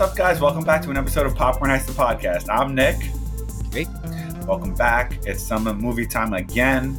What's 0.00 0.12
up, 0.12 0.16
guys? 0.16 0.40
Welcome 0.40 0.64
back 0.64 0.80
to 0.84 0.90
an 0.90 0.96
episode 0.96 1.26
of 1.26 1.34
Popcorn 1.34 1.70
Heist 1.70 1.84
the 1.84 1.92
podcast. 1.92 2.46
I'm 2.48 2.74
Nick. 2.74 2.96
Hey. 3.70 3.86
Welcome 4.46 4.74
back. 4.74 5.18
It's 5.26 5.42
summer 5.42 5.74
movie 5.74 6.06
time 6.06 6.32
again. 6.32 6.98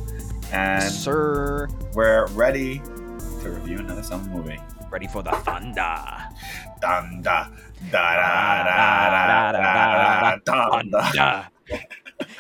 And 0.52 0.84
sir, 0.84 1.68
we're 1.95 2.28
ready 2.28 2.78
to 2.78 3.50
review 3.50 3.80
another 3.80 4.04
summer 4.04 4.30
movie. 4.30 4.59
Ready 4.92 5.08
for 5.08 5.23
the 5.23 5.32
thunder. 5.32 5.98
Thunder. 6.80 7.23
Da 7.23 7.50
da 7.92 8.64
da 8.66 9.52
da 9.52 9.52
da 9.52 10.36
da 10.45 10.70
thunder. 10.70 11.48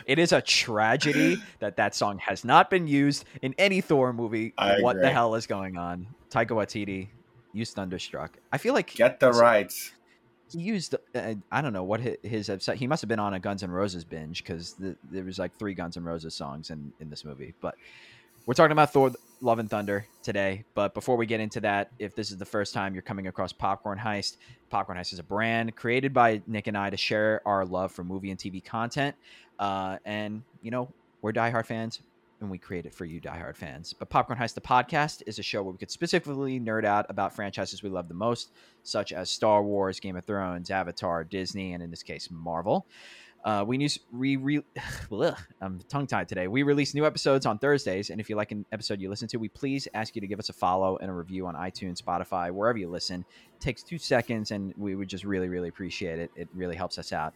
It 0.05 0.19
is 0.19 0.31
a 0.31 0.43
tragedy 0.43 1.41
that 1.57 1.75
that 1.77 1.95
song 1.95 2.19
has 2.19 2.45
not 2.45 2.69
been 2.69 2.85
used 2.85 3.25
in 3.41 3.55
any 3.57 3.81
Thor 3.81 4.13
movie. 4.13 4.53
I 4.59 4.79
what 4.81 4.97
agree. 4.97 5.07
the 5.07 5.11
hell 5.11 5.33
is 5.33 5.47
going 5.47 5.77
on? 5.77 6.05
Taika 6.29 6.49
Waititi, 6.49 7.07
use 7.51 7.73
Thunderstruck. 7.73 8.37
I 8.51 8.59
feel 8.59 8.75
like 8.75 8.93
get 8.93 9.19
the 9.19 9.31
rights 9.31 9.93
he 10.51 10.59
used 10.59 10.95
uh, 11.15 11.33
I 11.51 11.61
don't 11.61 11.73
know 11.73 11.83
what 11.83 12.01
hi- 12.01 12.17
his 12.23 12.49
upset. 12.49 12.77
He 12.77 12.87
must 12.87 13.01
have 13.01 13.09
been 13.09 13.19
on 13.19 13.33
a 13.33 13.39
Guns 13.39 13.63
N' 13.63 13.71
Roses 13.71 14.03
binge 14.03 14.43
because 14.43 14.73
the, 14.73 14.95
there 15.11 15.23
was 15.23 15.39
like 15.39 15.55
three 15.57 15.73
Guns 15.73 15.97
N' 15.97 16.03
Roses 16.03 16.33
songs 16.33 16.69
in 16.69 16.91
in 16.99 17.09
this 17.09 17.25
movie. 17.25 17.53
But 17.61 17.75
we're 18.45 18.53
talking 18.53 18.71
about 18.71 18.93
Thor: 18.93 19.11
Love 19.41 19.59
and 19.59 19.69
Thunder 19.69 20.05
today. 20.23 20.63
But 20.73 20.93
before 20.93 21.15
we 21.15 21.25
get 21.25 21.39
into 21.39 21.59
that, 21.61 21.91
if 21.99 22.15
this 22.15 22.31
is 22.31 22.37
the 22.37 22.45
first 22.45 22.73
time 22.73 22.93
you're 22.93 23.01
coming 23.01 23.27
across 23.27 23.53
Popcorn 23.53 23.99
Heist, 23.99 24.37
Popcorn 24.69 24.97
Heist 24.97 25.13
is 25.13 25.19
a 25.19 25.23
brand 25.23 25.75
created 25.75 26.13
by 26.13 26.41
Nick 26.47 26.67
and 26.67 26.77
I 26.77 26.89
to 26.89 26.97
share 26.97 27.41
our 27.45 27.65
love 27.65 27.91
for 27.91 28.03
movie 28.03 28.31
and 28.31 28.39
TV 28.39 28.63
content. 28.63 29.15
Uh, 29.59 29.97
and 30.05 30.43
you 30.61 30.71
know 30.71 30.91
we're 31.21 31.33
diehard 31.33 31.65
fans. 31.65 32.01
And 32.41 32.49
we 32.49 32.57
create 32.57 32.87
it 32.87 32.93
for 32.93 33.05
you, 33.05 33.21
diehard 33.21 33.55
fans. 33.55 33.93
But 33.93 34.09
Popcorn 34.09 34.37
Heist, 34.37 34.55
the 34.55 34.61
podcast, 34.61 35.21
is 35.27 35.37
a 35.37 35.43
show 35.43 35.61
where 35.61 35.71
we 35.71 35.77
could 35.77 35.91
specifically 35.91 36.59
nerd 36.59 36.85
out 36.85 37.05
about 37.07 37.35
franchises 37.35 37.83
we 37.83 37.89
love 37.89 38.07
the 38.07 38.15
most, 38.15 38.51
such 38.81 39.13
as 39.13 39.29
Star 39.29 39.61
Wars, 39.61 39.99
Game 39.99 40.15
of 40.15 40.25
Thrones, 40.25 40.71
Avatar, 40.71 41.23
Disney, 41.23 41.73
and 41.73 41.83
in 41.83 41.91
this 41.91 42.01
case, 42.01 42.29
Marvel. 42.31 42.87
Uh, 43.43 43.63
we 43.65 43.77
use 43.77 43.99
we 44.11 44.35
re, 44.35 44.61
I'm 45.61 45.79
tongue 45.89 46.07
tied 46.07 46.27
today. 46.27 46.47
We 46.47 46.63
release 46.63 46.93
new 46.93 47.05
episodes 47.05 47.45
on 47.45 47.57
Thursdays, 47.57 48.09
and 48.09 48.21
if 48.21 48.29
you 48.29 48.35
like 48.35 48.51
an 48.51 48.65
episode 48.71 49.01
you 49.01 49.09
listen 49.09 49.27
to, 49.29 49.37
we 49.37 49.49
please 49.49 49.87
ask 49.93 50.15
you 50.15 50.21
to 50.21 50.27
give 50.27 50.39
us 50.39 50.49
a 50.49 50.53
follow 50.53 50.97
and 50.97 51.09
a 51.09 51.13
review 51.13 51.47
on 51.47 51.55
iTunes, 51.55 52.01
Spotify, 52.01 52.51
wherever 52.51 52.77
you 52.77 52.89
listen. 52.89 53.25
It 53.53 53.61
takes 53.61 53.81
two 53.81 53.97
seconds, 53.97 54.51
and 54.51 54.73
we 54.77 54.95
would 54.95 55.07
just 55.07 55.23
really, 55.23 55.49
really 55.49 55.69
appreciate 55.69 56.19
it. 56.19 56.31
It 56.35 56.49
really 56.53 56.75
helps 56.75 56.99
us 56.99 57.11
out. 57.11 57.33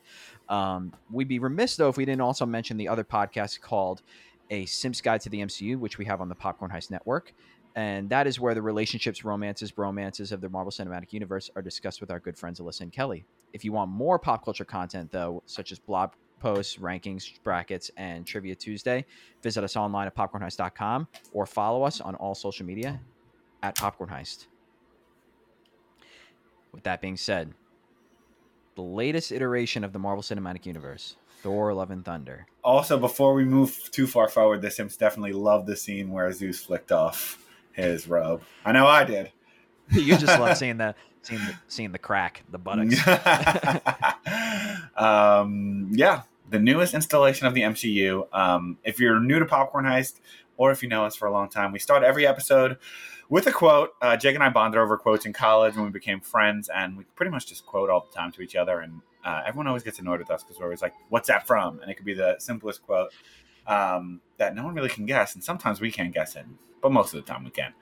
Um, 0.47 0.93
we'd 1.11 1.27
be 1.27 1.39
remiss 1.39 1.75
though 1.75 1.89
if 1.89 1.97
we 1.97 2.05
didn't 2.05 2.21
also 2.21 2.45
mention 2.45 2.77
the 2.77 2.87
other 2.87 3.03
podcast 3.03 3.61
called 3.61 4.03
A 4.49 4.65
Simps 4.65 5.01
Guide 5.01 5.21
to 5.21 5.29
the 5.29 5.41
MCU, 5.41 5.77
which 5.77 5.97
we 5.97 6.05
have 6.05 6.21
on 6.21 6.29
the 6.29 6.35
Popcorn 6.35 6.71
Heist 6.71 6.91
Network 6.91 7.33
and 7.75 8.09
that 8.09 8.25
is 8.25 8.39
where 8.39 8.53
the 8.53 8.61
relationships, 8.61 9.25
romances, 9.25 9.71
bromances 9.71 10.31
of 10.31 10.39
the 10.39 10.47
Marvel 10.47 10.71
Cinematic 10.71 11.11
Universe 11.11 11.49
are 11.55 11.61
discussed 11.61 11.99
with 11.99 12.09
our 12.09 12.21
good 12.21 12.37
friends 12.37 12.59
Alyssa 12.59 12.81
and 12.81 12.91
Kelly. 12.91 13.25
If 13.51 13.65
you 13.65 13.73
want 13.73 13.91
more 13.91 14.17
pop 14.17 14.45
culture 14.45 14.63
content, 14.63 15.11
though, 15.11 15.43
such 15.45 15.73
as 15.73 15.79
blog 15.79 16.11
posts, 16.39 16.77
rankings, 16.77 17.41
brackets, 17.43 17.91
and 17.97 18.25
Trivia 18.25 18.55
Tuesday, 18.55 19.05
visit 19.43 19.63
us 19.63 19.75
online 19.75 20.07
at 20.07 20.15
popcornheist.com 20.15 21.07
or 21.33 21.45
follow 21.45 21.83
us 21.83 21.99
on 21.99 22.15
all 22.15 22.33
social 22.33 22.65
media 22.65 22.99
at 23.61 23.75
Popcorn 23.75 24.09
Heist. 24.09 24.47
With 26.71 26.83
that 26.83 27.01
being 27.01 27.17
said, 27.17 27.53
the 28.75 28.81
latest 28.81 29.33
iteration 29.33 29.83
of 29.83 29.91
the 29.91 29.99
Marvel 29.99 30.21
Cinematic 30.21 30.65
Universe, 30.65 31.17
Thor: 31.45 31.75
Love 31.75 31.91
and 31.91 32.03
Thunder. 32.03 32.47
Also, 32.63 32.97
before 32.97 33.35
we 33.35 33.45
move 33.45 33.91
too 33.91 34.07
far 34.07 34.27
forward, 34.27 34.63
the 34.63 34.71
Sims 34.71 34.97
definitely 34.97 35.31
loved 35.31 35.67
the 35.67 35.75
scene 35.75 36.09
where 36.09 36.31
Zeus 36.31 36.59
flicked 36.59 36.91
off 36.91 37.37
his 37.71 38.07
robe. 38.07 38.41
I 38.65 38.71
know 38.71 38.87
I 38.87 39.03
did. 39.03 39.31
you 39.91 40.17
just 40.17 40.39
love 40.39 40.57
seeing 40.57 40.77
the 40.77 40.95
seeing 41.21 41.41
the, 41.41 41.53
seeing 41.67 41.91
the 41.91 41.99
crack, 41.99 42.41
the 42.49 42.57
buttocks. 42.57 42.99
um, 44.97 45.91
yeah, 45.91 46.23
the 46.49 46.57
newest 46.57 46.95
installation 46.95 47.45
of 47.45 47.53
the 47.53 47.61
MCU. 47.61 48.27
Um, 48.33 48.79
if 48.83 48.99
you're 48.99 49.19
new 49.19 49.37
to 49.37 49.45
Popcorn 49.45 49.85
Heist, 49.85 50.21
or 50.57 50.71
if 50.71 50.81
you 50.81 50.89
know 50.89 51.05
us 51.05 51.15
for 51.15 51.27
a 51.27 51.31
long 51.31 51.47
time, 51.47 51.71
we 51.71 51.77
start 51.77 52.01
every 52.01 52.25
episode 52.25 52.77
with 53.29 53.45
a 53.45 53.51
quote. 53.51 53.91
Uh, 54.01 54.17
Jake 54.17 54.33
and 54.33 54.43
I 54.43 54.49
bonded 54.49 54.79
over 54.79 54.97
quotes 54.97 55.27
in 55.27 55.33
college 55.33 55.75
when 55.75 55.85
we 55.85 55.91
became 55.91 56.21
friends, 56.21 56.69
and 56.73 56.97
we 56.97 57.03
pretty 57.15 57.31
much 57.31 57.45
just 57.45 57.67
quote 57.67 57.91
all 57.91 58.07
the 58.09 58.17
time 58.17 58.31
to 58.31 58.41
each 58.41 58.55
other. 58.55 58.79
And 58.79 59.01
uh, 59.25 59.41
everyone 59.45 59.67
always 59.67 59.83
gets 59.83 59.99
annoyed 59.99 60.19
with 60.19 60.29
us 60.29 60.43
because 60.43 60.59
we're 60.59 60.65
always 60.65 60.81
like, 60.81 60.93
"What's 61.09 61.27
that 61.27 61.47
from?" 61.47 61.79
And 61.81 61.89
it 61.89 61.95
could 61.95 62.05
be 62.05 62.13
the 62.13 62.35
simplest 62.37 62.83
quote 62.83 63.11
um, 63.65 64.21
that 64.37 64.55
no 64.55 64.63
one 64.63 64.75
really 64.75 64.89
can 64.89 65.05
guess, 65.05 65.33
and 65.33 65.43
sometimes 65.43 65.81
we 65.81 65.91
can't 65.91 66.13
guess 66.13 66.35
it, 66.35 66.45
but 66.81 66.91
most 66.91 67.13
of 67.13 67.25
the 67.25 67.31
time 67.33 67.43
we 67.43 67.49
can. 67.49 67.73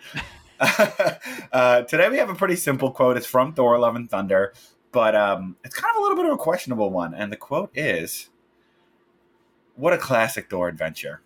uh, 1.52 1.82
today 1.82 2.10
we 2.10 2.18
have 2.18 2.30
a 2.30 2.36
pretty 2.36 2.56
simple 2.56 2.92
quote. 2.92 3.18
It's 3.18 3.28
from 3.28 3.54
Thor: 3.54 3.78
Love 3.78 3.96
and 3.96 4.10
Thunder, 4.10 4.54
but 4.94 5.16
um, 5.16 5.58
it's 5.66 5.76
kind 5.76 5.92
of 5.92 6.00
a 6.00 6.02
little 6.02 6.16
bit 6.16 6.26
of 6.26 6.32
a 6.32 6.38
questionable 6.38 6.90
one. 6.90 7.14
And 7.14 7.32
the 7.32 7.38
quote 7.38 7.72
is, 7.76 8.30
"What 9.76 9.92
a 9.92 9.98
classic 9.98 10.50
Thor 10.50 10.70
adventure." 10.70 11.22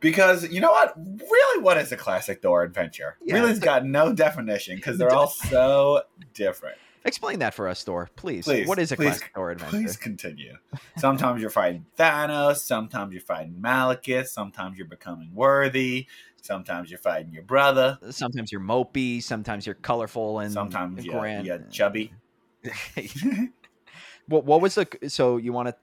Because 0.00 0.50
you 0.50 0.60
know 0.60 0.72
what? 0.72 0.96
Really, 0.96 1.62
what 1.62 1.76
is 1.76 1.92
a 1.92 1.96
classic 1.96 2.40
Thor 2.40 2.62
adventure? 2.62 3.18
Yeah, 3.22 3.34
really, 3.34 3.50
it's 3.50 3.58
it's 3.58 3.64
got 3.64 3.84
no 3.84 4.12
definition 4.14 4.76
because 4.76 4.96
they're 4.96 5.12
all 5.14 5.28
so 5.28 6.02
different. 6.32 6.78
Explain 7.04 7.40
that 7.40 7.54
for 7.54 7.68
us, 7.68 7.82
Thor, 7.82 8.08
please. 8.16 8.44
Please, 8.44 8.66
what 8.66 8.78
is 8.78 8.92
a 8.92 8.96
please, 8.96 9.06
classic 9.06 9.30
Thor 9.34 9.50
adventure? 9.50 9.76
Please 9.76 9.96
continue. 9.96 10.56
Sometimes 10.98 11.40
you're 11.40 11.50
fighting 11.50 11.86
Thanos. 11.98 12.58
Sometimes 12.58 13.12
you're 13.12 13.20
fighting 13.20 13.56
Malekith. 13.60 14.28
Sometimes 14.28 14.78
you're 14.78 14.86
becoming 14.86 15.30
worthy. 15.34 16.06
Sometimes 16.40 16.90
you're 16.90 16.98
fighting 16.98 17.32
your 17.32 17.44
brother. 17.44 17.98
Sometimes 18.10 18.50
you're 18.50 18.60
mopey, 18.60 19.22
sometimes 19.22 19.64
you're 19.64 19.76
colorful 19.76 20.40
and 20.40 20.52
Sometimes 20.52 21.04
you're, 21.04 21.18
grand. 21.18 21.46
you're 21.46 21.64
chubby. 21.70 22.12
what 24.28 24.44
what 24.44 24.60
was 24.60 24.74
the 24.76 24.86
so 25.08 25.36
you 25.36 25.52
want 25.52 25.68
to 25.68 25.74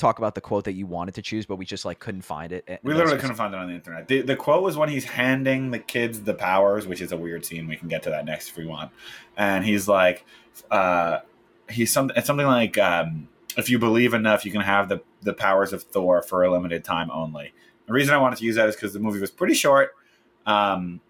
talk 0.00 0.18
about 0.18 0.34
the 0.34 0.40
quote 0.40 0.64
that 0.64 0.72
you 0.72 0.86
wanted 0.86 1.14
to 1.14 1.22
choose, 1.22 1.46
but 1.46 1.56
we 1.56 1.64
just 1.64 1.84
like 1.84 1.98
couldn't 2.00 2.22
find 2.22 2.52
it. 2.52 2.80
We 2.82 2.94
literally 2.94 3.18
couldn't 3.18 3.36
find 3.36 3.54
it 3.54 3.58
on 3.58 3.68
the 3.68 3.74
internet. 3.74 4.08
The, 4.08 4.22
the 4.22 4.36
quote 4.36 4.62
was 4.62 4.76
when 4.76 4.88
he's 4.88 5.04
handing 5.04 5.70
the 5.70 5.78
kids 5.78 6.22
the 6.22 6.34
powers, 6.34 6.86
which 6.86 7.00
is 7.00 7.12
a 7.12 7.16
weird 7.16 7.44
scene. 7.44 7.68
We 7.68 7.76
can 7.76 7.88
get 7.88 8.02
to 8.04 8.10
that 8.10 8.24
next 8.24 8.48
if 8.48 8.56
we 8.56 8.66
want. 8.66 8.90
And 9.36 9.64
he's 9.64 9.86
like, 9.86 10.24
uh, 10.70 11.18
he's 11.68 11.92
something. 11.92 12.16
It's 12.16 12.26
something 12.26 12.46
like, 12.46 12.78
um, 12.78 13.28
if 13.56 13.68
you 13.68 13.78
believe 13.78 14.14
enough, 14.14 14.44
you 14.44 14.52
can 14.52 14.62
have 14.62 14.88
the 14.88 15.02
the 15.22 15.34
powers 15.34 15.72
of 15.72 15.82
Thor 15.82 16.22
for 16.22 16.42
a 16.42 16.50
limited 16.50 16.82
time 16.84 17.10
only. 17.10 17.52
The 17.86 17.92
reason 17.92 18.14
I 18.14 18.18
wanted 18.18 18.38
to 18.38 18.44
use 18.44 18.56
that 18.56 18.68
is 18.68 18.74
because 18.76 18.92
the 18.92 19.00
movie 19.00 19.20
was 19.20 19.30
pretty 19.30 19.54
short. 19.54 19.94
Um, 20.46 21.00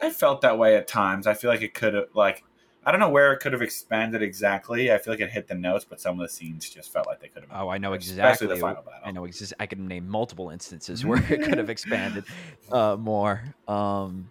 I 0.00 0.10
felt 0.10 0.42
that 0.42 0.58
way 0.58 0.76
at 0.76 0.86
times. 0.86 1.26
I 1.26 1.34
feel 1.34 1.50
like 1.50 1.62
it 1.62 1.74
could 1.74 1.94
have 1.94 2.06
like. 2.14 2.44
I 2.84 2.90
don't 2.90 3.00
know 3.00 3.10
where 3.10 3.32
it 3.32 3.40
could 3.40 3.52
have 3.52 3.60
expanded 3.60 4.22
exactly. 4.22 4.90
I 4.90 4.96
feel 4.98 5.12
like 5.12 5.20
it 5.20 5.30
hit 5.30 5.48
the 5.48 5.54
notes, 5.54 5.84
but 5.88 6.00
some 6.00 6.18
of 6.18 6.26
the 6.26 6.32
scenes 6.32 6.68
just 6.70 6.90
felt 6.90 7.06
like 7.06 7.20
they 7.20 7.28
could 7.28 7.42
have. 7.42 7.50
Oh, 7.52 7.68
I 7.68 7.76
know 7.76 7.92
Especially 7.92 8.14
exactly. 8.14 8.46
the 8.48 8.56
final 8.56 8.82
battle. 8.82 9.00
I 9.04 9.10
know 9.10 9.24
exist. 9.26 9.52
I 9.60 9.66
can 9.66 9.86
name 9.86 10.08
multiple 10.08 10.48
instances 10.48 11.04
where 11.04 11.18
it 11.18 11.42
could 11.42 11.58
have 11.58 11.68
expanded 11.68 12.24
uh, 12.72 12.96
more. 12.98 13.42
Um, 13.68 14.30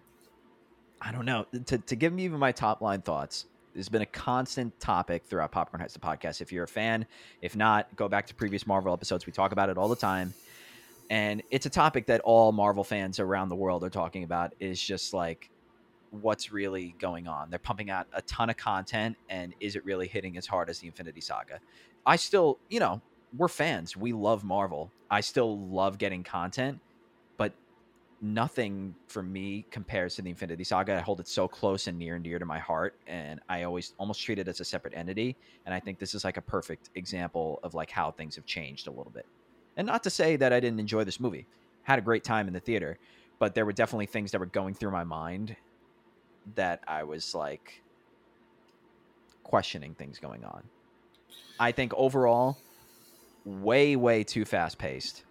I 1.00 1.12
don't 1.12 1.24
know. 1.24 1.46
To 1.66 1.78
to 1.78 1.96
give 1.96 2.12
me 2.12 2.24
even 2.24 2.38
my 2.38 2.52
top 2.52 2.80
line 2.80 3.02
thoughts. 3.02 3.46
There's 3.72 3.88
been 3.88 4.02
a 4.02 4.06
constant 4.06 4.78
topic 4.80 5.24
throughout 5.24 5.52
Popcorn 5.52 5.80
Heist 5.80 5.92
the 5.92 6.00
podcast. 6.00 6.40
If 6.40 6.50
you're 6.50 6.64
a 6.64 6.68
fan, 6.68 7.06
if 7.40 7.54
not, 7.54 7.94
go 7.94 8.08
back 8.08 8.26
to 8.26 8.34
previous 8.34 8.66
Marvel 8.66 8.92
episodes. 8.92 9.26
We 9.26 9.32
talk 9.32 9.52
about 9.52 9.70
it 9.70 9.78
all 9.78 9.86
the 9.86 9.94
time, 9.94 10.34
and 11.08 11.40
it's 11.52 11.66
a 11.66 11.70
topic 11.70 12.06
that 12.06 12.20
all 12.22 12.50
Marvel 12.50 12.82
fans 12.82 13.20
around 13.20 13.48
the 13.48 13.54
world 13.54 13.84
are 13.84 13.90
talking 13.90 14.24
about. 14.24 14.54
Is 14.58 14.82
just 14.82 15.14
like 15.14 15.50
what's 16.10 16.52
really 16.52 16.94
going 16.98 17.28
on. 17.28 17.50
They're 17.50 17.58
pumping 17.58 17.90
out 17.90 18.06
a 18.12 18.22
ton 18.22 18.50
of 18.50 18.56
content, 18.56 19.16
and 19.28 19.54
is 19.60 19.76
it 19.76 19.84
really 19.84 20.08
hitting 20.08 20.36
as 20.36 20.46
hard 20.46 20.68
as 20.70 20.78
the 20.80 20.86
Infinity 20.86 21.20
Saga? 21.20 21.60
I 22.04 22.16
still, 22.16 22.58
you 22.68 22.80
know, 22.80 23.00
we're 23.36 23.48
fans. 23.48 23.96
We 23.96 24.12
love 24.12 24.42
Marvel. 24.44 24.90
I 25.10 25.20
still 25.20 25.58
love 25.58 25.98
getting 25.98 26.24
content, 26.24 26.80
but 27.36 27.52
nothing 28.20 28.94
for 29.06 29.22
me 29.22 29.64
compares 29.70 30.16
to 30.16 30.22
the 30.22 30.30
Infinity 30.30 30.64
Saga. 30.64 30.96
I 30.96 31.00
hold 31.00 31.20
it 31.20 31.28
so 31.28 31.46
close 31.46 31.86
and 31.86 31.98
near 31.98 32.16
and 32.16 32.24
dear 32.24 32.38
to 32.38 32.44
my 32.44 32.58
heart, 32.58 32.94
and 33.06 33.40
I 33.48 33.62
always 33.62 33.94
almost 33.98 34.22
treat 34.22 34.38
it 34.38 34.48
as 34.48 34.60
a 34.60 34.64
separate 34.64 34.94
entity. 34.96 35.36
And 35.64 35.74
I 35.74 35.80
think 35.80 35.98
this 35.98 36.14
is 36.14 36.24
like 36.24 36.36
a 36.36 36.42
perfect 36.42 36.90
example 36.94 37.60
of 37.62 37.74
like 37.74 37.90
how 37.90 38.10
things 38.10 38.36
have 38.36 38.46
changed 38.46 38.88
a 38.88 38.90
little 38.90 39.12
bit. 39.12 39.26
And 39.76 39.86
not 39.86 40.02
to 40.02 40.10
say 40.10 40.36
that 40.36 40.52
I 40.52 40.60
didn't 40.60 40.80
enjoy 40.80 41.04
this 41.04 41.20
movie. 41.20 41.46
Had 41.82 41.98
a 41.98 42.02
great 42.02 42.24
time 42.24 42.46
in 42.48 42.52
the 42.52 42.60
theater, 42.60 42.98
but 43.38 43.54
there 43.54 43.64
were 43.64 43.72
definitely 43.72 44.06
things 44.06 44.32
that 44.32 44.38
were 44.38 44.46
going 44.46 44.74
through 44.74 44.90
my 44.90 45.04
mind 45.04 45.56
that 46.54 46.80
I 46.86 47.04
was 47.04 47.34
like, 47.34 47.82
questioning 49.42 49.94
things 49.94 50.18
going 50.18 50.44
on. 50.44 50.62
I 51.58 51.72
think 51.72 51.92
overall, 51.94 52.58
way 53.44 53.96
way 53.96 54.22
too 54.24 54.44
fast 54.44 54.78
paced. 54.78 55.24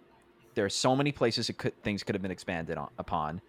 There's 0.54 0.74
so 0.74 0.94
many 0.94 1.12
places 1.12 1.48
it 1.48 1.58
could, 1.58 1.80
things 1.82 2.02
could 2.02 2.14
have 2.14 2.22
been 2.22 2.30
expanded 2.30 2.76
on, 2.76 2.90
upon. 2.98 3.40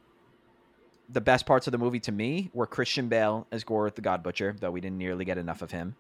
The 1.10 1.22
best 1.22 1.46
parts 1.46 1.68
of 1.68 1.72
the 1.72 1.78
movie 1.78 2.00
to 2.02 2.12
me 2.12 2.50
were 2.54 2.66
Christian 2.66 3.10
Bale 3.10 3.48
as 3.52 3.64
Gorr 3.64 3.90
the 3.90 4.02
God 4.02 4.24
Butcher, 4.24 4.56
though 4.60 4.72
we 4.72 4.82
didn't 4.82 4.98
nearly 4.98 5.26
get 5.26 5.38
enough 5.38 5.62
of 5.62 5.72
him. 5.72 5.96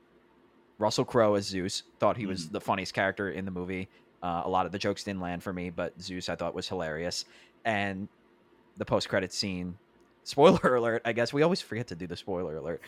Russell 0.80 1.06
Crowe 1.06 1.36
as 1.36 1.46
Zeus, 1.46 1.84
thought 2.00 2.18
he 2.18 2.26
was 2.26 2.48
Mhm. 2.48 2.52
the 2.54 2.62
funniest 2.62 2.94
character 2.94 3.30
in 3.30 3.46
the 3.46 3.52
movie. 3.52 3.90
Uh, 4.24 4.44
a 4.46 4.50
lot 4.50 4.66
of 4.66 4.72
the 4.72 4.80
jokes 4.80 5.04
didn't 5.04 5.22
land 5.22 5.44
for 5.44 5.52
me, 5.52 5.70
but 5.70 6.00
Zeus 6.02 6.30
I 6.30 6.36
thought 6.36 6.56
was 6.56 6.70
hilarious. 6.70 7.26
And 7.66 8.08
the 8.78 8.86
post 8.86 9.10
credit 9.10 9.34
scene, 9.34 9.78
spoiler 10.24 10.76
alert, 10.76 11.02
I 11.06 11.14
guess 11.14 11.34
we 11.34 11.42
always 11.42 11.62
forget 11.62 11.88
to 11.88 11.96
do 11.96 12.08
the 12.08 12.18
spoiler 12.18 12.58
alert. 12.58 12.82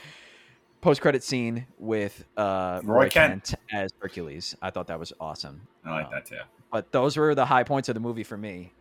Post 0.81 1.01
credit 1.01 1.23
scene 1.23 1.65
with 1.79 2.25
uh, 2.35 2.81
Roy 2.83 2.95
Roy, 3.03 3.09
Kent. 3.09 3.53
Kent. 3.69 3.83
as 3.83 3.91
Hercules. 3.99 4.55
I 4.61 4.69
thought 4.69 4.87
that 4.87 4.99
was 4.99 5.13
awesome. 5.19 5.61
I 5.85 5.91
like 5.91 6.05
Um, 6.07 6.11
that 6.13 6.25
too. 6.25 6.39
But 6.71 6.91
those 6.91 7.15
were 7.15 7.33
the 7.35 7.45
high 7.45 7.63
points 7.63 7.87
of 7.89 7.95
the 7.95 8.01
movie 8.01 8.23
for 8.23 8.35
me. 8.35 8.73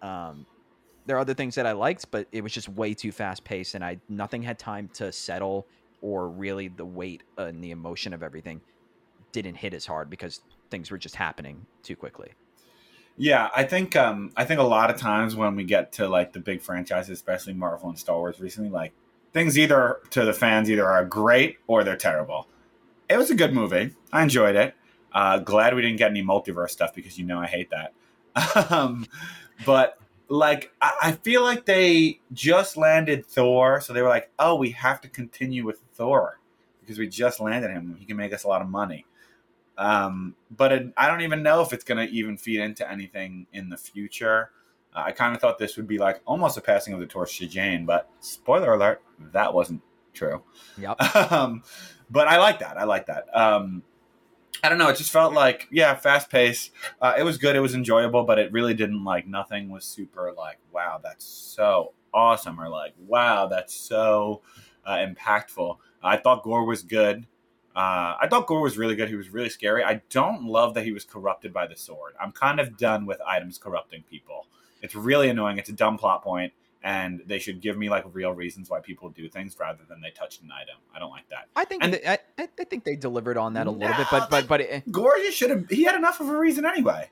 Um, 0.00 0.46
there 1.04 1.16
are 1.16 1.20
other 1.20 1.34
things 1.34 1.56
that 1.56 1.66
I 1.66 1.72
liked, 1.72 2.10
but 2.10 2.26
it 2.32 2.42
was 2.42 2.52
just 2.52 2.68
way 2.68 2.94
too 2.94 3.12
fast 3.12 3.44
paced, 3.44 3.74
and 3.74 3.84
I 3.84 3.98
nothing 4.08 4.42
had 4.42 4.58
time 4.58 4.88
to 4.94 5.10
settle 5.12 5.66
or 6.00 6.28
really 6.28 6.68
the 6.68 6.84
weight 6.86 7.22
and 7.36 7.62
the 7.62 7.70
emotion 7.72 8.12
of 8.14 8.22
everything 8.22 8.60
didn't 9.32 9.56
hit 9.56 9.74
as 9.74 9.84
hard 9.86 10.08
because 10.10 10.40
things 10.70 10.90
were 10.90 10.98
just 10.98 11.14
happening 11.16 11.66
too 11.82 11.96
quickly. 11.96 12.32
Yeah, 13.16 13.50
I 13.54 13.64
think 13.64 13.94
um, 13.94 14.32
I 14.36 14.44
think 14.44 14.60
a 14.60 14.64
lot 14.64 14.90
of 14.90 14.96
times 14.96 15.36
when 15.36 15.54
we 15.54 15.64
get 15.64 15.92
to 15.92 16.08
like 16.08 16.32
the 16.32 16.40
big 16.40 16.62
franchises, 16.62 17.10
especially 17.10 17.52
Marvel 17.52 17.88
and 17.88 17.98
Star 17.98 18.16
Wars 18.16 18.40
recently, 18.40 18.70
like 18.70 18.92
things 19.32 19.58
either 19.58 20.00
to 20.10 20.24
the 20.24 20.32
fans 20.32 20.70
either 20.70 20.88
are 20.88 21.04
great 21.04 21.58
or 21.66 21.84
they're 21.84 21.96
terrible. 21.96 22.48
It 23.08 23.16
was 23.18 23.30
a 23.30 23.34
good 23.34 23.52
movie. 23.52 23.94
I 24.12 24.22
enjoyed 24.22 24.56
it. 24.56 24.74
Uh, 25.12 25.38
glad 25.38 25.74
we 25.74 25.82
didn't 25.82 25.98
get 25.98 26.10
any 26.10 26.22
multiverse 26.22 26.70
stuff 26.70 26.94
because 26.94 27.18
you 27.18 27.26
know 27.26 27.38
I 27.38 27.46
hate 27.46 27.70
that. 27.70 27.92
um, 28.70 29.06
but 29.66 29.98
like 30.28 30.72
I, 30.80 30.92
I 31.02 31.12
feel 31.12 31.42
like 31.42 31.66
they 31.66 32.20
just 32.32 32.78
landed 32.78 33.26
Thor, 33.26 33.80
so 33.82 33.92
they 33.92 34.00
were 34.00 34.08
like, 34.08 34.30
"Oh, 34.38 34.54
we 34.54 34.70
have 34.70 35.02
to 35.02 35.08
continue 35.08 35.66
with 35.66 35.80
Thor 35.94 36.40
because 36.80 36.98
we 36.98 37.08
just 37.08 37.40
landed 37.40 37.70
him. 37.70 37.96
He 37.98 38.06
can 38.06 38.16
make 38.16 38.32
us 38.32 38.44
a 38.44 38.48
lot 38.48 38.62
of 38.62 38.68
money." 38.68 39.04
Um, 39.78 40.34
but 40.50 40.72
it, 40.72 40.92
I 40.96 41.08
don't 41.08 41.22
even 41.22 41.42
know 41.42 41.62
if 41.62 41.72
it's 41.72 41.84
going 41.84 42.06
to 42.06 42.12
even 42.12 42.36
feed 42.36 42.60
into 42.60 42.88
anything 42.90 43.46
in 43.52 43.68
the 43.68 43.76
future. 43.76 44.50
Uh, 44.94 45.04
I 45.06 45.12
kind 45.12 45.34
of 45.34 45.40
thought 45.40 45.58
this 45.58 45.76
would 45.76 45.86
be 45.86 45.98
like 45.98 46.20
almost 46.26 46.58
a 46.58 46.60
passing 46.60 46.94
of 46.94 47.00
the 47.00 47.06
torch 47.06 47.38
to 47.38 47.46
Jane, 47.46 47.86
but 47.86 48.10
spoiler 48.20 48.74
alert, 48.74 49.02
that 49.32 49.54
wasn't 49.54 49.82
true. 50.12 50.42
Yep. 50.78 51.00
um, 51.32 51.62
but 52.10 52.28
I 52.28 52.38
like 52.38 52.58
that. 52.58 52.78
I 52.78 52.84
like 52.84 53.06
that. 53.06 53.34
Um, 53.34 53.82
I 54.62 54.68
don't 54.68 54.78
know. 54.78 54.88
It 54.88 54.96
just 54.96 55.10
felt 55.10 55.32
like, 55.32 55.66
yeah, 55.72 55.94
fast 55.94 56.30
pace. 56.30 56.70
Uh, 57.00 57.14
it 57.18 57.24
was 57.24 57.38
good. 57.38 57.56
It 57.56 57.60
was 57.60 57.74
enjoyable, 57.74 58.22
but 58.24 58.38
it 58.38 58.52
really 58.52 58.74
didn't 58.74 59.02
like 59.02 59.26
nothing 59.26 59.70
was 59.70 59.84
super 59.84 60.32
like, 60.36 60.58
wow, 60.72 61.00
that's 61.02 61.24
so 61.24 61.94
awesome, 62.14 62.60
or 62.60 62.68
like, 62.68 62.94
wow, 63.06 63.46
that's 63.46 63.74
so 63.74 64.42
uh, 64.84 64.98
impactful. 64.98 65.78
I 66.02 66.16
thought 66.16 66.44
Gorr 66.44 66.64
was 66.64 66.82
good. 66.82 67.26
Uh, 67.74 68.16
I 68.20 68.26
thought 68.28 68.46
Gorr 68.46 68.60
was 68.60 68.76
really 68.76 68.94
good. 68.96 69.08
He 69.08 69.14
was 69.16 69.30
really 69.30 69.48
scary. 69.48 69.82
I 69.82 70.02
don't 70.10 70.44
love 70.44 70.74
that 70.74 70.84
he 70.84 70.92
was 70.92 71.04
corrupted 71.04 71.52
by 71.52 71.66
the 71.66 71.76
sword. 71.76 72.14
I'm 72.20 72.32
kind 72.32 72.60
of 72.60 72.76
done 72.76 73.06
with 73.06 73.20
items 73.26 73.56
corrupting 73.58 74.04
people. 74.10 74.46
It's 74.82 74.94
really 74.94 75.28
annoying. 75.30 75.58
It's 75.58 75.70
a 75.70 75.72
dumb 75.74 75.96
plot 75.96 76.22
point, 76.22 76.52
and 76.82 77.22
they 77.26 77.38
should 77.38 77.60
give 77.62 77.78
me 77.78 77.88
like 77.88 78.04
real 78.12 78.32
reasons 78.32 78.68
why 78.68 78.80
people 78.80 79.08
do 79.08 79.28
things 79.28 79.56
rather 79.58 79.78
than 79.88 80.00
they 80.00 80.10
touched 80.10 80.42
an 80.42 80.50
item. 80.52 80.76
I 80.94 80.98
don't 80.98 81.10
like 81.10 81.28
that. 81.30 81.46
I 81.56 81.64
think 81.64 81.82
And- 81.84 81.94
that, 81.94 82.24
I, 82.38 82.48
I 82.58 82.64
think 82.64 82.84
they 82.84 82.96
delivered 82.96 83.36
on 83.38 83.54
that 83.54 83.66
a 83.66 83.70
little 83.70 83.96
bit, 83.96 84.06
but 84.10 84.28
but 84.28 84.46
but 84.48 84.60
it, 84.60 84.90
Gorr 84.92 85.14
just 85.18 85.38
should 85.38 85.50
have. 85.50 85.68
He 85.70 85.84
had 85.84 85.94
enough 85.94 86.20
of 86.20 86.28
a 86.28 86.36
reason 86.36 86.66
anyway. 86.66 87.08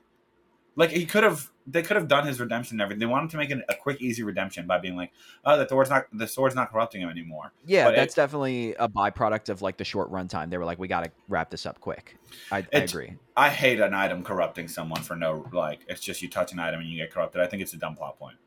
Like 0.75 0.91
he 0.91 1.05
could 1.05 1.23
have. 1.23 1.49
They 1.67 1.83
could 1.83 1.95
have 1.95 2.07
done 2.07 2.25
his 2.25 2.39
redemption 2.39 2.75
and 2.75 2.81
everything. 2.81 2.99
They 2.99 3.05
wanted 3.05 3.29
to 3.31 3.37
make 3.37 3.51
it 3.51 3.59
a 3.69 3.75
quick, 3.75 4.01
easy 4.01 4.23
redemption 4.23 4.65
by 4.65 4.79
being 4.79 4.95
like, 4.95 5.11
"Oh, 5.45 5.57
the 5.57 5.67
sword's 5.67 5.89
not 5.91 6.05
the 6.11 6.27
sword's 6.27 6.55
not 6.55 6.71
corrupting 6.71 7.01
him 7.01 7.09
anymore." 7.09 7.53
yeah, 7.65 7.85
But 7.85 7.93
it- 7.93 7.97
that's 7.97 8.15
definitely 8.15 8.73
a 8.79 8.89
byproduct 8.89 9.49
of 9.49 9.61
like 9.61 9.77
the 9.77 9.83
short 9.83 10.11
runtime. 10.11 10.49
They 10.49 10.57
were 10.57 10.65
like, 10.65 10.79
we 10.79 10.87
got 10.87 11.03
to 11.03 11.11
wrap 11.29 11.51
this 11.51 11.65
up 11.67 11.79
quick. 11.79 12.17
I, 12.51 12.65
I 12.73 12.77
agree. 12.79 13.13
I 13.37 13.49
hate 13.49 13.79
an 13.79 13.93
item 13.93 14.23
corrupting 14.23 14.69
someone 14.69 15.01
for 15.03 15.15
no 15.15 15.45
like. 15.53 15.81
It's 15.87 16.01
just 16.01 16.21
you 16.23 16.29
touch 16.29 16.51
an 16.51 16.57
item 16.59 16.79
and 16.79 16.89
you 16.89 16.97
get 16.97 17.11
corrupted. 17.11 17.41
I 17.41 17.47
think 17.47 17.61
it's 17.61 17.73
a 17.73 17.77
dumb 17.77 17.95
plot 17.95 18.17
point. 18.17 18.37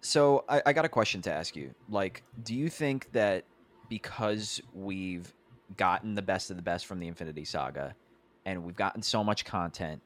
So 0.00 0.44
I, 0.48 0.62
I 0.66 0.72
got 0.72 0.84
a 0.84 0.88
question 0.88 1.22
to 1.22 1.32
ask 1.32 1.56
you. 1.56 1.74
Like, 1.88 2.22
do 2.42 2.54
you 2.54 2.68
think 2.68 3.12
that 3.12 3.44
because 3.88 4.60
we've 4.72 5.32
gotten 5.76 6.14
the 6.14 6.22
best 6.22 6.50
of 6.50 6.56
the 6.56 6.62
best 6.62 6.86
from 6.86 6.98
the 6.98 7.08
Infinity 7.08 7.44
Saga 7.44 7.94
and 8.46 8.64
we've 8.64 8.76
gotten 8.76 9.02
so 9.02 9.22
much 9.22 9.44
content, 9.44 10.00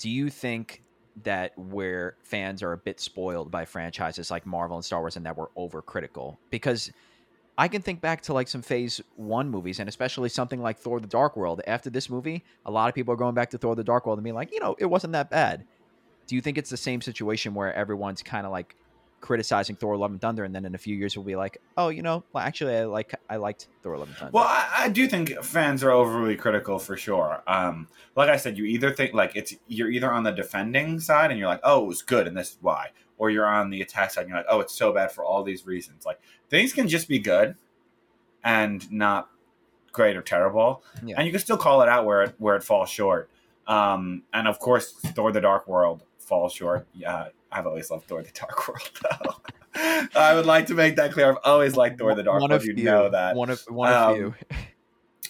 do 0.00 0.10
you 0.10 0.30
think 0.30 0.82
that 1.22 1.56
where 1.56 2.16
fans 2.22 2.62
are 2.62 2.72
a 2.72 2.76
bit 2.78 2.98
spoiled 2.98 3.50
by 3.50 3.66
franchises 3.66 4.30
like 4.30 4.46
Marvel 4.46 4.76
and 4.76 4.84
Star 4.84 5.00
Wars 5.00 5.16
and 5.16 5.26
that 5.26 5.36
we're 5.36 5.48
overcritical? 5.50 6.38
Because 6.50 6.90
I 7.58 7.68
can 7.68 7.82
think 7.82 8.00
back 8.00 8.22
to 8.22 8.32
like 8.32 8.48
some 8.48 8.62
phase 8.62 9.02
one 9.16 9.50
movies 9.50 9.78
and 9.78 9.88
especially 9.88 10.30
something 10.30 10.62
like 10.62 10.78
Thor 10.78 10.98
the 10.98 11.06
Dark 11.06 11.36
World. 11.36 11.60
After 11.66 11.90
this 11.90 12.08
movie, 12.08 12.42
a 12.64 12.70
lot 12.70 12.88
of 12.88 12.94
people 12.94 13.12
are 13.12 13.18
going 13.18 13.34
back 13.34 13.50
to 13.50 13.58
Thor 13.58 13.76
the 13.76 13.84
Dark 13.84 14.06
World 14.06 14.18
and 14.18 14.24
being 14.24 14.34
like, 14.34 14.50
you 14.50 14.60
know, 14.60 14.74
it 14.78 14.86
wasn't 14.86 15.12
that 15.12 15.28
bad. 15.28 15.64
Do 16.26 16.34
you 16.34 16.40
think 16.40 16.56
it's 16.56 16.70
the 16.70 16.78
same 16.78 17.02
situation 17.02 17.52
where 17.52 17.74
everyone's 17.74 18.22
kind 18.22 18.46
of 18.46 18.52
like 18.52 18.74
criticizing 19.20 19.76
Thor: 19.76 19.96
Love 19.96 20.10
and 20.12 20.20
Thunder, 20.20 20.44
and 20.44 20.54
then 20.54 20.64
in 20.64 20.74
a 20.74 20.78
few 20.78 20.96
years 20.96 21.16
we'll 21.16 21.24
be 21.26 21.36
like, 21.36 21.58
oh, 21.76 21.88
you 21.88 22.02
know, 22.02 22.24
well, 22.32 22.42
actually, 22.44 22.76
I 22.76 22.84
like 22.84 23.14
I 23.28 23.36
liked 23.36 23.68
Thor: 23.82 23.96
Love 23.98 24.08
and 24.08 24.16
Thunder. 24.16 24.32
Well, 24.32 24.44
I, 24.44 24.68
I 24.84 24.88
do 24.88 25.06
think 25.06 25.30
fans 25.42 25.82
are 25.84 25.90
overly 25.90 26.36
critical 26.36 26.78
for 26.78 26.96
sure. 26.96 27.42
Um, 27.46 27.88
like 28.16 28.28
I 28.28 28.36
said, 28.36 28.56
you 28.58 28.64
either 28.64 28.92
think 28.92 29.14
like 29.14 29.32
it's 29.36 29.54
you're 29.68 29.90
either 29.90 30.10
on 30.10 30.22
the 30.24 30.32
defending 30.32 31.00
side 31.00 31.30
and 31.30 31.38
you're 31.38 31.48
like, 31.48 31.60
oh, 31.64 31.84
it 31.84 31.86
was 31.86 32.02
good 32.02 32.26
and 32.26 32.36
this 32.36 32.50
is 32.52 32.58
why, 32.60 32.88
or 33.18 33.30
you're 33.30 33.46
on 33.46 33.70
the 33.70 33.80
attack 33.82 34.10
side 34.10 34.22
and 34.22 34.30
you're 34.30 34.38
like, 34.38 34.46
oh, 34.48 34.60
it's 34.60 34.74
so 34.74 34.92
bad 34.92 35.12
for 35.12 35.24
all 35.24 35.42
these 35.42 35.66
reasons. 35.66 36.04
Like 36.06 36.20
things 36.48 36.72
can 36.72 36.88
just 36.88 37.08
be 37.08 37.18
good 37.18 37.56
and 38.42 38.90
not 38.90 39.28
great 39.92 40.16
or 40.16 40.22
terrible, 40.22 40.82
Yeah. 41.04 41.16
and 41.18 41.26
you 41.26 41.32
can 41.32 41.40
still 41.40 41.56
call 41.56 41.82
it 41.82 41.88
out 41.88 42.04
where 42.06 42.22
it 42.22 42.34
where 42.38 42.56
it 42.56 42.62
falls 42.62 42.88
short. 42.88 43.28
Um, 43.66 44.22
and 44.32 44.48
of 44.48 44.58
course, 44.58 44.92
Thor: 44.92 45.30
The 45.32 45.40
Dark 45.40 45.68
World 45.68 46.02
falls 46.18 46.52
short. 46.52 46.86
Yeah, 46.94 47.28
I've 47.52 47.66
always 47.66 47.90
loved 47.90 48.06
Thor: 48.06 48.22
The 48.22 48.30
Dark 48.32 48.68
World. 48.68 48.90
Though. 49.02 50.10
I 50.14 50.34
would 50.34 50.46
like 50.46 50.66
to 50.66 50.74
make 50.74 50.96
that 50.96 51.12
clear. 51.12 51.30
I've 51.30 51.38
always 51.44 51.76
liked 51.76 51.98
Thor: 51.98 52.14
The 52.14 52.22
Dark 52.22 52.40
one 52.40 52.50
World. 52.50 52.62
of 52.62 52.66
You 52.66 52.74
know 52.84 53.10
that. 53.10 53.36
one 53.36 53.50
of 53.50 53.60
one 53.68 53.92
of 53.92 53.96
Um, 54.10 54.14
few. 54.16 54.34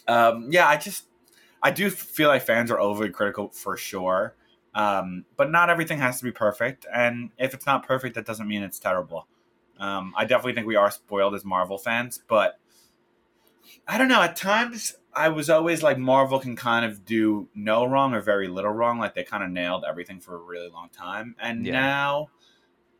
Um, 0.09 0.49
yeah, 0.51 0.67
I 0.69 0.77
just 0.77 1.05
I 1.63 1.71
do 1.71 1.91
feel 1.91 2.29
like 2.29 2.43
fans 2.43 2.71
are 2.71 2.79
overly 2.81 3.11
critical 3.11 3.51
for 3.51 3.77
sure. 3.77 4.35
Um, 4.75 5.25
but 5.37 5.51
not 5.51 5.69
everything 5.69 5.99
has 5.99 6.19
to 6.19 6.25
be 6.25 6.31
perfect, 6.33 6.87
and 6.95 7.31
if 7.39 7.55
it's 7.55 7.67
not 7.67 7.85
perfect, 7.87 8.15
that 8.15 8.25
doesn't 8.25 8.47
mean 8.47 8.63
it's 8.63 8.79
terrible. 8.79 9.27
Um, 9.79 10.13
I 10.17 10.25
definitely 10.27 10.53
think 10.55 10.67
we 10.67 10.77
are 10.77 10.91
spoiled 10.91 11.35
as 11.35 11.45
Marvel 11.45 11.77
fans, 11.79 12.23
but 12.29 12.59
I 13.89 13.99
don't 13.99 14.09
know. 14.09 14.23
At 14.23 14.37
times, 14.37 14.95
I 15.15 15.29
was 15.29 15.51
always 15.51 15.83
like 15.83 15.99
Marvel 15.99 16.39
can 16.39 16.55
kind 16.57 16.85
of 16.85 17.05
do 17.05 17.49
no 17.55 17.85
wrong 17.85 18.15
or 18.15 18.21
very 18.21 18.49
little 18.49 18.71
wrong. 18.71 18.99
Like 18.99 19.15
they 19.15 19.25
kind 19.25 19.43
of 19.43 19.51
nailed 19.51 19.85
everything 19.89 20.21
for 20.21 20.35
a 20.37 20.39
really 20.39 20.69
long 20.69 20.89
time, 20.91 21.35
and 21.41 21.67
Yeah. 21.67 21.73
now 21.73 22.29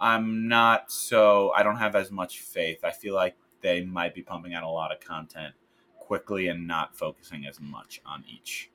I'm 0.01 0.49
not 0.49 0.91
so. 0.91 1.53
I 1.55 1.63
don't 1.63 1.77
have 1.77 1.95
as 1.95 2.11
much 2.11 2.41
faith. 2.41 2.85
I 2.85 2.91
feel 2.91 3.15
like 3.15 3.37
they 3.61 3.85
might 3.85 4.15
be 4.15 4.23
pumping 4.23 4.55
out 4.55 4.63
a 4.63 4.69
lot 4.69 4.91
of 4.93 5.01
content 5.01 5.55
quickly 5.99 6.49
and 6.49 6.67
not 6.67 6.97
focusing 6.97 7.47
as 7.47 7.61
much 7.61 8.01
on 8.07 8.25
each. 8.29 8.71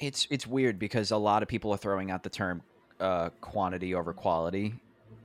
It's 0.00 0.26
it's 0.30 0.46
weird 0.46 0.78
because 0.78 1.10
a 1.10 1.16
lot 1.16 1.42
of 1.42 1.48
people 1.48 1.70
are 1.72 1.76
throwing 1.76 2.10
out 2.10 2.22
the 2.22 2.30
term 2.30 2.62
uh, 3.00 3.30
quantity 3.40 3.94
over 3.94 4.12
quality. 4.12 4.74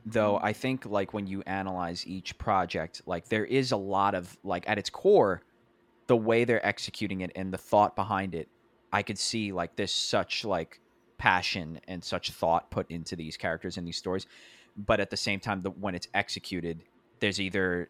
Though 0.05 0.37
I 0.41 0.53
think 0.53 0.85
like 0.85 1.13
when 1.13 1.27
you 1.27 1.43
analyze 1.45 2.05
each 2.07 2.37
project, 2.37 3.01
like 3.05 3.29
there 3.29 3.45
is 3.45 3.71
a 3.71 3.77
lot 3.77 4.15
of 4.15 4.37
like 4.43 4.67
at 4.67 4.77
its 4.77 4.89
core, 4.89 5.41
the 6.07 6.17
way 6.17 6.45
they're 6.45 6.65
executing 6.65 7.21
it 7.21 7.31
and 7.35 7.53
the 7.53 7.57
thought 7.57 7.95
behind 7.95 8.35
it, 8.35 8.47
I 8.91 9.03
could 9.03 9.17
see 9.17 9.51
like 9.51 9.75
this 9.75 9.91
such 9.91 10.45
like 10.45 10.79
passion 11.17 11.79
and 11.87 12.03
such 12.03 12.31
thought 12.31 12.69
put 12.71 12.89
into 12.89 13.15
these 13.15 13.37
characters 13.37 13.77
and 13.77 13.87
these 13.87 13.97
stories. 13.97 14.25
But 14.77 14.99
at 14.99 15.09
the 15.09 15.17
same 15.17 15.39
time, 15.39 15.61
the, 15.61 15.71
when 15.71 15.95
it's 15.95 16.07
executed, 16.13 16.83
there's 17.19 17.39
either 17.39 17.89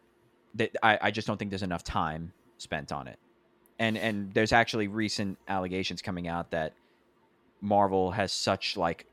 that 0.54 0.74
I, 0.82 0.98
I 1.02 1.10
just 1.10 1.26
don't 1.26 1.36
think 1.36 1.50
there's 1.50 1.62
enough 1.62 1.84
time 1.84 2.32
spent 2.58 2.90
on 2.92 3.06
it 3.06 3.18
and 3.78 3.96
and 3.96 4.32
there's 4.32 4.52
actually 4.52 4.88
recent 4.88 5.38
allegations 5.48 6.02
coming 6.02 6.28
out 6.28 6.50
that 6.50 6.74
Marvel 7.60 8.10
has 8.10 8.32
such 8.32 8.76
like 8.76 9.06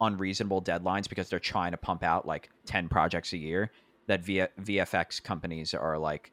unreasonable 0.00 0.62
deadlines 0.62 1.08
because 1.08 1.28
they're 1.28 1.38
trying 1.38 1.70
to 1.70 1.76
pump 1.76 2.02
out 2.02 2.26
like 2.26 2.50
10 2.66 2.88
projects 2.88 3.32
a 3.32 3.38
year 3.38 3.70
that 4.06 4.22
v- 4.22 4.46
VFX 4.60 5.22
companies 5.22 5.72
are 5.72 5.96
like 5.98 6.32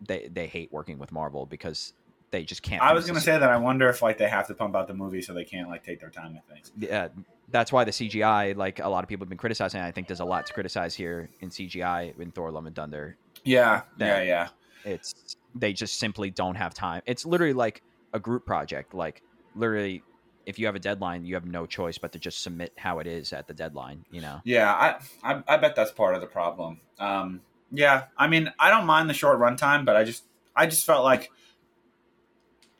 they 0.00 0.28
they 0.32 0.46
hate 0.46 0.72
working 0.72 0.98
with 0.98 1.12
Marvel 1.12 1.46
because 1.46 1.92
they 2.30 2.44
just 2.44 2.62
can't 2.62 2.82
I 2.82 2.92
was 2.92 3.06
gonna 3.06 3.20
say 3.20 3.38
that 3.38 3.50
I 3.50 3.56
wonder 3.56 3.88
if 3.88 4.02
like 4.02 4.18
they 4.18 4.28
have 4.28 4.46
to 4.48 4.54
pump 4.54 4.76
out 4.76 4.86
the 4.86 4.94
movie 4.94 5.22
so 5.22 5.32
they 5.32 5.44
can't 5.44 5.68
like 5.68 5.82
take 5.82 6.00
their 6.00 6.10
time 6.10 6.34
with 6.34 6.44
things. 6.44 6.72
yeah, 6.78 7.08
that's 7.50 7.72
why 7.72 7.84
the 7.84 7.90
CGI, 7.90 8.56
like 8.56 8.80
a 8.80 8.88
lot 8.88 9.02
of 9.04 9.08
people 9.08 9.24
have 9.24 9.28
been 9.28 9.38
criticizing. 9.38 9.80
I 9.80 9.90
think 9.90 10.06
there's 10.06 10.20
a 10.20 10.24
lot 10.24 10.46
to 10.46 10.52
criticize 10.52 10.94
here 10.94 11.30
in 11.40 11.48
CGI 11.48 12.18
in 12.18 12.30
Thor: 12.30 12.50
Love 12.50 12.66
and 12.66 12.76
Thunder. 12.76 13.16
Yeah, 13.44 13.82
yeah, 13.98 14.22
yeah. 14.22 14.48
It's 14.84 15.36
they 15.54 15.72
just 15.72 15.98
simply 15.98 16.30
don't 16.30 16.54
have 16.56 16.74
time. 16.74 17.02
It's 17.06 17.24
literally 17.24 17.54
like 17.54 17.82
a 18.12 18.20
group 18.20 18.44
project. 18.44 18.94
Like 18.94 19.22
literally, 19.54 20.02
if 20.46 20.58
you 20.58 20.66
have 20.66 20.74
a 20.74 20.80
deadline, 20.80 21.24
you 21.24 21.34
have 21.34 21.46
no 21.46 21.66
choice 21.66 21.98
but 21.98 22.12
to 22.12 22.18
just 22.18 22.42
submit 22.42 22.72
how 22.76 22.98
it 22.98 23.06
is 23.06 23.32
at 23.32 23.46
the 23.46 23.54
deadline. 23.54 24.04
You 24.10 24.20
know. 24.20 24.40
Yeah, 24.44 24.72
I 24.72 24.96
I, 25.22 25.42
I 25.48 25.56
bet 25.56 25.74
that's 25.74 25.92
part 25.92 26.14
of 26.14 26.20
the 26.20 26.26
problem. 26.26 26.80
Um, 26.98 27.40
yeah, 27.72 28.04
I 28.16 28.28
mean, 28.28 28.52
I 28.58 28.70
don't 28.70 28.86
mind 28.86 29.08
the 29.10 29.14
short 29.14 29.38
runtime, 29.38 29.84
but 29.84 29.96
I 29.96 30.04
just 30.04 30.24
I 30.56 30.66
just 30.66 30.84
felt 30.86 31.04
like 31.04 31.30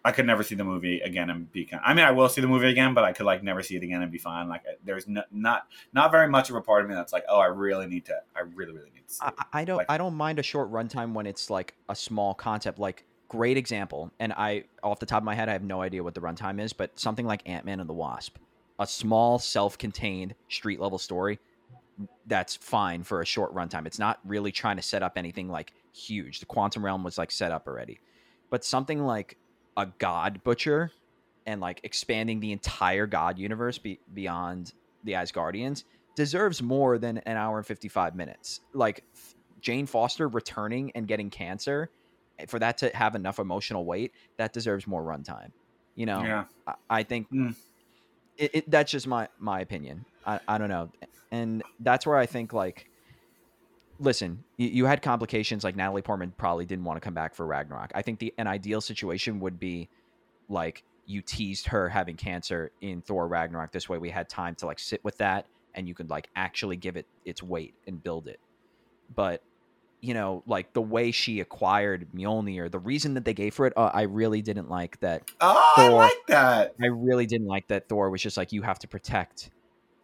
I 0.05 0.13
could 0.13 0.27
never 0.27 0.43
see 0.43 0.55
the 0.55 0.65
movie 0.65 1.01
again 1.01 1.29
and 1.29 1.51
be. 1.53 1.69
I 1.85 1.93
mean, 1.93 2.05
I 2.05 2.13
will 2.13 2.29
see 2.29 2.41
the 2.41 2.47
movie 2.47 2.69
again, 2.69 2.95
but 2.95 3.05
I 3.05 3.13
could 3.13 3.27
like 3.27 3.43
never 3.43 3.63
see 3.63 3.77
it 3.77 3.83
again 3.83 4.01
and 4.01 4.11
be 4.11 4.19
fine. 4.19 4.49
Like, 4.49 4.63
there's 4.85 5.07
no, 5.07 5.23
not 5.31 5.67
not 5.93 6.11
very 6.11 6.29
much 6.29 6.51
of 6.51 6.57
a 6.57 6.61
part 6.61 6.83
of 6.83 6.89
me 6.89 6.95
that's 6.95 7.13
like, 7.13 7.25
oh, 7.29 7.39
I 7.39 7.47
really 7.47 7.87
need 7.87 8.07
to. 8.07 8.15
I 8.35 8.41
really 8.41 8.73
really 8.73 8.91
need 8.95 9.07
to. 9.09 9.15
See 9.15 9.21
I, 9.23 9.33
I 9.53 9.65
don't 9.65 9.77
Like- 9.79 9.91
I 9.91 9.99
don't 9.99 10.15
mind 10.15 10.39
a 10.39 10.43
short 10.43 10.71
runtime 10.71 11.13
when 11.13 11.27
it's 11.27 11.51
like 11.51 11.75
a 11.89 11.95
small 11.95 12.33
concept. 12.35 12.79
Like 12.79 13.05
great 13.29 13.57
example, 13.59 14.11
and 14.19 14.33
I 14.33 14.65
off 14.83 15.01
the 15.01 15.07
top 15.07 15.19
of 15.19 15.25
my 15.25 15.35
head, 15.35 15.49
I 15.49 15.53
have 15.53 15.65
no 15.65 15.83
idea 15.83 16.03
what 16.03 16.15
the 16.15 16.21
runtime 16.21 16.61
is, 16.61 16.73
but 16.73 16.99
something 16.99 17.27
like 17.27 17.43
Ant 17.47 17.67
Man 17.67 17.81
and 17.81 17.89
the 17.89 17.95
Wasp, 17.95 18.39
a 18.79 18.87
small 18.87 19.39
self-contained 19.39 20.35
street 20.49 20.81
level 20.81 20.99
story. 20.99 21.39
That's 22.27 22.57
fine 22.57 23.03
for 23.03 23.21
a 23.21 23.27
short 23.27 23.55
runtime. 23.55 23.87
It's 23.87 23.99
not 23.99 24.19
really 24.25 24.53
trying 24.53 24.77
to 24.77 24.83
set 24.83 25.03
up 25.03 25.15
anything 25.17 25.49
like 25.49 25.73
huge. 25.95 26.41
The 26.41 26.47
Quantum 26.47 26.85
Realm 26.85 27.03
was 27.03 27.19
like 27.19 27.31
set 27.31 27.51
up 27.53 27.67
already, 27.67 27.99
but 28.51 28.65
something 28.65 29.05
like 29.05 29.37
a 29.77 29.87
God 29.99 30.43
Butcher 30.45 30.91
and 31.47 31.61
like 31.61 31.81
expanding 31.83 32.41
the 32.41 32.53
entire 32.53 33.07
God 33.07 33.39
universe 33.39 33.79
be- 33.79 34.01
beyond 34.13 34.73
the 35.05 35.13
Asgardians 35.13 35.85
deserves 36.17 36.63
more 36.63 36.99
than 36.99 37.19
an 37.19 37.37
hour 37.37 37.59
and 37.59 37.67
55 37.67 38.15
minutes. 38.15 38.61
Like 38.75 39.05
Jane 39.61 39.87
Foster 39.87 40.29
returning 40.29 40.93
and 40.95 41.07
getting 41.09 41.31
cancer 41.31 41.91
eh, 42.39 42.47
for 42.47 42.59
that 42.59 42.79
to 42.79 42.95
have 42.95 43.15
enough 43.15 43.39
emotional 43.39 43.85
weight, 43.85 44.13
that 44.37 44.53
deserves 44.53 44.87
more 44.87 45.03
runtime. 45.03 45.51
You 45.95 46.07
know, 46.07 46.23
Yeah, 46.23 46.45
I, 46.67 46.75
I 46.91 47.03
think 47.03 47.29
Mm. 47.33 47.55
it, 48.37 48.51
it, 48.55 48.71
that's 48.71 48.91
just 48.93 49.07
my 49.07 49.29
my 49.39 49.61
opinion. 49.61 50.05
I, 50.27 50.41
I 50.47 50.59
don't 50.59 50.69
know, 50.69 50.91
and 51.31 51.63
that's 51.81 52.07
where 52.07 52.17
I 52.17 52.27
think 52.27 52.53
like, 52.53 52.89
listen, 53.99 54.45
you, 54.57 54.87
had 54.87 55.03
complications. 55.03 55.65
Like 55.65 55.77
Natalie 55.77 56.03
Portman 56.03 56.33
probably 56.37 56.65
didn't 56.65 56.85
want 56.85 56.97
to 56.97 57.01
come 57.01 57.15
back 57.15 57.35
for 57.35 57.47
Ragnarok. 57.47 57.93
I 57.95 58.03
think 58.03 58.19
the 58.19 58.33
an 58.39 58.47
ideal 58.47 58.81
situation 58.81 59.41
would 59.41 59.59
be 59.59 59.89
like 60.49 60.83
you 61.07 61.23
teased 61.23 61.67
her 61.69 61.89
having 61.89 62.17
cancer 62.17 62.71
in 62.81 63.01
Thor 63.03 63.27
Ragnarok. 63.27 63.73
This 63.73 63.89
way, 63.89 63.99
we 63.99 64.11
had 64.11 64.29
time 64.29 64.55
to 64.57 64.67
like 64.67 64.79
sit 64.79 65.03
with 65.05 65.19
that, 65.19 65.47
and 65.75 65.89
you 65.89 65.95
could 65.95 66.11
like 66.11 66.29
actually 66.37 66.77
give 66.77 66.97
it 66.97 67.07
its 67.25 67.43
weight 67.43 67.75
and 67.87 68.03
build 68.03 68.29
it. 68.29 68.41
But 69.15 69.43
you 70.01 70.15
know, 70.15 70.43
like 70.47 70.73
the 70.75 70.83
way 70.83 71.11
she 71.11 71.41
acquired 71.41 72.07
Mjolnir, 72.15 72.71
the 72.71 72.79
reason 72.79 73.15
that 73.15 73.25
they 73.25 73.35
gave 73.35 73.55
for 73.55 73.67
it, 73.67 73.73
uh, 73.77 73.91
I 73.93 74.03
really 74.03 74.43
didn't 74.43 74.71
like 74.71 75.01
that 75.01 75.29
oh, 75.41 75.75
I 75.77 75.89
Thor- 75.89 75.99
like 75.99 76.27
that. 76.29 76.75
I 76.81 76.87
really 76.87 77.27
didn't 77.27 77.49
like 77.49 77.67
that 77.69 77.89
Thor 77.89 78.11
was 78.11 78.23
just 78.23 78.37
like 78.37 78.53
you 78.53 78.63
have 78.63 78.79
to 78.81 78.89
protect. 78.89 79.51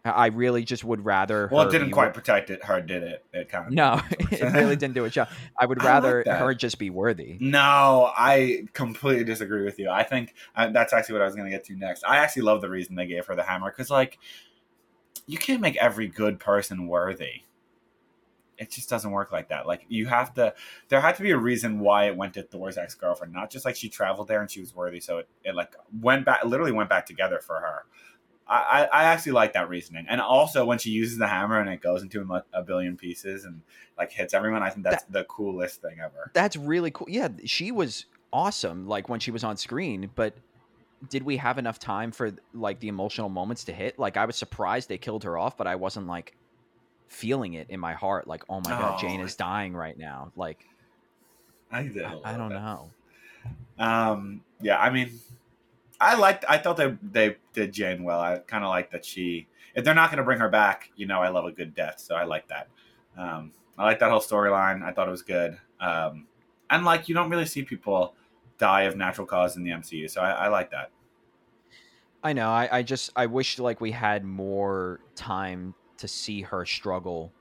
I 0.04 0.26
really 0.26 0.64
just 0.64 0.84
would 0.84 1.04
rather. 1.04 1.48
Well, 1.50 1.66
it 1.66 1.72
didn't 1.72 1.90
quite 1.90 2.12
protect 2.12 2.50
it. 2.50 2.62
Her 2.62 2.82
did 2.82 3.02
it. 3.02 3.24
It 3.32 3.48
kind 3.48 3.66
of 3.66 3.72
No, 3.72 4.02
it 4.10 4.52
really 4.52 4.76
didn't 4.76 4.94
do 4.94 5.04
a 5.06 5.10
job. 5.10 5.28
I 5.58 5.64
would 5.64 5.80
I 5.80 5.84
like 5.84 5.92
rather 5.92 6.24
her 6.26 6.54
just 6.54 6.78
be 6.78 6.90
worthy. 6.90 7.38
No, 7.40 8.12
I 8.14 8.66
completely 8.74 9.24
disagree 9.24 9.64
with 9.64 9.78
you. 9.78 9.88
I 9.88 10.02
think 10.02 10.34
uh, 10.54 10.68
that's 10.68 10.92
actually 10.92 11.14
what 11.14 11.22
I 11.22 11.26
was 11.26 11.34
going 11.34 11.50
to 11.50 11.56
get 11.56 11.64
to 11.66 11.76
next. 11.76 12.04
I 12.06 12.18
actually 12.18 12.42
love 12.42 12.60
the 12.60 12.68
reason 12.68 12.96
they 12.96 13.06
gave 13.06 13.24
her 13.26 13.34
the 13.34 13.44
hammer 13.44 13.70
because, 13.70 13.90
like, 13.90 14.18
you 15.26 15.38
can't 15.38 15.62
make 15.62 15.76
every 15.76 16.06
good 16.06 16.38
person 16.38 16.86
worthy. 16.86 17.42
It 18.58 18.70
just 18.70 18.90
doesn't 18.90 19.10
work 19.10 19.32
like 19.32 19.48
that. 19.48 19.66
Like, 19.66 19.86
you 19.88 20.06
have 20.06 20.34
to. 20.34 20.52
There 20.88 21.00
had 21.00 21.16
to 21.16 21.22
be 21.22 21.30
a 21.30 21.38
reason 21.38 21.80
why 21.80 22.08
it 22.08 22.16
went 22.16 22.34
to 22.34 22.42
Thor's 22.42 22.76
ex 22.76 22.94
girlfriend, 22.94 23.32
not 23.32 23.50
just 23.50 23.64
like 23.64 23.74
she 23.74 23.88
traveled 23.88 24.28
there 24.28 24.42
and 24.42 24.50
she 24.50 24.60
was 24.60 24.74
worthy, 24.74 25.00
so 25.00 25.18
it, 25.18 25.28
it 25.44 25.54
like 25.54 25.74
went 25.98 26.26
back, 26.26 26.44
literally 26.44 26.72
went 26.72 26.90
back 26.90 27.06
together 27.06 27.40
for 27.40 27.54
her. 27.54 27.84
I, 28.46 28.88
I 28.92 29.04
actually 29.04 29.32
like 29.32 29.54
that 29.54 29.68
reasoning, 29.70 30.06
and 30.08 30.20
also 30.20 30.66
when 30.66 30.78
she 30.78 30.90
uses 30.90 31.18
the 31.18 31.26
hammer 31.26 31.58
and 31.58 31.68
it 31.70 31.80
goes 31.80 32.02
into 32.02 32.20
a, 32.20 32.24
mu- 32.24 32.40
a 32.52 32.62
billion 32.62 32.96
pieces 32.96 33.44
and 33.44 33.62
like 33.96 34.12
hits 34.12 34.34
everyone, 34.34 34.62
I 34.62 34.68
think 34.70 34.84
that's 34.84 35.04
the 35.04 35.24
coolest 35.24 35.80
thing 35.80 35.98
ever. 36.00 36.30
That's 36.34 36.56
really 36.56 36.90
cool. 36.90 37.06
Yeah, 37.08 37.28
she 37.46 37.72
was 37.72 38.04
awesome. 38.32 38.86
Like 38.86 39.08
when 39.08 39.18
she 39.20 39.30
was 39.30 39.44
on 39.44 39.56
screen, 39.56 40.10
but 40.14 40.34
did 41.08 41.22
we 41.22 41.38
have 41.38 41.58
enough 41.58 41.78
time 41.78 42.12
for 42.12 42.32
like 42.52 42.80
the 42.80 42.88
emotional 42.88 43.28
moments 43.28 43.64
to 43.64 43.72
hit? 43.72 43.98
Like 43.98 44.16
I 44.16 44.26
was 44.26 44.36
surprised 44.36 44.88
they 44.88 44.98
killed 44.98 45.24
her 45.24 45.38
off, 45.38 45.56
but 45.56 45.66
I 45.66 45.76
wasn't 45.76 46.06
like 46.06 46.36
feeling 47.08 47.54
it 47.54 47.68
in 47.70 47.80
my 47.80 47.94
heart. 47.94 48.26
Like 48.26 48.44
oh 48.48 48.60
my 48.60 48.70
god, 48.70 48.96
Oh, 48.96 49.00
Jane 49.00 49.20
is 49.20 49.36
dying 49.36 49.74
right 49.74 49.98
now. 49.98 50.32
Like 50.36 50.66
I 51.70 51.84
did. 51.84 52.04
I, 52.04 52.18
I 52.24 52.36
don't 52.36 52.50
bit. 52.50 52.58
know. 52.58 52.90
Um, 53.78 54.42
yeah, 54.60 54.78
I 54.78 54.90
mean, 54.90 55.10
I 56.04 56.14
liked. 56.14 56.44
I 56.48 56.58
thought 56.58 56.76
they 56.76 56.96
they 57.02 57.36
did 57.52 57.72
Jane 57.72 58.04
well. 58.04 58.20
I 58.20 58.38
kind 58.38 58.64
of 58.64 58.70
like 58.70 58.90
that 58.92 59.04
she. 59.04 59.48
If 59.74 59.84
they're 59.84 59.94
not 59.94 60.10
going 60.10 60.18
to 60.18 60.24
bring 60.24 60.38
her 60.38 60.48
back, 60.48 60.90
you 60.94 61.06
know, 61.06 61.20
I 61.20 61.28
love 61.30 61.46
a 61.46 61.52
good 61.52 61.74
death, 61.74 61.98
so 61.98 62.14
I 62.14 62.24
like 62.24 62.46
that. 62.48 62.68
Um, 63.18 63.52
I 63.76 63.84
like 63.84 63.98
that 63.98 64.10
whole 64.10 64.20
storyline. 64.20 64.84
I 64.84 64.92
thought 64.92 65.08
it 65.08 65.10
was 65.10 65.22
good. 65.22 65.58
Um, 65.80 66.26
and 66.70 66.84
like, 66.84 67.08
you 67.08 67.14
don't 67.14 67.28
really 67.28 67.46
see 67.46 67.62
people 67.62 68.14
die 68.56 68.82
of 68.82 68.96
natural 68.96 69.26
cause 69.26 69.56
in 69.56 69.64
the 69.64 69.70
MCU, 69.70 70.08
so 70.08 70.20
I, 70.20 70.30
I 70.30 70.48
like 70.48 70.70
that. 70.70 70.90
I 72.22 72.32
know. 72.32 72.50
I, 72.50 72.68
I 72.70 72.82
just 72.82 73.10
I 73.16 73.26
wish 73.26 73.58
like 73.58 73.80
we 73.80 73.90
had 73.90 74.24
more 74.24 75.00
time 75.14 75.74
to 75.98 76.08
see 76.08 76.42
her 76.42 76.64
struggle 76.64 77.32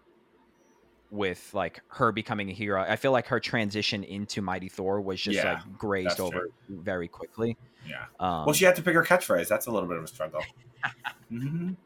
with 1.13 1.51
like 1.53 1.79
her 1.89 2.12
becoming 2.12 2.50
a 2.50 2.53
hero. 2.53 2.82
I 2.82 2.96
feel 2.96 3.12
like 3.12 3.27
her 3.27 3.39
transition 3.39 4.03
into 4.03 4.41
Mighty 4.41 4.67
Thor 4.67 5.00
was 5.00 5.22
just 5.22 5.38
Yeah, 5.38 5.53
like 5.53 5.77
grazed 5.77 6.20
over 6.20 6.50
very 6.67 7.08
quickly. 7.08 7.55
Yeah. 7.88 8.05
Um, 8.20 8.46
Well, 8.46 8.53
she 8.53 8.65
had 8.65 8.75
to 8.77 8.82
pick 8.82 8.96
her 8.96 9.03
catchphrase. 9.03 9.48
That's 9.48 9.67
a 9.67 9.72
little 9.72 9.88
bit 9.88 9.98
of 10.00 10.03
a 10.03 10.08
struggle. 10.08 10.41
Mhm. 11.32 11.77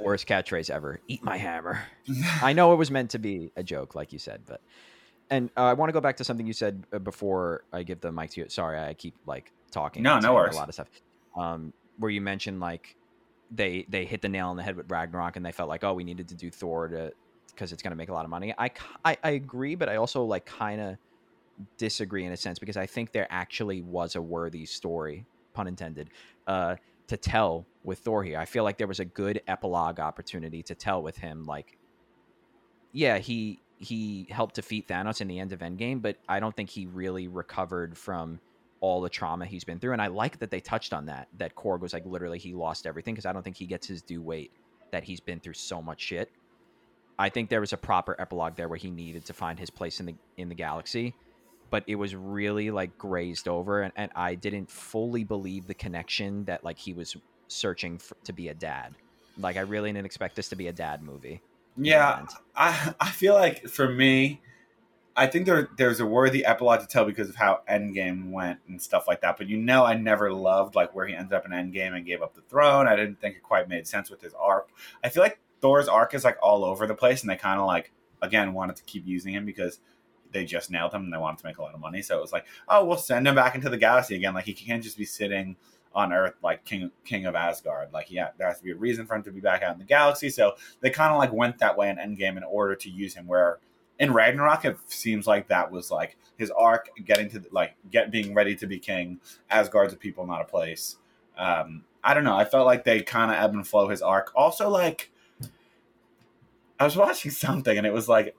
worst 0.00 0.26
catchphrase 0.26 0.68
ever. 0.70 1.00
Eat 1.06 1.22
my 1.22 1.36
hammer. 1.36 1.82
I 2.42 2.52
know 2.54 2.72
it 2.72 2.76
was 2.76 2.90
meant 2.90 3.10
to 3.10 3.18
be 3.18 3.52
a 3.56 3.62
joke, 3.62 3.94
like 3.94 4.12
you 4.12 4.18
said, 4.18 4.42
but 4.46 4.60
and 5.28 5.50
uh, 5.56 5.60
I 5.64 5.74
want 5.74 5.90
to 5.90 5.92
go 5.92 6.00
back 6.00 6.16
to 6.16 6.24
something 6.24 6.46
you 6.46 6.52
said 6.52 6.84
uh, 6.92 6.98
before 6.98 7.62
I 7.72 7.82
give 7.84 8.00
the 8.00 8.10
mic 8.10 8.30
to 8.30 8.40
you. 8.40 8.48
Sorry, 8.48 8.78
I 8.78 8.94
keep 8.94 9.14
like 9.26 9.52
talking. 9.70 10.02
No, 10.02 10.18
no 10.18 10.34
worries. 10.34 10.56
A 10.56 10.58
lot 10.58 10.68
of 10.68 10.74
stuff. 10.74 10.88
Um, 11.36 11.72
where 11.98 12.10
you 12.10 12.20
mentioned 12.20 12.58
like 12.58 12.96
they 13.50 13.86
they 13.88 14.04
hit 14.06 14.22
the 14.22 14.28
nail 14.28 14.48
on 14.48 14.56
the 14.56 14.62
head 14.62 14.76
with 14.76 14.90
Ragnarok, 14.90 15.36
and 15.36 15.44
they 15.46 15.52
felt 15.52 15.68
like 15.68 15.84
oh 15.84 15.92
we 15.94 16.04
needed 16.04 16.28
to 16.28 16.34
do 16.34 16.50
Thor 16.50 16.88
to 16.88 17.12
because 17.52 17.72
it's 17.72 17.82
going 17.82 17.92
to 17.92 17.96
make 17.96 18.08
a 18.08 18.12
lot 18.12 18.24
of 18.24 18.30
money. 18.30 18.54
I, 18.58 18.70
I 19.04 19.16
I 19.22 19.30
agree, 19.30 19.74
but 19.74 19.88
I 19.88 19.96
also 19.96 20.24
like 20.24 20.46
kind 20.46 20.80
of 20.80 20.96
disagree 21.76 22.24
in 22.24 22.32
a 22.32 22.36
sense 22.36 22.58
because 22.58 22.76
I 22.76 22.86
think 22.86 23.12
there 23.12 23.26
actually 23.30 23.82
was 23.82 24.16
a 24.16 24.22
worthy 24.22 24.64
story, 24.66 25.26
pun 25.52 25.66
intended, 25.66 26.10
uh, 26.46 26.76
to 27.08 27.16
tell 27.16 27.66
with 27.84 27.98
Thor 27.98 28.22
here. 28.22 28.38
I 28.38 28.44
feel 28.44 28.64
like 28.64 28.78
there 28.78 28.86
was 28.86 29.00
a 29.00 29.04
good 29.04 29.42
epilogue 29.48 30.00
opportunity 30.00 30.62
to 30.64 30.74
tell 30.74 31.02
with 31.02 31.16
him. 31.16 31.44
Like, 31.44 31.76
yeah, 32.92 33.18
he 33.18 33.60
he 33.78 34.26
helped 34.30 34.56
defeat 34.56 34.86
Thanos 34.88 35.20
in 35.20 35.28
the 35.28 35.38
end 35.38 35.52
of 35.52 35.60
Endgame, 35.60 36.02
but 36.02 36.16
I 36.28 36.38
don't 36.38 36.54
think 36.54 36.68
he 36.68 36.86
really 36.86 37.28
recovered 37.28 37.96
from 37.96 38.38
all 38.80 39.00
the 39.00 39.08
trauma 39.08 39.46
he's 39.46 39.64
been 39.64 39.78
through. 39.78 39.92
And 39.92 40.02
I 40.02 40.06
like 40.08 40.38
that 40.38 40.50
they 40.50 40.60
touched 40.60 40.92
on 40.92 41.06
that. 41.06 41.28
That 41.38 41.54
Korg 41.54 41.80
was 41.80 41.92
like 41.92 42.04
literally 42.06 42.38
he 42.38 42.54
lost 42.54 42.86
everything 42.86 43.14
because 43.14 43.26
I 43.26 43.32
don't 43.32 43.42
think 43.42 43.56
he 43.56 43.66
gets 43.66 43.86
his 43.86 44.02
due 44.02 44.22
weight 44.22 44.52
that 44.90 45.04
he's 45.04 45.20
been 45.20 45.40
through 45.40 45.54
so 45.54 45.80
much 45.80 46.00
shit. 46.00 46.30
I 47.20 47.28
think 47.28 47.50
there 47.50 47.60
was 47.60 47.74
a 47.74 47.76
proper 47.76 48.16
epilogue 48.18 48.56
there 48.56 48.66
where 48.66 48.78
he 48.78 48.90
needed 48.90 49.26
to 49.26 49.34
find 49.34 49.58
his 49.58 49.68
place 49.68 50.00
in 50.00 50.06
the 50.06 50.14
in 50.38 50.48
the 50.48 50.54
galaxy, 50.54 51.14
but 51.68 51.84
it 51.86 51.96
was 51.96 52.14
really 52.14 52.70
like 52.70 52.96
grazed 52.96 53.46
over, 53.46 53.82
and, 53.82 53.92
and 53.94 54.10
I 54.16 54.34
didn't 54.34 54.70
fully 54.70 55.22
believe 55.24 55.66
the 55.66 55.74
connection 55.74 56.46
that 56.46 56.64
like 56.64 56.78
he 56.78 56.94
was 56.94 57.14
searching 57.48 57.98
for, 57.98 58.16
to 58.24 58.32
be 58.32 58.48
a 58.48 58.54
dad. 58.54 58.94
Like 59.36 59.58
I 59.58 59.60
really 59.60 59.92
didn't 59.92 60.06
expect 60.06 60.34
this 60.34 60.48
to 60.48 60.56
be 60.56 60.68
a 60.68 60.72
dad 60.72 61.02
movie. 61.02 61.42
Yeah. 61.76 62.24
I 62.56 62.94
I 62.98 63.10
feel 63.10 63.34
like 63.34 63.68
for 63.68 63.86
me, 63.86 64.40
I 65.14 65.26
think 65.26 65.44
there 65.44 65.68
there's 65.76 66.00
a 66.00 66.06
worthy 66.06 66.42
epilogue 66.46 66.80
to 66.80 66.86
tell 66.86 67.04
because 67.04 67.28
of 67.28 67.36
how 67.36 67.60
Endgame 67.68 68.30
went 68.30 68.60
and 68.66 68.80
stuff 68.80 69.06
like 69.06 69.20
that. 69.20 69.36
But 69.36 69.46
you 69.46 69.58
know, 69.58 69.84
I 69.84 69.92
never 69.94 70.32
loved 70.32 70.74
like 70.74 70.94
where 70.94 71.06
he 71.06 71.14
ended 71.14 71.34
up 71.34 71.44
in 71.44 71.52
Endgame 71.52 71.94
and 71.94 72.06
gave 72.06 72.22
up 72.22 72.34
the 72.34 72.40
throne. 72.48 72.88
I 72.88 72.96
didn't 72.96 73.20
think 73.20 73.36
it 73.36 73.42
quite 73.42 73.68
made 73.68 73.86
sense 73.86 74.08
with 74.08 74.22
his 74.22 74.32
arc. 74.32 74.70
I 75.04 75.10
feel 75.10 75.22
like 75.22 75.38
Thor's 75.60 75.88
arc 75.88 76.14
is 76.14 76.24
like 76.24 76.38
all 76.42 76.64
over 76.64 76.86
the 76.86 76.94
place, 76.94 77.22
and 77.22 77.30
they 77.30 77.36
kind 77.36 77.60
of 77.60 77.66
like 77.66 77.92
again 78.22 78.52
wanted 78.52 78.76
to 78.76 78.84
keep 78.84 79.06
using 79.06 79.34
him 79.34 79.44
because 79.44 79.80
they 80.32 80.44
just 80.44 80.70
nailed 80.70 80.92
him 80.92 81.04
and 81.04 81.12
they 81.12 81.18
wanted 81.18 81.38
to 81.38 81.46
make 81.46 81.58
a 81.58 81.62
lot 81.62 81.74
of 81.74 81.80
money. 81.80 82.02
So 82.02 82.16
it 82.16 82.20
was 82.20 82.32
like, 82.32 82.46
oh, 82.68 82.84
we'll 82.84 82.96
send 82.96 83.26
him 83.26 83.34
back 83.34 83.54
into 83.54 83.68
the 83.68 83.76
galaxy 83.76 84.14
again. 84.14 84.34
Like 84.34 84.44
he 84.44 84.54
can't 84.54 84.82
just 84.82 84.96
be 84.96 85.04
sitting 85.04 85.56
on 85.92 86.12
Earth 86.12 86.34
like 86.42 86.64
king 86.64 86.90
king 87.04 87.26
of 87.26 87.34
Asgard. 87.34 87.92
Like 87.92 88.10
yeah, 88.10 88.28
there 88.38 88.46
has 88.46 88.58
to 88.58 88.64
be 88.64 88.70
a 88.70 88.76
reason 88.76 89.06
for 89.06 89.16
him 89.16 89.22
to 89.24 89.32
be 89.32 89.40
back 89.40 89.62
out 89.62 89.72
in 89.72 89.78
the 89.78 89.84
galaxy. 89.84 90.30
So 90.30 90.54
they 90.80 90.90
kind 90.90 91.12
of 91.12 91.18
like 91.18 91.32
went 91.32 91.58
that 91.58 91.76
way 91.76 91.88
in 91.88 91.96
Endgame 91.96 92.36
in 92.36 92.44
order 92.44 92.74
to 92.76 92.90
use 92.90 93.14
him. 93.14 93.26
Where 93.26 93.58
in 93.98 94.12
Ragnarok, 94.12 94.64
it 94.64 94.78
seems 94.86 95.26
like 95.26 95.48
that 95.48 95.70
was 95.70 95.90
like 95.90 96.16
his 96.36 96.50
arc 96.50 96.88
getting 97.04 97.28
to 97.30 97.42
like 97.50 97.74
get 97.90 98.10
being 98.10 98.34
ready 98.34 98.54
to 98.56 98.66
be 98.66 98.78
king. 98.78 99.20
Asgard's 99.50 99.92
a 99.92 99.96
people, 99.96 100.26
not 100.26 100.42
a 100.42 100.44
place. 100.44 100.96
Um, 101.36 101.84
I 102.04 102.14
don't 102.14 102.24
know. 102.24 102.36
I 102.36 102.44
felt 102.44 102.66
like 102.66 102.84
they 102.84 103.02
kind 103.02 103.30
of 103.30 103.38
ebb 103.38 103.54
and 103.54 103.66
flow 103.66 103.88
his 103.88 104.00
arc. 104.00 104.30
Also, 104.34 104.68
like 104.70 105.10
I 106.80 106.84
was 106.84 106.96
watching 106.96 107.30
something 107.30 107.76
and 107.76 107.86
it 107.86 107.92
was 107.92 108.08
like 108.08 108.34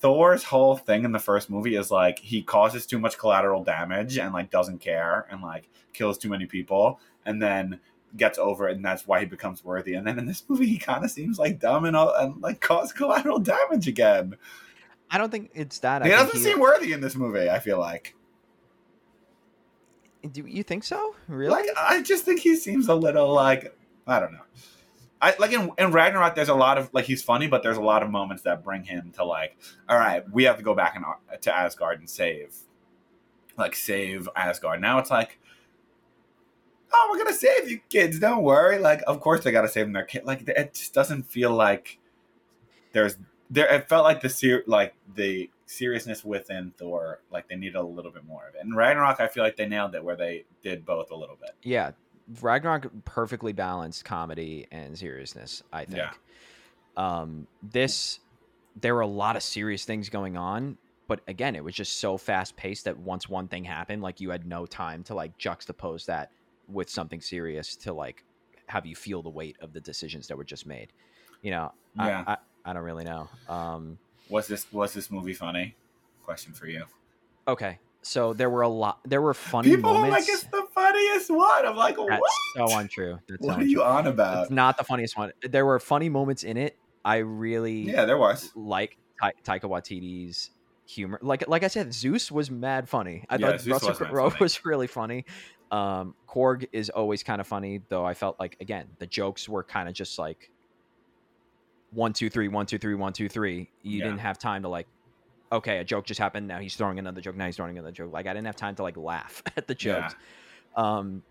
Thor's 0.00 0.44
whole 0.44 0.76
thing 0.76 1.04
in 1.04 1.12
the 1.12 1.18
first 1.18 1.48
movie 1.48 1.74
is 1.74 1.90
like 1.90 2.18
he 2.18 2.42
causes 2.42 2.84
too 2.84 2.98
much 2.98 3.16
collateral 3.16 3.64
damage 3.64 4.18
and 4.18 4.34
like 4.34 4.50
doesn't 4.50 4.80
care 4.80 5.26
and 5.30 5.40
like 5.40 5.70
kills 5.94 6.18
too 6.18 6.28
many 6.28 6.44
people 6.44 7.00
and 7.24 7.40
then 7.40 7.80
gets 8.14 8.38
over 8.38 8.68
it 8.68 8.76
and 8.76 8.84
that's 8.84 9.06
why 9.06 9.20
he 9.20 9.26
becomes 9.26 9.64
worthy. 9.64 9.94
And 9.94 10.06
then 10.06 10.18
in 10.18 10.26
this 10.26 10.44
movie 10.48 10.66
he 10.66 10.76
kind 10.76 11.02
of 11.02 11.10
seems 11.10 11.38
like 11.38 11.58
dumb 11.60 11.86
and, 11.86 11.96
all, 11.96 12.14
and 12.14 12.42
like 12.42 12.60
cause 12.60 12.92
collateral 12.92 13.38
damage 13.38 13.88
again. 13.88 14.36
I 15.10 15.16
don't 15.16 15.30
think 15.30 15.50
it's 15.54 15.78
that. 15.78 16.04
He 16.04 16.10
doesn't 16.10 16.40
seem 16.40 16.60
worthy 16.60 16.92
in 16.92 17.00
this 17.00 17.14
movie, 17.14 17.48
I 17.48 17.58
feel 17.58 17.78
like. 17.78 18.14
Do 20.30 20.44
you 20.46 20.62
think 20.62 20.84
so? 20.84 21.14
Really? 21.26 21.50
Like 21.50 21.66
I 21.76 22.02
just 22.02 22.24
think 22.24 22.40
he 22.40 22.54
seems 22.54 22.88
a 22.88 22.94
little 22.94 23.32
like 23.32 23.74
I 24.06 24.20
don't 24.20 24.32
know. 24.32 24.44
I 25.22 25.34
like 25.38 25.52
in, 25.52 25.70
in 25.78 25.92
Ragnarok. 25.92 26.34
There's 26.34 26.48
a 26.48 26.54
lot 26.54 26.78
of 26.78 26.90
like 26.92 27.04
he's 27.04 27.22
funny, 27.22 27.46
but 27.46 27.62
there's 27.62 27.76
a 27.76 27.82
lot 27.82 28.02
of 28.02 28.10
moments 28.10 28.42
that 28.42 28.64
bring 28.64 28.82
him 28.82 29.12
to 29.14 29.24
like, 29.24 29.56
all 29.88 29.96
right, 29.96 30.28
we 30.30 30.44
have 30.44 30.56
to 30.56 30.64
go 30.64 30.74
back 30.74 30.96
and 30.96 31.04
uh, 31.04 31.36
to 31.40 31.56
Asgard 31.56 32.00
and 32.00 32.10
save, 32.10 32.56
like 33.56 33.76
save 33.76 34.28
Asgard. 34.34 34.80
Now 34.80 34.98
it's 34.98 35.10
like, 35.10 35.38
oh, 36.92 37.08
we're 37.10 37.18
gonna 37.18 37.32
save 37.36 37.70
you 37.70 37.80
kids. 37.88 38.18
Don't 38.18 38.42
worry. 38.42 38.78
Like, 38.78 39.02
of 39.06 39.20
course 39.20 39.44
they 39.44 39.52
gotta 39.52 39.68
save 39.68 39.86
them 39.86 39.92
their 39.92 40.04
kid. 40.04 40.24
Like 40.24 40.46
it 40.48 40.74
just 40.74 40.92
doesn't 40.92 41.22
feel 41.22 41.52
like 41.52 41.98
there's 42.92 43.16
there. 43.48 43.72
It 43.72 43.88
felt 43.88 44.02
like 44.02 44.22
the 44.22 44.28
ser- 44.28 44.64
like 44.66 44.94
the 45.14 45.50
seriousness 45.66 46.24
within 46.24 46.72
Thor, 46.76 47.20
like 47.30 47.48
they 47.48 47.56
needed 47.56 47.76
a 47.76 47.82
little 47.82 48.10
bit 48.10 48.24
more 48.26 48.48
of 48.48 48.54
it. 48.56 48.64
In 48.64 48.74
Ragnarok, 48.74 49.20
I 49.20 49.28
feel 49.28 49.44
like 49.44 49.56
they 49.56 49.66
nailed 49.66 49.94
it 49.94 50.04
where 50.04 50.16
they 50.16 50.44
did 50.62 50.84
both 50.84 51.10
a 51.10 51.16
little 51.16 51.36
bit. 51.40 51.52
yeah, 51.62 51.92
Ragnarok 52.40 52.90
perfectly 53.04 53.52
balanced 53.52 54.04
comedy 54.04 54.66
and 54.70 54.96
seriousness. 54.96 55.62
I 55.72 55.84
think. 55.84 55.98
Yeah. 55.98 56.10
Um, 56.96 57.46
this 57.62 58.20
there 58.80 58.94
were 58.94 59.00
a 59.02 59.06
lot 59.06 59.36
of 59.36 59.42
serious 59.42 59.84
things 59.84 60.08
going 60.08 60.36
on, 60.36 60.78
but 61.08 61.20
again, 61.28 61.54
it 61.56 61.62
was 61.64 61.74
just 61.74 61.98
so 61.98 62.16
fast 62.16 62.56
paced 62.56 62.84
that 62.86 62.98
once 62.98 63.28
one 63.28 63.48
thing 63.48 63.64
happened, 63.64 64.02
like 64.02 64.20
you 64.20 64.30
had 64.30 64.46
no 64.46 64.64
time 64.66 65.02
to 65.04 65.14
like 65.14 65.36
juxtapose 65.38 66.06
that 66.06 66.30
with 66.68 66.88
something 66.88 67.20
serious 67.20 67.76
to 67.76 67.92
like 67.92 68.24
have 68.66 68.86
you 68.86 68.94
feel 68.94 69.20
the 69.22 69.28
weight 69.28 69.56
of 69.60 69.72
the 69.74 69.80
decisions 69.80 70.26
that 70.28 70.36
were 70.36 70.44
just 70.44 70.66
made. 70.66 70.92
You 71.42 71.50
know, 71.50 71.72
I- 71.98 72.08
Yeah. 72.08 72.24
I, 72.26 72.36
I, 72.64 72.72
don't 72.72 72.82
really 72.82 73.04
know. 73.04 73.28
Um, 73.48 73.98
Was 74.30 74.46
this 74.46 74.70
was 74.72 74.94
this 74.94 75.10
movie 75.10 75.34
funny? 75.34 75.74
Question 76.22 76.52
for 76.54 76.66
you. 76.66 76.84
okay, 77.48 77.78
so 78.02 78.32
there 78.32 78.50
were 78.50 78.62
a 78.62 78.68
lot. 78.68 78.98
There 79.04 79.22
were 79.22 79.34
funny 79.34 79.68
moments. 79.76 79.88
People 79.88 80.04
are 80.04 80.08
like 80.10 80.24
it's 80.28 80.44
the 80.44 80.66
funniest 80.74 81.30
one. 81.30 81.66
I'm 81.66 81.76
like, 81.76 81.96
That's 81.96 82.20
what? 82.20 82.30
so 82.70 82.78
untrue. 82.78 83.18
That's 83.28 83.42
so 83.42 83.48
What 83.48 83.56
are 83.58 83.60
untrue. 83.60 83.70
you 83.70 83.82
on 83.82 84.06
about? 84.06 84.42
It's 84.42 84.50
not 84.50 84.76
the 84.76 84.84
funniest 84.84 85.16
one. 85.16 85.32
There 85.42 85.64
were 85.66 85.78
funny 85.78 86.08
moments 86.08 86.42
in 86.42 86.56
it. 86.56 86.76
I 87.04 87.18
really 87.18 87.80
Yeah, 87.90 88.04
there 88.04 88.18
was. 88.18 88.50
like 88.54 88.96
Ta- 89.20 89.30
Taika 89.46 89.62
Waititi's 89.62 90.50
humor. 90.86 91.18
Like 91.22 91.48
like 91.48 91.62
I 91.64 91.68
said, 91.68 91.92
Zeus 91.94 92.30
was 92.30 92.50
mad 92.50 92.88
funny. 92.88 93.24
I 93.28 93.36
Yeah, 93.36 93.50
thought 93.52 93.60
Zeus 93.60 93.72
Russell 93.72 93.88
was 93.90 93.98
Crowe 93.98 94.32
was 94.40 94.64
really 94.64 94.86
funny. 94.86 95.24
Um, 95.70 96.14
Korg 96.28 96.66
is 96.72 96.90
always 96.90 97.22
kind 97.22 97.40
of 97.40 97.46
funny, 97.46 97.80
though. 97.88 98.04
I 98.04 98.14
felt 98.14 98.38
like 98.38 98.56
again 98.60 98.90
the 98.98 99.06
jokes 99.06 99.48
were 99.48 99.64
kind 99.64 99.88
of 99.88 99.94
just 99.94 100.18
like 100.18 100.50
one 101.90 102.12
two 102.12 102.30
three 102.30 102.48
one 102.48 102.66
two 102.66 102.78
three 102.78 102.94
one 102.94 103.12
two 103.12 103.28
three. 103.28 103.70
You 103.82 103.98
Yeah. 103.98 104.04
didn't 104.06 104.20
have 104.20 104.38
time 104.38 104.62
to 104.62 104.68
like. 104.68 104.86
Okay, 105.52 105.78
a 105.78 105.84
joke 105.84 106.06
just 106.06 106.18
happened. 106.18 106.48
Now 106.48 106.58
he's 106.58 106.74
throwing 106.74 106.98
another 106.98 107.20
joke. 107.20 107.36
Now 107.36 107.46
he's 107.46 107.56
throwing 107.56 107.76
another 107.76 107.92
joke. 107.92 108.12
Like 108.12 108.26
I 108.26 108.32
didn't 108.32 108.46
have 108.46 108.56
time 108.56 108.74
to 108.76 108.82
like 108.82 108.96
laugh 108.96 109.42
at 109.56 109.66
the 109.66 109.76
Yeah. 109.78 110.08
jokes. 110.08 110.14
Um, 110.74 111.22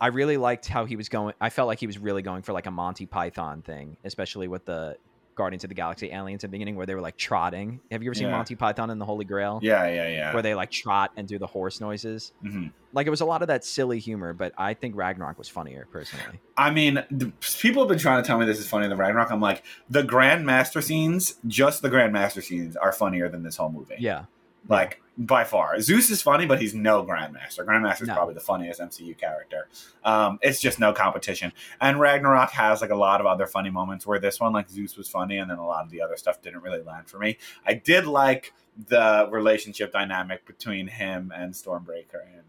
I 0.00 0.08
really 0.08 0.36
liked 0.36 0.66
how 0.68 0.84
he 0.84 0.96
was 0.96 1.08
going. 1.08 1.34
I 1.40 1.50
felt 1.50 1.66
like 1.66 1.80
he 1.80 1.86
was 1.86 1.98
really 1.98 2.22
going 2.22 2.42
for 2.42 2.52
like 2.52 2.66
a 2.66 2.70
Monty 2.70 3.06
Python 3.06 3.62
thing, 3.62 3.96
especially 4.04 4.48
with 4.48 4.64
the 4.64 4.96
Guardians 5.34 5.64
of 5.64 5.68
the 5.68 5.74
Galaxy 5.74 6.10
aliens 6.10 6.44
at 6.44 6.50
the 6.50 6.52
beginning, 6.52 6.76
where 6.76 6.86
they 6.86 6.94
were 6.94 7.00
like 7.00 7.16
trotting. 7.16 7.80
Have 7.90 8.02
you 8.02 8.08
ever 8.10 8.14
seen 8.14 8.26
Yeah. 8.28 8.32
Monty 8.36 8.54
Python 8.56 8.90
and 8.90 9.00
the 9.00 9.04
Holy 9.04 9.24
Grail? 9.24 9.60
Yeah, 9.62 9.86
yeah, 9.86 10.08
yeah. 10.08 10.32
Where 10.34 10.42
they 10.42 10.54
like 10.54 10.70
trot 10.70 11.12
and 11.16 11.26
do 11.26 11.38
the 11.38 11.46
horse 11.46 11.80
noises. 11.80 12.32
hmm 12.42 12.66
Like 12.92 13.06
it 13.06 13.10
was 13.10 13.20
a 13.20 13.24
lot 13.24 13.40
of 13.42 13.48
that 13.48 13.64
silly 13.64 13.98
humor, 14.00 14.32
but 14.32 14.52
I 14.58 14.74
think 14.74 14.96
Ragnarok 14.96 15.38
was 15.38 15.48
funnier 15.48 15.86
personally. 15.90 16.40
I 16.56 16.70
mean, 16.70 17.02
the, 17.10 17.32
people 17.60 17.82
have 17.82 17.88
been 17.88 17.98
trying 17.98 18.22
to 18.22 18.26
tell 18.26 18.38
me 18.38 18.44
this 18.46 18.58
is 18.58 18.68
funnier 18.68 18.88
than 18.88 18.98
Ragnarok. 18.98 19.30
I'm 19.30 19.40
like, 19.40 19.62
the 19.88 20.02
Grandmaster 20.02 20.82
scenes, 20.82 21.36
just 21.46 21.82
the 21.82 21.88
Grandmaster 21.90 22.42
scenes, 22.42 22.76
are 22.76 22.92
funnier 22.92 23.28
than 23.28 23.42
this 23.42 23.56
whole 23.56 23.70
movie. 23.70 23.96
Yeah, 23.98 24.24
Like 24.68 25.00
by 25.18 25.44
far, 25.44 25.78
Zeus 25.80 26.08
is 26.10 26.22
funny, 26.22 26.46
but 26.46 26.60
he's 26.60 26.74
no 26.74 27.04
Grandmaster. 27.04 27.64
Grandmaster 27.64 28.02
is 28.02 28.08
No. 28.08 28.14
probably 28.14 28.34
the 28.34 28.40
funniest 28.40 28.80
MCU 28.80 29.16
character. 29.18 29.68
Um, 30.04 30.38
it's 30.42 30.60
just 30.60 30.78
no 30.78 30.92
competition. 30.92 31.52
And 31.80 31.98
Ragnarok 32.00 32.50
has 32.52 32.80
like 32.80 32.90
a 32.90 32.94
lot 32.96 33.20
of 33.20 33.26
other 33.26 33.46
funny 33.46 33.70
moments 33.70 34.06
where 34.06 34.18
this 34.18 34.38
one, 34.40 34.52
like 34.52 34.70
Zeus, 34.70 34.96
was 34.96 35.08
funny, 35.08 35.38
and 35.38 35.50
then 35.50 35.58
a 35.58 35.66
lot 35.66 35.84
of 35.84 35.90
the 35.90 36.00
other 36.02 36.16
stuff 36.16 36.40
didn't 36.40 36.62
really 36.62 36.82
land 36.82 37.08
for 37.08 37.18
me. 37.18 37.38
I 37.66 37.74
did 37.74 38.06
like 38.06 38.54
the 38.88 39.28
relationship 39.30 39.92
dynamic 39.92 40.46
between 40.46 40.86
him 40.86 41.32
and 41.36 41.52
Stormbreaker 41.52 42.22
and 42.34 42.44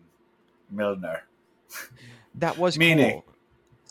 Mjolnir. 0.78 1.22
that 2.36 2.58
was 2.58 2.78
Meaning. 2.78 3.22
cool. 3.22 3.26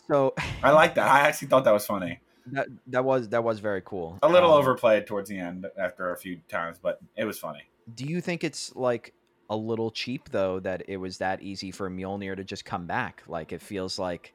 So 0.07 0.33
I 0.63 0.71
like 0.71 0.95
that. 0.95 1.07
I 1.07 1.21
actually 1.21 1.49
thought 1.49 1.63
that 1.65 1.73
was 1.73 1.85
funny. 1.85 2.19
that 2.47 2.67
that 2.87 3.03
was 3.05 3.29
that 3.29 3.43
was 3.43 3.59
very 3.59 3.81
cool. 3.85 4.17
A 4.23 4.29
little 4.29 4.51
Um, 4.53 4.59
overplayed 4.59 5.05
towards 5.07 5.29
the 5.29 5.37
end 5.37 5.67
after 5.77 6.11
a 6.11 6.17
few 6.17 6.39
times, 6.49 6.77
but 6.81 6.99
it 7.15 7.25
was 7.25 7.37
funny. 7.39 7.63
Do 7.93 8.05
you 8.05 8.21
think 8.21 8.43
it's 8.43 8.75
like 8.75 9.13
a 9.49 9.55
little 9.55 9.91
cheap 9.91 10.29
though 10.29 10.59
that 10.61 10.83
it 10.87 10.97
was 10.97 11.17
that 11.17 11.41
easy 11.41 11.71
for 11.71 11.89
Mjolnir 11.89 12.35
to 12.37 12.43
just 12.43 12.65
come 12.65 12.85
back? 12.85 13.23
Like 13.27 13.51
it 13.51 13.61
feels 13.61 13.97
like 13.99 14.33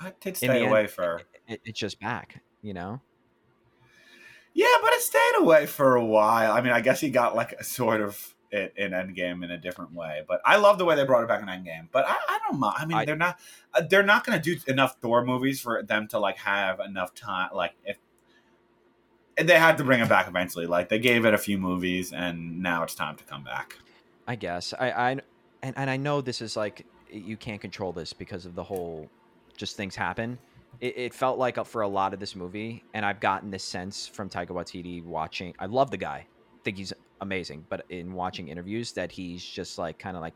I 0.00 0.12
did 0.20 0.36
stay 0.36 0.46
the 0.48 0.54
end- 0.54 0.66
away 0.68 0.86
for. 0.86 1.22
it, 1.46 1.60
it's 1.64 1.78
just 1.78 2.00
back. 2.00 2.42
You 2.62 2.74
know? 2.74 3.00
Yeah, 4.54 4.66
but 4.82 4.92
it 4.92 5.00
stayed 5.02 5.34
away 5.38 5.66
for 5.66 5.94
a 5.96 6.04
while. 6.04 6.52
I 6.52 6.60
mean, 6.60 6.72
I 6.72 6.80
guess 6.80 7.00
he 7.00 7.10
got 7.10 7.36
like 7.36 7.52
a 7.52 7.62
sort 7.64 8.00
of 8.00 8.34
it 8.50 8.72
in 8.76 8.92
Endgame 8.92 9.44
in 9.44 9.50
a 9.50 9.58
different 9.58 9.92
way. 9.92 10.22
But 10.26 10.40
I 10.44 10.56
love 10.56 10.78
the 10.78 10.84
way 10.84 10.96
they 10.96 11.04
brought 11.04 11.22
it 11.22 11.28
back 11.28 11.42
in 11.42 11.48
Endgame. 11.48 11.88
But 11.92 12.08
I, 12.08 12.12
I 12.14 12.38
don't 12.48 12.58
mind. 12.58 12.76
I 12.78 12.86
mean, 12.86 12.98
I- 12.98 13.04
they're 13.04 13.14
not 13.16 13.38
uh, 13.74 13.82
they're 13.88 14.02
not 14.02 14.24
going 14.26 14.40
to 14.40 14.54
do 14.54 14.60
enough 14.66 14.96
Thor 15.00 15.24
movies 15.24 15.60
for 15.60 15.82
them 15.82 16.08
to 16.08 16.18
like 16.18 16.38
have 16.38 16.80
enough 16.80 17.14
time. 17.14 17.50
Like 17.54 17.74
if 17.84 17.98
they 19.42 19.58
had 19.58 19.78
to 19.78 19.84
bring 19.84 20.00
it 20.00 20.08
back 20.08 20.28
eventually. 20.28 20.66
Like 20.66 20.88
they 20.88 20.98
gave 20.98 21.24
it 21.24 21.34
a 21.34 21.38
few 21.38 21.58
movies, 21.58 22.12
and 22.12 22.62
now 22.62 22.82
it's 22.82 22.94
time 22.94 23.16
to 23.16 23.24
come 23.24 23.44
back. 23.44 23.76
I 24.26 24.36
guess 24.36 24.74
I, 24.78 24.90
I 24.90 25.10
and, 25.10 25.22
and 25.62 25.90
I 25.90 25.96
know 25.96 26.20
this 26.20 26.42
is 26.42 26.56
like 26.56 26.86
you 27.10 27.36
can't 27.36 27.60
control 27.60 27.92
this 27.92 28.12
because 28.12 28.46
of 28.46 28.54
the 28.54 28.62
whole 28.62 29.08
just 29.56 29.76
things 29.76 29.96
happen. 29.96 30.38
It, 30.80 30.96
it 30.96 31.14
felt 31.14 31.38
like 31.38 31.64
for 31.66 31.82
a 31.82 31.88
lot 31.88 32.14
of 32.14 32.20
this 32.20 32.36
movie, 32.36 32.84
and 32.94 33.04
I've 33.04 33.20
gotten 33.20 33.50
this 33.50 33.64
sense 33.64 34.06
from 34.06 34.28
Taika 34.28 34.48
Waititi 34.48 35.02
watching. 35.02 35.54
I 35.58 35.66
love 35.66 35.90
the 35.90 35.96
guy, 35.96 36.26
think 36.64 36.76
he's 36.76 36.92
amazing, 37.20 37.64
but 37.68 37.84
in 37.88 38.12
watching 38.12 38.48
interviews, 38.48 38.92
that 38.92 39.10
he's 39.10 39.42
just 39.44 39.78
like 39.78 39.98
kind 39.98 40.16
of 40.16 40.22
like 40.22 40.34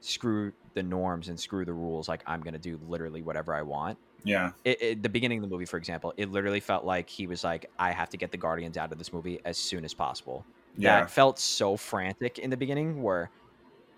screw 0.00 0.52
the 0.74 0.82
norms 0.82 1.28
and 1.28 1.38
screw 1.38 1.64
the 1.64 1.72
rules. 1.72 2.08
Like 2.08 2.22
I'm 2.26 2.42
gonna 2.42 2.58
do 2.58 2.78
literally 2.86 3.22
whatever 3.22 3.54
I 3.54 3.62
want. 3.62 3.98
Yeah, 4.24 4.52
It, 4.64 4.82
it, 4.82 5.02
the 5.02 5.08
beginning 5.08 5.38
of 5.38 5.42
the 5.42 5.54
movie, 5.54 5.64
for 5.64 5.76
example, 5.78 6.14
it 6.16 6.30
literally 6.30 6.60
felt 6.60 6.84
like 6.84 7.08
he 7.08 7.26
was 7.26 7.42
like, 7.42 7.70
I 7.78 7.90
have 7.92 8.08
to 8.10 8.16
get 8.16 8.30
the 8.30 8.36
Guardians 8.38 8.76
out 8.76 8.92
of 8.92 8.98
this 8.98 9.12
movie 9.12 9.40
as 9.44 9.56
soon 9.56 9.84
as 9.84 9.92
possible 9.94 10.44
yeah. 10.76 11.00
that 11.00 11.10
felt 11.10 11.38
so 11.38 11.76
frantic 11.76 12.38
in 12.38 12.48
the 12.50 12.56
beginning 12.56 13.02
where 13.02 13.30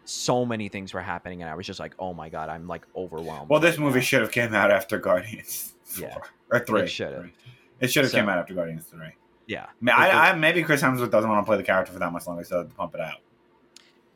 so 0.06 0.44
many 0.44 0.68
things 0.68 0.92
were 0.94 1.00
happening 1.00 1.42
and 1.42 1.50
I 1.50 1.54
was 1.54 1.66
just 1.66 1.80
like, 1.80 1.94
oh 1.98 2.12
my 2.14 2.28
god, 2.28 2.48
I'm 2.48 2.66
like 2.66 2.86
overwhelmed. 2.96 3.48
Well, 3.48 3.60
this 3.60 3.78
movie 3.78 4.00
should 4.00 4.20
have 4.22 4.30
came 4.32 4.54
out 4.54 4.70
after 4.70 4.98
Guardians. 4.98 5.70
Yeah. 6.00 6.12
four, 6.14 6.22
or 6.50 6.58
three. 6.60 6.80
It 6.82 6.88
should've. 6.88 7.20
Three. 7.20 7.32
It 7.80 7.92
should 7.92 8.02
have 8.04 8.10
So- 8.10 8.18
came 8.18 8.28
out 8.28 8.38
after 8.38 8.52
Guardians 8.54 8.84
three. 8.86 9.12
yeah. 9.46 9.66
I, 9.86 10.08
It- 10.08 10.14
I, 10.14 10.30
I 10.30 10.34
maybe 10.34 10.62
Chris 10.64 10.82
Hemsworth 10.82 11.10
doesn't 11.10 11.30
want 11.30 11.44
to 11.44 11.48
play 11.48 11.56
the 11.56 11.62
character 11.62 11.92
for 11.92 11.98
that 12.00 12.12
much 12.12 12.26
longer, 12.26 12.42
so 12.44 12.64
to 12.64 12.68
pump 12.74 12.94
it 12.94 13.00
out. 13.00 13.18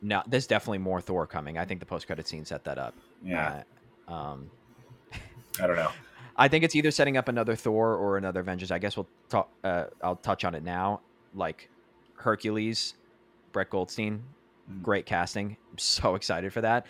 No, 0.03 0.23
there's 0.27 0.47
definitely 0.47 0.79
more 0.79 1.01
Thor 1.01 1.27
coming. 1.27 1.57
I 1.59 1.65
think 1.65 1.81
the 1.81 1.87
post 1.87 2.07
credit 2.07 2.27
scene 2.27 2.45
set 2.45 2.65
that 2.65 2.79
up. 2.79 2.95
Yeah, 3.23 3.63
Uh, 4.09 4.13
um, 4.13 4.51
I 5.63 5.67
don't 5.67 5.77
know. 5.77 5.91
I 6.37 6.49
think 6.49 6.63
it's 6.65 6.77
either 6.77 6.91
setting 6.91 7.17
up 7.17 7.29
another 7.29 7.57
Thor 7.57 7.95
or 7.97 8.17
another 8.17 8.41
Avengers. 8.41 8.71
I 8.71 8.79
guess 8.79 8.97
we'll 8.97 9.09
talk. 9.29 9.51
Uh, 9.65 9.85
I'll 10.03 10.17
touch 10.17 10.45
on 10.45 10.55
it 10.55 10.63
now. 10.63 11.01
Like 11.35 11.69
Hercules, 12.15 12.95
Brett 13.53 13.71
Goldstein, 13.71 14.23
Mm. 14.71 14.83
great 14.83 15.07
casting. 15.07 15.57
I'm 15.73 15.79
so 15.79 16.15
excited 16.15 16.53
for 16.53 16.61
that. 16.61 16.87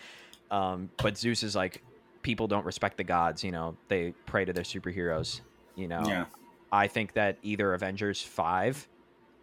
Um, 0.51 0.89
but 1.01 1.17
Zeus 1.17 1.43
is 1.43 1.55
like, 1.55 1.81
people 2.23 2.45
don't 2.47 2.65
respect 2.65 2.97
the 2.97 3.03
gods. 3.05 3.41
You 3.43 3.51
know, 3.51 3.77
they 3.87 4.13
pray 4.25 4.43
to 4.43 4.51
their 4.51 4.65
superheroes. 4.65 5.39
You 5.75 5.87
know, 5.87 6.03
Yeah, 6.05 6.25
I 6.73 6.87
think 6.87 7.13
that 7.13 7.37
either 7.41 7.73
Avengers 7.73 8.21
five 8.21 8.85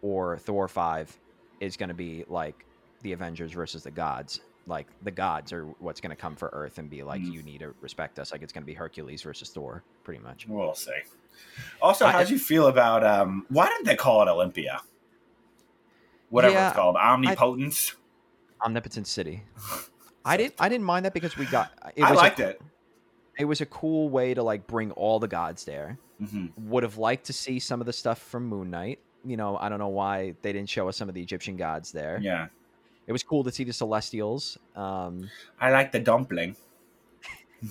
or 0.03 0.37
Thor 0.37 0.67
five 0.67 1.17
is 1.59 1.75
going 1.77 1.89
to 1.89 1.95
be 1.95 2.25
like 2.27 2.63
the 3.01 3.13
Avengers 3.13 3.51
versus 3.53 3.81
the 3.83 3.89
gods. 3.91 4.41
Like 4.67 4.87
the 5.01 5.11
gods 5.11 5.51
are 5.53 5.63
what's 5.79 6.01
going 6.01 6.09
to 6.09 6.15
come 6.21 6.35
for 6.35 6.49
Earth 6.51 6.77
and 6.77 6.89
be 6.89 7.01
like, 7.01 7.21
Mhm. 7.21 7.31
you 7.33 7.41
need 7.41 7.59
to 7.61 7.73
respect 7.81 8.19
us. 8.19 8.31
Like 8.33 8.41
it's 8.41 8.51
going 8.53 8.63
to 8.63 8.67
be 8.67 8.73
Hercules 8.73 9.21
versus 9.23 9.49
Thor, 9.49 9.81
pretty 10.03 10.21
much. 10.21 10.45
we'll 10.47 10.75
see. 10.75 10.91
Also, 11.81 12.05
how 12.07 12.23
do 12.23 12.33
you 12.33 12.39
feel 12.39 12.67
about 12.67 13.03
um? 13.05 13.45
Why 13.49 13.67
didn't 13.67 13.85
they 13.85 13.95
call 13.95 14.21
it 14.21 14.27
Olympia? 14.27 14.81
Whatever 16.29 16.53
Yeah, 16.55 16.67
it's 16.67 16.75
called, 16.75 16.95
Omnipotence. 16.97 17.93
Omnipotent 18.63 19.07
City. 19.07 19.43
I 20.25 20.35
didn't. 20.35 20.55
I 20.59 20.67
didn't 20.67 20.85
mind 20.85 21.05
that 21.05 21.13
because 21.13 21.37
we 21.37 21.45
got. 21.45 21.71
It 21.95 22.03
I 22.03 22.11
was 22.11 22.19
a 22.19 22.23
liked 22.23 22.37
co- 22.37 22.47
it. 22.47 22.61
It 23.39 23.45
was 23.45 23.61
a 23.61 23.65
cool 23.65 24.09
way 24.09 24.33
to 24.33 24.43
like 24.43 24.67
bring 24.67 24.91
all 24.91 25.19
the 25.19 25.27
gods 25.27 25.63
there. 25.63 25.97
hmm 26.19 26.47
Would 26.57 26.83
have 26.83 26.97
liked 26.97 27.27
to 27.27 27.33
see 27.33 27.59
some 27.59 27.79
of 27.79 27.85
the 27.85 27.93
stuff 27.93 28.19
from 28.19 28.47
Moon 28.47 28.69
Knight. 28.69 28.99
you 29.23 29.37
know, 29.37 29.57
I 29.57 29.69
don't 29.69 29.79
know 29.79 29.87
why 29.89 30.35
they 30.41 30.51
didn't 30.53 30.69
show 30.69 30.87
us 30.89 30.97
some 30.97 31.07
of 31.09 31.15
the 31.15 31.21
Egyptian 31.21 31.55
gods 31.57 31.91
there. 31.91 32.19
Yeah, 32.21 32.47
It 33.07 33.13
was 33.13 33.23
cool 33.23 33.43
to 33.45 33.51
see 33.51 33.63
the 33.63 33.73
Celestials. 33.73 34.57
Um, 34.75 35.29
I 35.59 35.71
like 35.71 35.91
the 35.93 35.99
dumpling. 35.99 36.57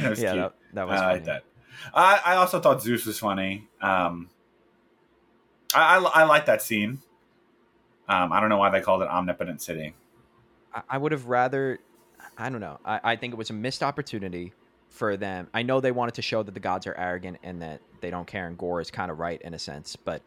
that 0.00 0.10
was 0.10 0.22
yeah, 0.22 0.34
that, 0.34 0.54
that 0.72 0.88
was 0.88 1.00
I 1.00 1.12
like 1.12 1.24
that. 1.24 1.44
I, 1.92 2.20
I 2.24 2.36
also 2.36 2.60
thought 2.60 2.80
Zeus 2.80 3.04
was 3.04 3.18
funny. 3.18 3.68
Um, 3.82 4.30
I, 5.74 5.96
I, 5.96 6.22
I 6.22 6.24
like 6.24 6.46
that 6.46 6.62
scene. 6.62 7.02
Um, 8.08 8.32
I 8.32 8.40
don't 8.40 8.48
know 8.48 8.58
why 8.58 8.70
they 8.70 8.80
called 8.80 9.02
it 9.02 9.08
Omnipotent 9.08 9.60
City. 9.60 9.94
I, 10.72 10.82
I 10.90 10.98
would 10.98 11.12
have 11.12 11.26
rather. 11.26 11.80
I 12.38 12.48
don't 12.48 12.60
know. 12.60 12.78
I, 12.84 13.00
I 13.02 13.16
think 13.16 13.32
it 13.32 13.36
was 13.36 13.50
a 13.50 13.54
missed 13.54 13.82
opportunity 13.82 14.52
for 14.88 15.16
them. 15.16 15.48
I 15.52 15.62
know 15.62 15.80
they 15.80 15.92
wanted 15.92 16.14
to 16.14 16.22
show 16.22 16.42
that 16.42 16.52
the 16.52 16.60
gods 16.60 16.86
are 16.86 16.96
arrogant 16.96 17.38
and 17.42 17.62
that 17.62 17.80
they 18.00 18.10
don't 18.10 18.26
care, 18.26 18.46
and 18.46 18.56
Gorr 18.56 18.80
is 18.80 18.90
kind 18.90 19.10
of 19.10 19.18
right 19.18 19.42
in 19.42 19.54
a 19.54 19.58
sense, 19.58 19.96
but 19.96 20.22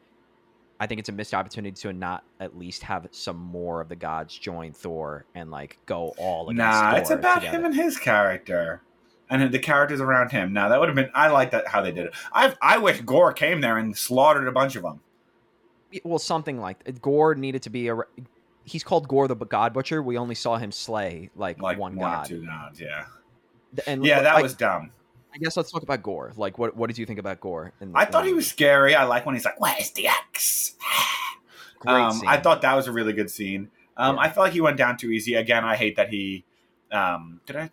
I 0.79 0.85
think 0.87 0.99
it's 0.99 1.09
a 1.09 1.11
missed 1.13 1.33
opportunity 1.33 1.71
to 1.81 1.91
not 1.93 2.23
at 2.39 2.57
least 2.57 2.83
have 2.83 3.07
some 3.11 3.37
more 3.37 3.81
of 3.81 3.89
the 3.89 3.95
gods 3.95 4.37
join 4.37 4.73
Thor 4.73 5.25
and 5.33 5.49
like 5.49 5.79
go 5.85 6.13
all 6.17 6.49
against 6.49 6.59
Nah, 6.59 6.91
Thor 6.91 6.99
it's 6.99 7.09
about 7.09 7.35
together. 7.41 7.57
him 7.57 7.65
and 7.65 7.75
his 7.75 7.97
character, 7.97 8.81
and 9.29 9.51
the 9.51 9.59
characters 9.59 9.99
around 10.01 10.31
him. 10.31 10.53
Now 10.53 10.69
that 10.69 10.79
would 10.79 10.87
have 10.89 10.95
been. 10.95 11.09
I 11.15 11.29
like 11.29 11.51
that 11.51 11.67
how 11.67 11.81
they 11.81 11.91
did 11.91 12.05
it. 12.07 12.13
I 12.31 12.53
I 12.61 12.77
wish 12.77 13.01
Gorr 13.01 13.33
came 13.33 13.61
there 13.61 13.77
and 13.77 13.97
slaughtered 13.97 14.47
a 14.47 14.51
bunch 14.51 14.75
of 14.75 14.83
them. 14.83 15.01
well, 16.03 16.19
something 16.19 16.59
like 16.59 17.01
Gorr 17.01 17.33
needed 17.35 17.63
to 17.63 17.69
be 17.69 17.87
a. 17.87 17.97
He's 18.63 18.83
called 18.83 19.07
Gorr 19.07 19.27
the 19.27 19.35
God 19.35 19.73
Butcher. 19.73 20.03
We 20.03 20.17
only 20.17 20.35
saw 20.35 20.57
him 20.57 20.71
slay 20.73 21.29
like, 21.35 21.61
Like 21.61 21.79
one 21.79 21.95
one 21.95 22.11
god. 22.11 22.25
two 22.25 22.45
gods. 22.45 22.79
Yeah, 22.81 23.05
And 23.87 24.05
yeah, 24.05 24.21
that 24.21 24.35
like, 24.35 24.43
was 24.43 24.53
dumb. 24.55 24.91
I 25.38 25.39
guess 25.43 25.56
let's 25.56 25.71
talk 25.71 25.84
about 25.84 26.02
Gorr. 26.02 26.34
Like, 26.36 26.58
what 26.58 26.76
what 26.76 26.88
did 26.88 26.97
you 26.97 27.06
think 27.06 27.19
about 27.19 27.39
Gorr? 27.39 27.71
in- 27.80 27.91
I 27.95 28.06
thought 28.06 28.23
the 28.23 28.30
he 28.30 28.34
was 28.34 28.47
scary. 28.47 28.95
I 28.95 29.04
like 29.04 29.26
when 29.26 29.36
he's 29.36 29.45
like, 29.45 29.60
"Where's 29.60 29.91
the 29.91 30.08
axe?" 30.08 30.76
Um. 31.86 32.23
I 32.26 32.38
thought 32.38 32.63
that 32.63 32.73
was 32.73 32.88
a 32.88 32.91
really 32.91 33.13
good 33.13 33.30
scene. 33.30 33.69
Um, 33.95 34.15
Yeah. 34.15 34.21
I 34.21 34.30
felt 34.30 34.45
like 34.45 34.54
he 34.54 34.62
went 34.62 34.78
down 34.78 34.97
too 34.97 35.12
easy. 35.12 35.36
Again, 35.36 35.63
I 35.63 35.76
hate 35.76 35.95
that 35.97 36.10
he. 36.10 36.43
Um, 36.91 37.39
did 37.45 37.56
I? 37.56 37.69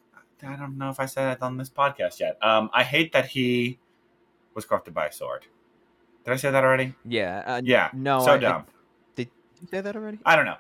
I 0.47 0.57
don't 0.57 0.77
know 0.77 0.91
if 0.91 1.01
I 1.01 1.07
said 1.07 1.25
that 1.25 1.43
on 1.43 1.57
this 1.57 1.71
podcast 1.71 2.21
yet. 2.21 2.37
Um, 2.45 2.69
I 2.75 2.83
hate 2.83 3.13
that 3.15 3.27
he 3.29 3.79
was 4.55 4.67
corrupted 4.67 4.93
by 4.93 5.07
a 5.07 5.13
sword. 5.13 5.47
Did 6.27 6.33
I 6.33 6.37
say 6.37 6.51
that 6.51 6.63
already? 6.65 6.95
Yeah. 7.07 7.43
Uh, 7.47 7.61
Yeah. 7.65 7.89
No. 7.95 8.21
so 8.21 8.33
I, 8.33 8.35
I- 8.35 8.39
dumb. 8.39 8.65
did 9.17 9.31
you 9.63 9.69
say 9.69 9.81
that 9.81 9.97
already? 9.97 10.19
I 10.27 10.37
don't 10.37 10.45
know. 10.45 10.59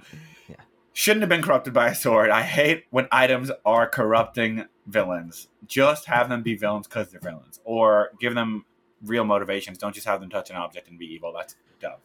Yeah. 0.48 0.56
Shouldn't 0.94 1.20
have 1.20 1.28
been 1.28 1.42
corrupted 1.42 1.74
by 1.74 1.88
a 1.88 1.94
sword. 1.94 2.30
I 2.30 2.42
hate 2.42 2.84
when 2.90 3.08
items 3.12 3.50
are 3.66 3.86
corrupting 3.86 4.64
villains. 4.86 5.48
Just 5.66 6.06
have 6.06 6.28
them 6.28 6.42
be 6.42 6.54
villains 6.54 6.86
because 6.86 7.10
they're 7.10 7.20
villains, 7.20 7.60
or 7.64 8.10
give 8.20 8.34
them 8.34 8.64
real 9.04 9.24
motivations. 9.24 9.78
Don't 9.78 9.94
just 9.94 10.06
have 10.06 10.20
them 10.20 10.30
touch 10.30 10.50
an 10.50 10.56
object 10.56 10.88
and 10.88 10.98
be 10.98 11.06
evil. 11.06 11.32
That's 11.36 11.56
dumb. 11.80 11.98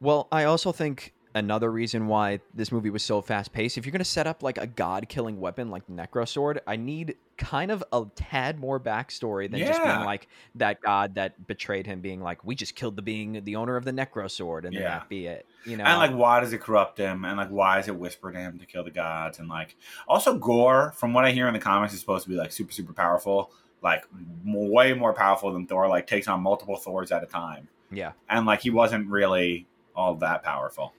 Well, 0.00 0.28
I 0.30 0.44
also 0.44 0.72
think 0.72 1.14
another 1.36 1.70
reason 1.70 2.08
why 2.08 2.40
this 2.54 2.72
movie 2.72 2.90
was 2.90 3.02
so 3.04 3.20
fast 3.20 3.52
paced, 3.52 3.78
if 3.78 3.86
you're 3.86 3.92
going 3.92 3.98
to 4.00 4.04
set 4.04 4.26
up 4.26 4.42
like 4.42 4.58
a 4.58 4.66
god 4.66 5.08
killing 5.08 5.38
weapon 5.38 5.70
like 5.70 5.86
Necro 5.86 6.26
Sword, 6.26 6.60
I 6.66 6.76
need 6.76 7.14
kind 7.36 7.70
of 7.70 7.84
a 7.92 8.04
tad 8.16 8.58
more 8.58 8.80
backstory 8.80 9.48
than 9.50 9.60
just 9.60 9.80
being 9.82 10.00
like 10.04 10.26
that 10.56 10.80
god 10.80 11.14
that 11.16 11.46
betrayed 11.46 11.86
him 11.86 12.00
being 12.00 12.20
like, 12.20 12.44
we 12.44 12.54
just 12.54 12.74
killed 12.74 12.96
the 12.96 13.02
being, 13.02 13.44
the 13.44 13.54
owner 13.56 13.76
of 13.76 13.84
the 13.84 13.92
Necro 13.92 14.28
Sword, 14.30 14.64
and 14.64 14.74
then 14.74 14.82
Yeah. 14.82 14.88
that 14.98 15.08
be 15.08 15.26
it. 15.26 15.46
You 15.64 15.76
know? 15.76 15.84
And 15.84 15.98
like, 15.98 16.12
why 16.18 16.40
does 16.40 16.52
it 16.52 16.60
corrupt 16.60 16.98
him? 16.98 17.24
And 17.24 17.36
like, 17.36 17.50
why 17.50 17.78
is 17.78 17.86
it 17.88 17.96
whispered 17.96 18.32
to 18.32 18.40
him 18.40 18.58
to 18.58 18.66
kill 18.66 18.82
the 18.82 18.90
gods? 18.90 19.38
And 19.38 19.48
like, 19.48 19.76
also 20.08 20.36
Gorr, 20.38 20.92
from 20.96 21.12
what 21.12 21.24
I 21.24 21.30
hear 21.32 21.46
in 21.46 21.52
the 21.54 21.60
comics, 21.60 21.92
is 21.92 22.00
supposed 22.00 22.24
to 22.24 22.30
be 22.30 22.36
like 22.36 22.50
super, 22.52 22.72
super 22.72 22.92
powerful, 22.92 23.50
like 23.82 24.04
m- 24.46 24.70
way 24.70 24.94
more 24.94 25.12
powerful 25.12 25.52
than 25.52 25.66
Thor. 25.66 25.86
Like, 25.88 26.06
takes 26.06 26.28
on 26.28 26.40
multiple 26.40 26.76
Thors 26.76 27.12
at 27.12 27.22
a 27.22 27.26
time. 27.26 27.68
yeah. 27.92 28.12
And 28.30 28.46
like, 28.46 28.62
he 28.62 28.70
wasn't 28.70 29.08
really 29.08 29.66
all 29.94 30.14
that 30.16 30.42
powerful. 30.42 30.92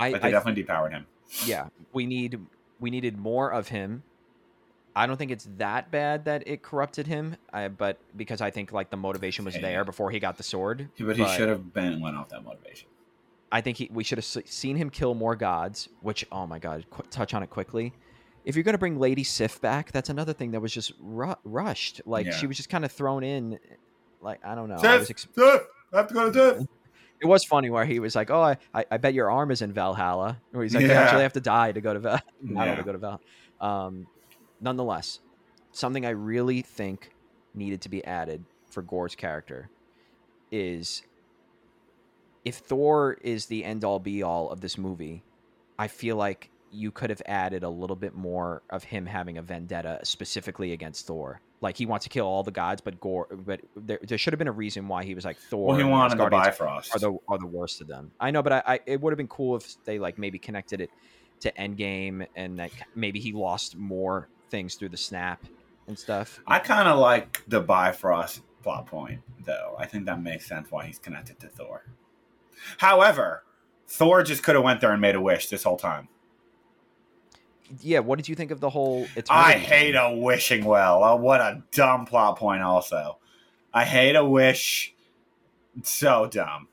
I, 0.00 0.10
Like, 0.10 0.22
they 0.22 0.28
I 0.28 0.30
definitely 0.30 0.64
depowered 0.64 0.90
him. 0.92 1.06
yeah 1.46 1.68
we 1.92 2.06
need 2.06 2.38
we 2.80 2.90
needed 2.90 3.16
more 3.18 3.50
of 3.52 3.68
him 3.68 4.02
i 4.96 5.06
don't 5.06 5.16
think 5.16 5.30
it's 5.30 5.48
that 5.58 5.90
bad 5.90 6.24
that 6.24 6.42
it 6.46 6.62
corrupted 6.62 7.06
him 7.06 7.36
I, 7.52 7.68
but 7.68 7.98
because 8.16 8.40
i 8.40 8.50
think 8.50 8.72
like 8.72 8.90
the 8.90 8.96
motivation 8.96 9.44
was 9.44 9.54
Yeah. 9.54 9.60
there 9.62 9.84
before 9.84 10.10
he 10.10 10.18
got 10.18 10.36
the 10.36 10.42
sword 10.42 10.88
But 10.98 11.16
he 11.16 11.24
should 11.28 11.48
have 11.48 11.72
been 11.72 12.00
went 12.00 12.16
off 12.16 12.28
that 12.30 12.42
motivation. 12.44 12.88
i 13.52 13.60
think 13.60 13.76
he, 13.76 13.88
we 13.92 14.02
should 14.02 14.18
have 14.18 14.24
seen 14.24 14.76
him 14.76 14.90
kill 14.90 15.14
more 15.14 15.36
gods 15.36 15.88
which 16.00 16.26
oh 16.32 16.46
my 16.46 16.58
god 16.58 16.84
qu- 16.90 17.04
touch 17.10 17.34
on 17.34 17.42
it 17.42 17.50
quickly 17.50 17.92
if 18.44 18.56
you're 18.56 18.64
going 18.64 18.72
to 18.74 18.78
bring 18.78 18.98
lady 18.98 19.22
sif 19.22 19.60
back 19.60 19.92
that's 19.92 20.08
another 20.08 20.32
thing 20.32 20.50
that 20.52 20.60
was 20.60 20.72
just 20.72 20.92
ru- 21.00 21.36
rushed 21.44 22.00
like 22.06 22.26
Yeah. 22.26 22.32
she 22.32 22.46
was 22.46 22.56
just 22.56 22.68
kind 22.70 22.84
of 22.84 22.90
thrown 22.90 23.22
in 23.22 23.58
like 24.20 24.40
i 24.44 24.54
don't 24.56 24.68
know 24.68 24.76
I 24.76 24.96
was 24.98 25.10
ex- 25.10 25.28
Sif, 25.34 25.62
I 25.92 25.96
have 25.98 26.08
to 26.08 26.14
go 26.14 26.32
to 26.32 26.58
Sif. 26.60 26.66
It 27.20 27.26
was 27.26 27.44
funny 27.44 27.68
where 27.70 27.84
he 27.84 28.00
was 28.00 28.14
like 28.16 28.30
oh 28.30 28.40
I, 28.42 28.56
I, 28.74 28.84
I 28.92 28.96
bet 28.96 29.14
your 29.14 29.30
arm 29.30 29.50
is 29.50 29.62
in 29.62 29.72
valhalla 29.72 30.40
or 30.54 30.62
he's 30.62 30.74
like 30.74 30.82
Yeah. 30.82 30.88
you 30.88 30.94
actually 30.94 31.22
have 31.22 31.34
to 31.34 31.40
die 31.40 31.72
to 31.72 31.80
go 31.80 31.92
to 31.94 32.00
Val- 32.00 32.20
Valhalla 32.42 32.70
Yeah. 32.70 32.74
to 32.76 32.82
go 32.82 32.92
to 32.92 32.98
Val. 32.98 33.20
Um, 33.60 34.06
nonetheless, 34.60 35.20
something 35.72 36.06
I 36.06 36.10
really 36.10 36.62
think 36.62 37.10
needed 37.54 37.82
to 37.82 37.88
be 37.88 38.04
added 38.04 38.44
for 38.70 38.82
Gorr's 38.82 39.14
character 39.14 39.68
is 40.50 41.02
if 42.44 42.56
Thor 42.56 43.18
is 43.22 43.46
the 43.46 43.64
end 43.64 43.84
all 43.84 43.98
be 43.98 44.22
all 44.22 44.50
of 44.50 44.60
this 44.60 44.78
movie, 44.78 45.22
I 45.78 45.88
feel 45.88 46.16
like 46.16 46.50
you 46.72 46.90
could 46.90 47.10
have 47.10 47.20
added 47.26 47.62
a 47.64 47.68
little 47.68 47.96
bit 47.96 48.14
more 48.14 48.62
of 48.70 48.84
him 48.84 49.04
having 49.06 49.36
a 49.38 49.42
vendetta 49.42 49.98
specifically 50.04 50.72
against 50.72 51.06
Thor. 51.06 51.40
Like 51.62 51.76
he 51.76 51.84
wants 51.84 52.04
to 52.04 52.08
kill 52.08 52.26
all 52.26 52.42
the 52.42 52.50
gods, 52.50 52.80
but 52.80 53.00
Gorr, 53.00 53.26
but 53.30 53.60
there, 53.76 53.98
there 54.02 54.16
should 54.16 54.32
have 54.32 54.38
been 54.38 54.48
a 54.48 54.52
reason 54.52 54.88
why 54.88 55.04
he 55.04 55.14
was 55.14 55.24
like 55.26 55.36
Thor. 55.36 55.68
Well, 55.68 55.76
he 55.76 55.84
wanted 55.84 56.18
the 56.18 56.30
Bifrost. 56.30 56.94
are 56.94 56.98
the 56.98 57.18
are 57.28 57.38
the 57.38 57.46
worst 57.46 57.80
of 57.82 57.86
them. 57.86 58.12
I 58.18 58.30
know, 58.30 58.42
but 58.42 58.52
I, 58.52 58.62
I 58.66 58.80
it 58.86 59.00
would 59.00 59.12
have 59.12 59.18
been 59.18 59.28
cool 59.28 59.56
if 59.56 59.76
they 59.84 59.98
like 59.98 60.18
maybe 60.18 60.38
connected 60.38 60.80
it 60.80 60.90
to 61.40 61.52
Endgame 61.52 62.26
and 62.34 62.56
like 62.56 62.72
maybe 62.94 63.20
he 63.20 63.32
lost 63.32 63.76
more 63.76 64.28
things 64.48 64.74
through 64.74 64.88
the 64.90 64.96
snap 64.96 65.44
and 65.86 65.98
stuff. 65.98 66.40
I 66.46 66.60
kind 66.60 66.88
of 66.88 66.98
like 66.98 67.42
the 67.46 67.60
Bifrost 67.60 68.40
plot 68.62 68.86
point, 68.86 69.20
though. 69.44 69.74
I 69.78 69.86
think 69.86 70.06
that 70.06 70.22
makes 70.22 70.46
sense 70.46 70.70
why 70.70 70.86
he's 70.86 70.98
connected 70.98 71.40
to 71.40 71.48
Thor. 71.48 71.84
However, 72.78 73.44
Thor 73.86 74.22
just 74.22 74.42
could 74.42 74.54
have 74.54 74.64
went 74.64 74.80
there 74.80 74.92
and 74.92 75.00
made 75.00 75.14
a 75.14 75.20
wish 75.20 75.48
this 75.48 75.64
whole 75.64 75.76
time. 75.76 76.08
Yeah, 77.80 78.00
what 78.00 78.16
did 78.16 78.28
you 78.28 78.34
think 78.34 78.50
of 78.50 78.60
the 78.60 78.70
whole? 78.70 79.06
I 79.28 79.52
thing? 79.52 79.62
hate 79.62 79.94
a 79.94 80.14
wishing 80.14 80.64
well. 80.64 81.04
Oh, 81.04 81.16
what 81.16 81.40
a 81.40 81.62
dumb 81.70 82.06
plot 82.06 82.38
point. 82.38 82.62
Also, 82.62 83.18
I 83.72 83.84
hate 83.84 84.16
a 84.16 84.24
wish. 84.24 84.94
So 85.82 86.26
dumb. 86.26 86.68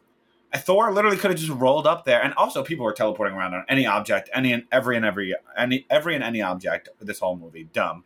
Thor 0.55 0.91
literally 0.91 1.17
could 1.17 1.29
have 1.29 1.39
just 1.39 1.51
rolled 1.51 1.85
up 1.85 2.05
there, 2.05 2.23
and 2.23 2.33
also 2.33 2.63
people 2.63 2.85
were 2.85 2.93
teleporting 2.93 3.37
around 3.37 3.53
on 3.53 3.63
any 3.69 3.85
object, 3.85 4.29
any 4.33 4.53
and 4.53 4.63
every 4.71 4.95
and 4.95 5.05
every 5.05 5.35
any 5.55 5.85
every 5.89 6.15
and 6.15 6.23
any 6.23 6.41
object. 6.41 6.89
This 6.99 7.19
whole 7.19 7.37
movie, 7.37 7.69
dumb. 7.73 8.03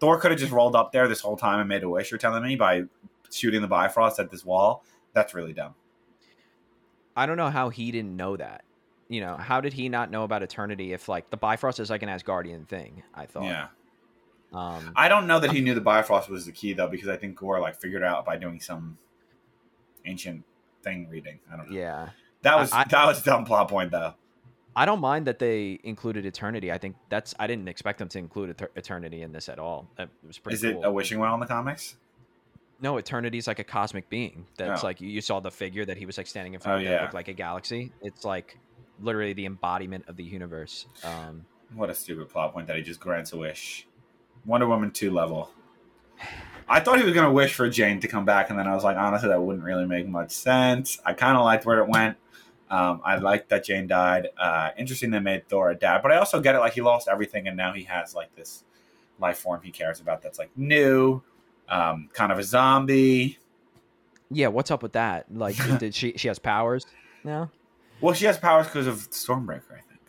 Thor 0.00 0.18
could 0.18 0.30
have 0.30 0.40
just 0.40 0.52
rolled 0.52 0.74
up 0.74 0.92
there 0.92 1.06
this 1.06 1.20
whole 1.20 1.36
time 1.36 1.60
and 1.60 1.68
made 1.68 1.82
a 1.82 1.88
wish. 1.88 2.10
You're 2.10 2.18
telling 2.18 2.42
me 2.42 2.56
by 2.56 2.84
shooting 3.30 3.60
the 3.60 3.68
Bifrost 3.68 4.18
at 4.18 4.30
this 4.30 4.44
wall? 4.44 4.84
That's 5.12 5.34
really 5.34 5.52
dumb. 5.52 5.74
I 7.14 7.26
don't 7.26 7.36
know 7.36 7.50
how 7.50 7.68
he 7.68 7.90
didn't 7.90 8.16
know 8.16 8.36
that. 8.36 8.64
You 9.12 9.20
know, 9.20 9.36
how 9.36 9.60
did 9.60 9.72
he 9.74 9.88
not 9.88 10.10
know 10.10 10.24
about 10.24 10.42
Eternity 10.42 10.92
if 10.92 11.08
like 11.08 11.28
the 11.30 11.36
Bifrost 11.36 11.78
is 11.80 11.90
like 11.90 12.02
an 12.02 12.08
Asgardian 12.08 12.66
thing? 12.66 13.02
I 13.14 13.26
thought. 13.26 13.44
Yeah, 13.44 13.66
Um, 14.54 14.92
I 14.96 15.08
don't 15.08 15.26
know 15.26 15.38
that 15.40 15.50
he 15.52 15.60
knew 15.60 15.74
the 15.74 15.80
Bifrost 15.82 16.30
was 16.30 16.46
the 16.46 16.52
key 16.52 16.72
though, 16.72 16.88
because 16.88 17.08
I 17.08 17.16
think 17.16 17.36
Gorr 17.36 17.60
like 17.60 17.78
figured 17.80 18.02
it 18.02 18.06
out 18.06 18.24
by 18.24 18.36
doing 18.38 18.58
some 18.60 18.96
ancient 20.06 20.44
thing 20.82 21.08
reading. 21.10 21.38
I 21.52 21.56
don't 21.56 21.70
know. 21.70 21.76
yeah. 21.76 22.08
That 22.42 22.56
was 22.58 22.72
I- 22.72 22.84
that 22.84 23.06
was 23.06 23.20
a 23.20 23.24
dumb 23.24 23.44
plot 23.44 23.68
point 23.68 23.90
though. 23.90 24.14
I 24.74 24.86
don't 24.86 25.00
mind 25.00 25.26
that 25.26 25.38
they 25.38 25.78
included 25.84 26.24
Eternity. 26.24 26.72
I 26.72 26.78
think 26.78 26.96
that's 27.10 27.34
I 27.38 27.46
didn't 27.46 27.68
expect 27.68 27.98
them 27.98 28.08
to 28.08 28.18
include 28.18 28.56
Eter- 28.56 28.70
Eternity 28.74 29.20
in 29.22 29.30
this 29.32 29.48
at 29.50 29.58
all. 29.58 29.86
It 29.98 30.08
was 30.26 30.38
pretty. 30.38 30.54
Is 30.54 30.64
it 30.64 30.72
cool. 30.74 30.84
a 30.84 30.90
wishing 30.92 31.18
well 31.18 31.34
in 31.34 31.40
the 31.40 31.46
comics? 31.46 31.96
No, 32.80 32.96
Eternity's 32.96 33.46
like 33.46 33.58
a 33.60 33.64
cosmic 33.64 34.08
being. 34.08 34.46
That's 34.56 34.82
Oh. 34.82 34.86
like 34.86 35.00
you, 35.00 35.20
saw 35.20 35.38
the 35.40 35.50
figure 35.52 35.84
that 35.84 35.96
he 35.98 36.06
was 36.06 36.16
like 36.18 36.26
standing 36.26 36.54
in 36.54 36.60
front 36.60 36.78
Oh, 36.82 36.84
of 36.84 36.88
that 36.90 37.02
looked 37.02 37.14
like 37.14 37.28
a 37.28 37.32
galaxy. 37.34 37.92
It's 38.00 38.24
like 38.24 38.58
literally 39.02 39.32
the 39.32 39.46
embodiment 39.46 40.04
of 40.08 40.16
the 40.16 40.24
universe. 40.24 40.86
Um, 41.04 41.44
What 41.74 41.90
a 41.90 41.94
stupid 41.94 42.28
plot 42.28 42.52
point 42.52 42.66
that 42.68 42.76
he 42.76 42.82
just 42.82 43.00
grants 43.00 43.32
a 43.32 43.36
wish. 43.36 43.86
Wonder 44.46 44.66
Woman 44.66 44.90
two 44.90 45.10
level. 45.10 45.50
I 46.68 46.80
thought 46.80 46.98
he 46.98 47.04
was 47.04 47.14
gonna 47.14 47.32
wish 47.32 47.54
for 47.54 47.68
Jane 47.68 48.00
to 48.00 48.08
come 48.08 48.24
back, 48.24 48.48
and 48.50 48.58
then 48.58 48.66
I 48.66 48.74
was 48.74 48.84
like, 48.84 48.96
honestly, 48.96 49.28
that 49.28 49.40
wouldn't 49.40 49.64
really 49.64 49.84
make 49.86 50.06
much 50.08 50.30
sense. 50.30 51.00
I 51.04 51.12
kind 51.12 51.36
of 51.36 51.44
liked 51.44 51.66
where 51.66 51.78
it 51.80 51.88
went. 51.88 52.16
Um, 52.70 53.02
I 53.04 53.16
liked 53.16 53.50
that 53.50 53.64
Jane 53.64 53.86
died. 53.86 54.28
Uh, 54.38 54.70
interesting 54.78 55.10
they 55.10 55.18
made 55.18 55.48
Thor 55.48 55.70
a 55.70 55.74
dad, 55.74 56.00
but 56.02 56.10
I 56.12 56.16
also 56.16 56.40
get 56.40 56.54
it. 56.54 56.58
Like 56.60 56.72
he 56.72 56.80
lost 56.80 57.08
everything, 57.08 57.46
and 57.48 57.56
now 57.56 57.72
he 57.72 57.84
has 57.84 58.14
like 58.14 58.34
this 58.34 58.64
life 59.18 59.38
form 59.38 59.60
he 59.62 59.70
cares 59.70 60.00
about 60.00 60.22
that's 60.22 60.38
like 60.38 60.50
new, 60.56 61.20
um, 61.68 62.08
kind 62.14 62.32
of 62.32 62.38
a 62.38 62.42
zombie. 62.44 63.38
yeah, 64.30 64.46
what's 64.48 64.70
up 64.70 64.82
with 64.82 64.92
that? 64.92 65.26
Like, 65.34 65.56
did 65.78 65.94
she 65.94 66.14
she 66.16 66.28
has 66.28 66.38
powers 66.38 66.86
now? 67.24 67.50
Well, 68.02 68.14
she 68.14 68.26
has 68.26 68.36
powers 68.36 68.66
because 68.66 68.86
of 68.86 69.10
Stormbreaker, 69.10 69.72
I 69.72 69.80
think. 69.80 70.00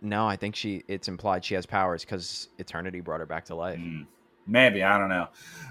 No, 0.00 0.26
I 0.26 0.36
think 0.36 0.56
she. 0.56 0.82
It's 0.88 1.08
implied 1.08 1.44
she 1.44 1.54
has 1.54 1.64
powers 1.64 2.04
because 2.04 2.48
Eternity 2.58 3.00
brought 3.00 3.20
her 3.20 3.26
back 3.26 3.44
to 3.46 3.54
life. 3.54 3.78
Mm, 3.78 4.06
maybe 4.46 4.82
I 4.82 4.98
don't 4.98 5.08
know. 5.08 5.28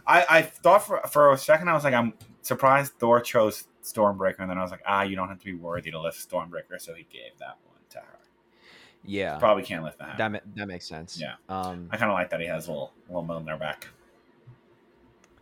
I, 0.07 0.25
I 0.29 0.41
thought 0.41 0.85
for 0.87 1.01
for 1.11 1.33
a 1.33 1.37
second 1.37 1.67
I 1.67 1.73
was 1.73 1.83
like 1.83 1.93
I'm 1.93 2.13
surprised 2.41 2.93
Thor 2.93 3.19
chose 3.19 3.65
Stormbreaker, 3.83 4.39
and 4.39 4.49
then 4.49 4.57
I 4.57 4.61
was 4.61 4.71
like, 4.71 4.83
ah, 4.85 5.03
you 5.03 5.15
don't 5.15 5.27
have 5.27 5.39
to 5.39 5.45
be 5.45 5.53
worthy 5.53 5.91
to 5.91 5.99
lift 5.99 6.17
Stormbreaker, 6.29 6.79
so 6.79 6.93
he 6.93 7.05
gave 7.11 7.37
that 7.39 7.57
one 7.65 7.79
to 7.89 7.97
her. 7.99 8.19
Yeah, 9.03 9.37
Probably 9.39 9.63
can't 9.63 9.83
lift 9.83 9.97
that. 9.99 10.17
that 10.17 10.31
ma- 10.31 10.39
that 10.55 10.67
makes 10.67 10.87
sense. 10.87 11.19
Yeah. 11.19 11.33
Um, 11.49 11.89
I 11.91 11.97
kind 11.97 12.11
of 12.11 12.13
like 12.13 12.29
that 12.29 12.39
he 12.39 12.45
has 12.45 12.67
a 12.67 12.71
little 12.71 12.93
little 13.09 13.25
Mjolnir 13.25 13.59
back. 13.59 13.87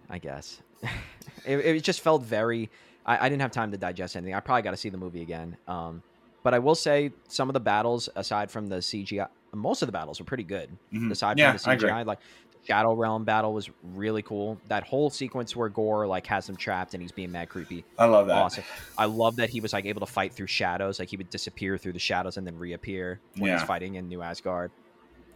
I 0.09 0.17
guess. 0.17 0.61
it, 1.45 1.59
it 1.59 1.83
just 1.83 2.01
felt 2.01 2.23
very. 2.23 2.69
I, 3.09 3.25
I 3.25 3.29
didn't 3.29 3.41
have 3.41 3.51
time 3.51 3.71
to 3.71 3.77
digest 3.77 4.15
anything. 4.15 4.35
I 4.35 4.39
probably 4.39 4.61
got 4.61 4.71
to 4.71 4.77
see 4.77 4.89
the 4.89 4.97
movie 4.97 5.21
again. 5.21 5.57
Um, 5.67 6.03
but 6.43 6.53
I 6.53 6.59
will 6.59 6.75
say 6.75 7.11
some 7.27 7.49
of 7.49 7.53
the 7.53 7.59
battles, 7.59 8.07
aside 8.15 8.49
from 8.51 8.67
the 8.67 8.77
CGI, 8.77 9.27
most 9.53 9.81
of 9.81 9.87
the 9.87 9.91
battles 9.91 10.19
were 10.19 10.25
pretty 10.25 10.43
good. 10.43 10.69
Mhm. 10.93 11.11
Aside 11.11 11.37
Yeah, 11.39 11.57
from 11.57 11.71
I 11.71 11.75
the. 11.75 11.87
CGI, 11.87 12.05
like 12.05 12.19
Shadow 12.67 12.93
Realm 12.93 13.23
battle 13.25 13.53
was 13.53 13.69
really 13.95 14.21
cool. 14.21 14.59
That 14.67 14.83
whole 14.83 15.09
sequence 15.09 15.55
where 15.55 15.69
Gorr 15.69 16.05
like 16.07 16.27
has 16.27 16.47
him 16.47 16.55
trapped 16.55 16.93
and 16.93 17.01
he's 17.01 17.11
being 17.11 17.31
mad 17.31 17.49
creepy. 17.49 17.83
I 17.97 18.05
love 18.05 18.27
that. 18.27 18.37
Awesome. 18.37 18.63
I 18.97 19.05
love 19.05 19.37
that 19.37 19.49
he 19.49 19.59
was 19.59 19.73
like 19.73 19.85
able 19.85 20.01
to 20.01 20.05
fight 20.05 20.33
through 20.33 20.47
shadows. 20.47 20.99
Like 20.99 21.09
he 21.09 21.17
would 21.17 21.29
disappear 21.31 21.77
through 21.77 21.93
the 21.93 21.99
shadows 21.99 22.37
and 22.37 22.45
then 22.45 22.57
reappear 22.59 23.19
when 23.37 23.51
he's 23.51 23.61
Yeah. 23.61 23.65
fighting 23.65 23.95
in 23.95 24.07
New 24.07 24.21
Asgard. 24.21 24.71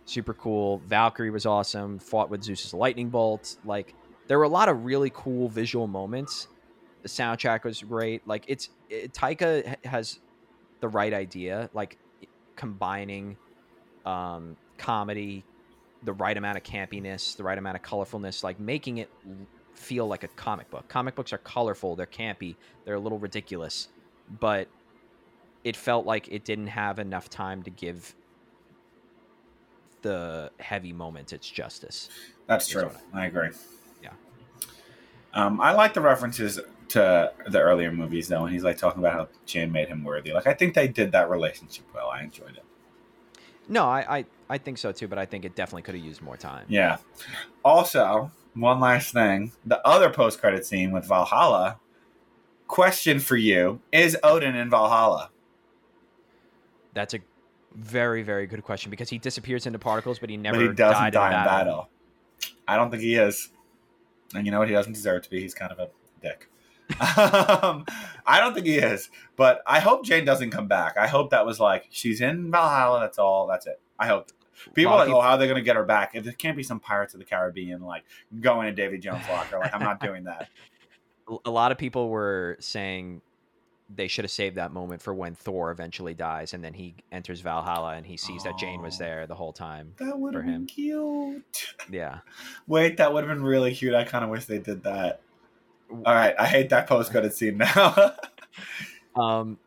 Super 0.05 0.33
cool. 0.33 0.79
Valkyrie 0.87 1.31
was 1.31 1.45
awesome. 1.45 1.97
Fought 1.97 2.29
with 2.29 2.43
Zeus's 2.43 2.73
lightning 2.73 3.09
bolt. 3.09 3.55
Like 3.65 3.93
there 4.27 4.37
were 4.37 4.43
a 4.43 4.49
lot 4.49 4.69
of 4.69 4.85
really 4.85 5.09
cool 5.13 5.47
visual 5.49 5.87
moments. 5.87 6.47
The 7.03 7.09
soundtrack 7.09 7.63
was 7.63 7.81
great. 7.81 8.27
Like 8.27 8.45
it's 8.47 8.69
it, 8.89 9.13
Taika 9.13 9.75
has 9.85 10.19
the 10.79 10.87
right 10.87 11.13
idea, 11.13 11.69
like 11.73 11.97
combining 12.55 13.37
um, 14.05 14.57
comedy, 14.77 15.43
the 16.03 16.13
right 16.13 16.35
amount 16.35 16.57
of 16.57 16.63
campiness, 16.63 17.35
the 17.35 17.43
right 17.43 17.57
amount 17.57 17.75
of 17.75 17.83
colorfulness, 17.83 18.43
like 18.43 18.59
making 18.59 18.97
it 18.97 19.09
feel 19.73 20.07
like 20.07 20.23
a 20.23 20.27
comic 20.29 20.69
book. 20.69 20.87
Comic 20.87 21.15
books 21.15 21.33
are 21.33 21.37
colorful, 21.39 21.95
they're 21.95 22.05
campy, 22.05 22.55
they're 22.85 22.95
a 22.95 22.99
little 22.99 23.19
ridiculous, 23.19 23.89
but 24.39 24.67
it 25.63 25.75
felt 25.75 26.05
like 26.05 26.27
it 26.29 26.43
didn't 26.43 26.67
have 26.67 26.99
enough 26.99 27.29
time 27.29 27.63
to 27.63 27.69
give 27.69 28.15
the 30.01 30.51
heavy 30.59 30.93
moments 30.93 31.33
its 31.33 31.49
justice. 31.49 32.09
That's 32.47 32.67
true. 32.67 32.83
what 32.83 33.01
I 33.13 33.25
agree. 33.27 33.49
Yeah. 34.01 34.09
Um, 35.33 35.61
I 35.61 35.71
like 35.71 35.93
the 35.93 36.01
references 36.01 36.59
to 36.93 37.31
the 37.47 37.59
earlier 37.59 37.91
movies 37.91 38.27
though, 38.27 38.45
and 38.45 38.53
he's 38.53 38.63
like 38.63 38.77
talking 38.77 38.99
about 38.99 39.13
how 39.13 39.27
Jane 39.45 39.71
made 39.71 39.87
him 39.87 40.03
worthy. 40.03 40.31
Like 40.31 40.47
I 40.47 40.53
think 40.53 40.73
they 40.73 40.87
did 40.87 41.11
that 41.11 41.29
relationship 41.29 41.85
well. 41.93 42.09
I 42.09 42.21
enjoyed 42.23 42.55
it. 42.55 42.63
No, 43.67 43.85
I, 43.85 44.17
I, 44.17 44.25
I 44.49 44.57
think 44.57 44.77
so 44.77 44.91
too, 44.91 45.07
but 45.07 45.17
I 45.17 45.25
think 45.25 45.45
it 45.45 45.55
definitely 45.55 45.83
could 45.83 45.95
have 45.95 46.03
used 46.03 46.21
more 46.21 46.37
time. 46.37 46.65
Yeah. 46.67 46.97
Also, 47.63 48.31
one 48.53 48.79
last 48.79 49.13
thing: 49.13 49.51
the 49.65 49.85
other 49.85 50.09
post-credit 50.09 50.65
scene 50.65 50.91
with 50.91 51.05
Valhalla. 51.05 51.79
Question 52.67 53.19
for 53.19 53.35
you: 53.35 53.81
Is 53.91 54.17
Odin 54.23 54.55
in 54.55 54.69
Valhalla? 54.69 55.29
That's 56.93 57.13
a 57.13 57.19
very, 57.75 58.21
very 58.21 58.45
good 58.45 58.63
question 58.63 58.91
because 58.91 59.09
he 59.09 59.17
disappears 59.17 59.65
into 59.65 59.79
particles, 59.79 60.19
but 60.19 60.29
he 60.29 60.37
never 60.37 60.57
but 60.57 60.67
he 60.67 60.73
doesn't 60.75 61.01
died 61.01 61.13
die 61.13 61.27
in 61.27 61.39
in 61.39 61.45
battle. 61.45 61.65
battle. 61.65 61.89
I 62.67 62.75
don't 62.75 62.91
think 62.91 63.01
he 63.01 63.15
is. 63.15 63.49
And 64.35 64.45
you 64.45 64.51
know 64.51 64.59
what? 64.59 64.67
He 64.67 64.73
doesn't 64.73 64.93
deserve 64.93 65.23
to 65.23 65.29
be. 65.29 65.41
He's 65.41 65.53
kind 65.53 65.71
of 65.71 65.79
a 65.79 65.89
dick. 66.21 66.49
um, 66.99 67.85
I 68.25 68.39
don't 68.39 68.53
think 68.53 68.65
he 68.65 68.75
is. 68.77 69.09
But 69.35 69.61
I 69.65 69.79
hope 69.79 70.05
Jane 70.05 70.25
doesn't 70.25 70.51
come 70.51 70.67
back. 70.67 70.97
I 70.97 71.07
hope 71.07 71.31
that 71.31 71.45
was 71.45 71.59
like 71.59 71.87
she's 71.89 72.21
in 72.21 72.51
Valhalla. 72.51 72.99
That's 73.01 73.17
all. 73.19 73.47
That's 73.47 73.65
it. 73.67 73.79
I 73.99 74.07
hope. 74.07 74.29
People 74.75 74.93
are 74.93 75.05
like, 75.05 75.09
oh, 75.09 75.19
how 75.19 75.31
are 75.31 75.37
they 75.37 75.47
going 75.47 75.57
to 75.57 75.63
get 75.63 75.75
her 75.75 75.83
back? 75.83 76.11
If 76.13 76.23
there 76.23 76.33
can't 76.33 76.55
be 76.55 76.63
some 76.63 76.79
Pirates 76.79 77.13
of 77.15 77.19
the 77.19 77.25
Caribbean 77.25 77.81
like 77.81 78.03
going 78.39 78.67
to 78.67 78.71
Davy 78.71 78.97
Jones' 78.99 79.23
locker, 79.29 79.57
like 79.59 79.73
I'm 79.73 79.81
not 79.81 79.99
doing 80.01 80.25
that. 80.25 80.47
a 81.45 81.49
lot 81.51 81.71
of 81.71 81.77
people 81.77 82.09
were 82.09 82.57
saying 82.59 83.21
they 83.93 84.07
should 84.07 84.23
have 84.23 84.31
saved 84.31 84.55
that 84.55 84.71
moment 84.71 85.01
for 85.01 85.13
when 85.13 85.35
Thor 85.35 85.69
eventually 85.71 86.13
dies 86.13 86.53
and 86.53 86.63
then 86.63 86.73
he 86.73 86.95
enters 87.11 87.41
Valhalla 87.41 87.93
and 87.95 88.05
he 88.05 88.15
sees 88.15 88.43
that 88.43 88.57
Jane 88.57 88.81
was 88.81 88.95
Oh. 88.95 89.03
there 89.03 89.27
the 89.27 89.35
whole 89.35 89.53
time. 89.53 89.93
That 89.97 90.17
would 90.17 90.35
have 90.35 90.45
been 90.45 90.65
cute. 90.67 91.43
Yeah. 91.91 92.19
Wait, 92.67 92.97
that 92.97 93.11
would 93.13 93.23
have 93.25 93.35
been 93.35 93.43
really 93.43 93.73
cute. 93.73 93.93
I 93.95 94.03
kind 94.03 94.23
of 94.23 94.29
wish 94.29 94.45
they 94.45 94.59
did 94.59 94.83
that. 94.83 95.21
All 96.05 96.13
right, 96.15 96.33
I 96.39 96.45
hate 96.47 96.69
that 96.69 96.87
post 96.87 97.11
credit 97.11 97.33
scene 97.33 97.57
now. 97.57 98.13
Um, 99.15 99.59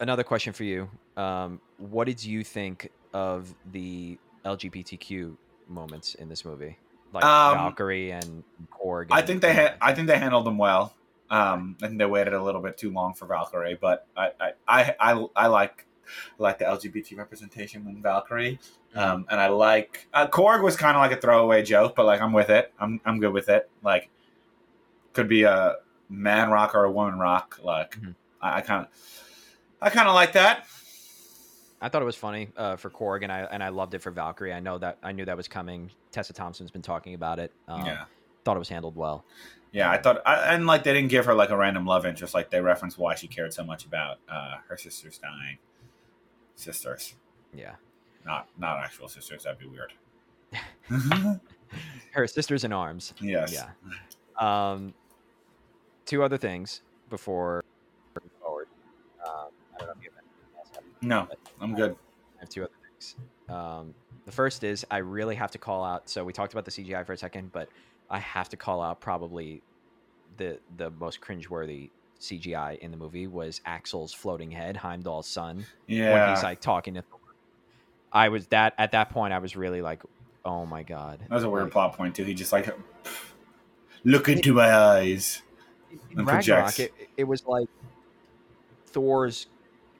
another 0.00 0.22
question 0.24 0.54
for 0.54 0.64
you. 0.64 0.88
Um, 1.16 1.60
what 1.76 2.06
did 2.06 2.24
you 2.24 2.42
think 2.42 2.90
of 3.12 3.54
the 3.72 4.16
LGBTQ 4.46 5.36
moments 5.68 6.14
in 6.14 6.30
this 6.30 6.42
movie? 6.44 6.78
Like 7.12 7.22
Um, 7.22 7.58
Valkyrie 7.58 8.12
and 8.12 8.44
Korg. 8.70 9.08
I 9.10 9.20
think 9.20 9.42
they 9.42 9.50
and- 9.50 9.58
ha- 9.58 9.74
I 9.82 9.92
think 9.92 10.08
they 10.08 10.18
handled 10.18 10.46
them 10.46 10.56
well. 10.56 10.94
Um, 11.28 11.76
I 11.82 11.88
think 11.88 11.98
they 11.98 12.06
waited 12.06 12.32
a 12.32 12.42
little 12.42 12.62
bit 12.62 12.78
too 12.78 12.90
long 12.90 13.12
for 13.12 13.26
Valkyrie, 13.26 13.76
but 13.78 14.06
I 14.16 14.30
I, 14.40 14.52
I, 14.66 14.94
I, 14.98 15.26
I 15.36 15.46
like 15.48 15.86
like 16.38 16.58
the 16.58 16.64
LGBT 16.64 17.18
representation 17.18 17.86
in 17.86 18.00
Valkyrie, 18.00 18.58
um, 18.94 19.26
and 19.28 19.38
I 19.38 19.48
like 19.48 20.08
uh, 20.14 20.26
Korg 20.28 20.62
was 20.62 20.76
kind 20.76 20.96
of 20.96 21.02
like 21.02 21.12
a 21.12 21.20
throwaway 21.20 21.62
joke, 21.62 21.94
but 21.94 22.06
like 22.06 22.22
I'm 22.22 22.32
with 22.32 22.48
it. 22.48 22.72
I'm 22.80 23.02
I'm 23.04 23.20
good 23.20 23.34
with 23.34 23.50
it. 23.50 23.68
Like 23.82 24.08
could 25.18 25.28
be 25.28 25.42
a 25.42 25.76
man 26.08 26.50
rock 26.50 26.74
or 26.74 26.84
a 26.84 26.90
woman 26.90 27.18
rock. 27.18 27.58
Like 27.62 28.00
Mhm. 28.00 28.14
I 28.40 28.60
kind 28.60 28.84
of 28.86 28.88
I 29.82 29.90
kind 29.90 30.08
of 30.08 30.14
like 30.14 30.32
that. 30.32 30.66
I 31.80 31.88
thought 31.88 32.02
it 32.02 32.04
was 32.06 32.16
funny 32.16 32.48
uh, 32.56 32.76
for 32.76 32.88
Korg, 32.90 33.22
and 33.22 33.30
I 33.32 33.40
and 33.42 33.62
I 33.62 33.68
loved 33.70 33.94
it 33.94 34.02
for 34.02 34.10
Valkyrie. 34.10 34.52
I 34.52 34.60
know 34.60 34.78
that 34.78 34.98
I 35.02 35.12
knew 35.12 35.24
that 35.24 35.36
was 35.36 35.48
coming. 35.48 35.90
Tessa 36.12 36.32
Thompson's 36.32 36.70
been 36.70 36.82
talking 36.82 37.14
about 37.14 37.38
it. 37.38 37.52
Um, 37.68 37.84
yeah. 37.84 38.04
Thought 38.44 38.56
it 38.56 38.60
was 38.60 38.68
handled 38.68 38.96
well. 38.96 39.24
Yeah, 39.72 39.90
I 39.90 39.98
thought, 39.98 40.22
I, 40.24 40.54
and 40.54 40.66
like 40.66 40.82
they 40.82 40.92
didn't 40.94 41.10
give 41.10 41.26
her 41.26 41.34
like 41.34 41.50
a 41.50 41.56
random 41.56 41.84
love 41.84 42.06
interest. 42.06 42.32
Like 42.34 42.48
they 42.50 42.60
referenced 42.60 42.96
why 42.98 43.14
she 43.16 43.26
cared 43.28 43.52
so 43.52 43.62
much 43.64 43.84
about 43.84 44.16
uh, 44.28 44.56
her 44.68 44.76
sisters 44.78 45.18
dying. 45.18 45.58
Sisters, 46.54 47.14
Yeah. 47.52 47.74
not 48.24 48.48
not 48.58 48.78
actual 48.82 49.08
sisters. 49.08 49.44
That'd 49.44 49.58
be 49.58 49.66
weird. 49.66 49.92
Her 52.12 52.26
sisters 52.26 52.64
in 52.64 52.72
arms. 52.72 53.12
yes. 53.20 53.52
Yeah. 53.52 53.68
Um, 54.38 54.94
two 56.08 56.22
other 56.22 56.38
things 56.38 56.82
before 57.10 57.62
moving 58.16 58.30
forward. 58.40 58.66
Um, 59.24 59.48
I 59.74 59.78
don't 59.78 59.88
know 59.88 59.94
if 59.98 60.02
you 60.04 60.10
have 60.10 60.24
anything 60.24 60.58
else. 60.58 60.84
No, 61.02 61.28
I'm 61.60 61.74
good. 61.74 61.92
I 62.38 62.40
have 62.40 62.48
two 62.48 62.62
other 62.62 62.72
things. 62.90 63.14
Um, 63.48 63.94
the 64.24 64.32
first 64.32 64.64
is 64.64 64.84
I 64.90 64.98
really 64.98 65.34
have 65.36 65.50
to 65.52 65.58
call 65.58 65.84
out. 65.84 66.08
So 66.08 66.24
we 66.24 66.32
talked 66.32 66.52
about 66.52 66.64
the 66.64 66.70
CGI 66.70 67.04
for 67.06 67.12
a 67.12 67.16
second, 67.16 67.52
but 67.52 67.68
I 68.10 68.18
have 68.18 68.48
to 68.48 68.56
call 68.56 68.80
out 68.82 69.00
probably 69.00 69.62
the 70.38 70.58
the 70.76 70.90
most 70.90 71.20
cringeworthy 71.20 71.90
CGI 72.20 72.78
in 72.78 72.90
the 72.90 72.96
movie 72.96 73.26
was 73.26 73.60
Axel's 73.66 74.12
floating 74.12 74.50
head, 74.50 74.76
Heimdall's 74.76 75.28
son, 75.28 75.64
Yeah, 75.86 76.12
when 76.12 76.34
he's 76.34 76.42
like 76.42 76.60
talking 76.60 76.94
to. 76.94 77.02
Thor. 77.02 77.18
I 78.12 78.30
was 78.30 78.46
that 78.48 78.74
at 78.78 78.92
that 78.92 79.10
point. 79.10 79.32
I 79.34 79.38
was 79.38 79.56
really 79.56 79.82
like, 79.82 80.02
"Oh 80.44 80.64
my 80.64 80.82
god!" 80.82 81.20
that 81.28 81.34
was 81.34 81.44
a 81.44 81.50
weird 81.50 81.64
Like, 81.64 81.72
plot 81.72 81.96
point 81.96 82.14
too. 82.16 82.24
He 82.24 82.34
just 82.34 82.52
like 82.52 82.74
look 84.04 84.28
into 84.28 84.54
my 84.54 84.74
eyes. 84.74 85.42
In 85.90 86.18
and 86.18 86.26
Ragnarok, 86.26 86.64
projects. 86.64 86.78
it, 86.78 87.08
it 87.16 87.24
was 87.24 87.44
like 87.46 87.68
Thor's 88.86 89.46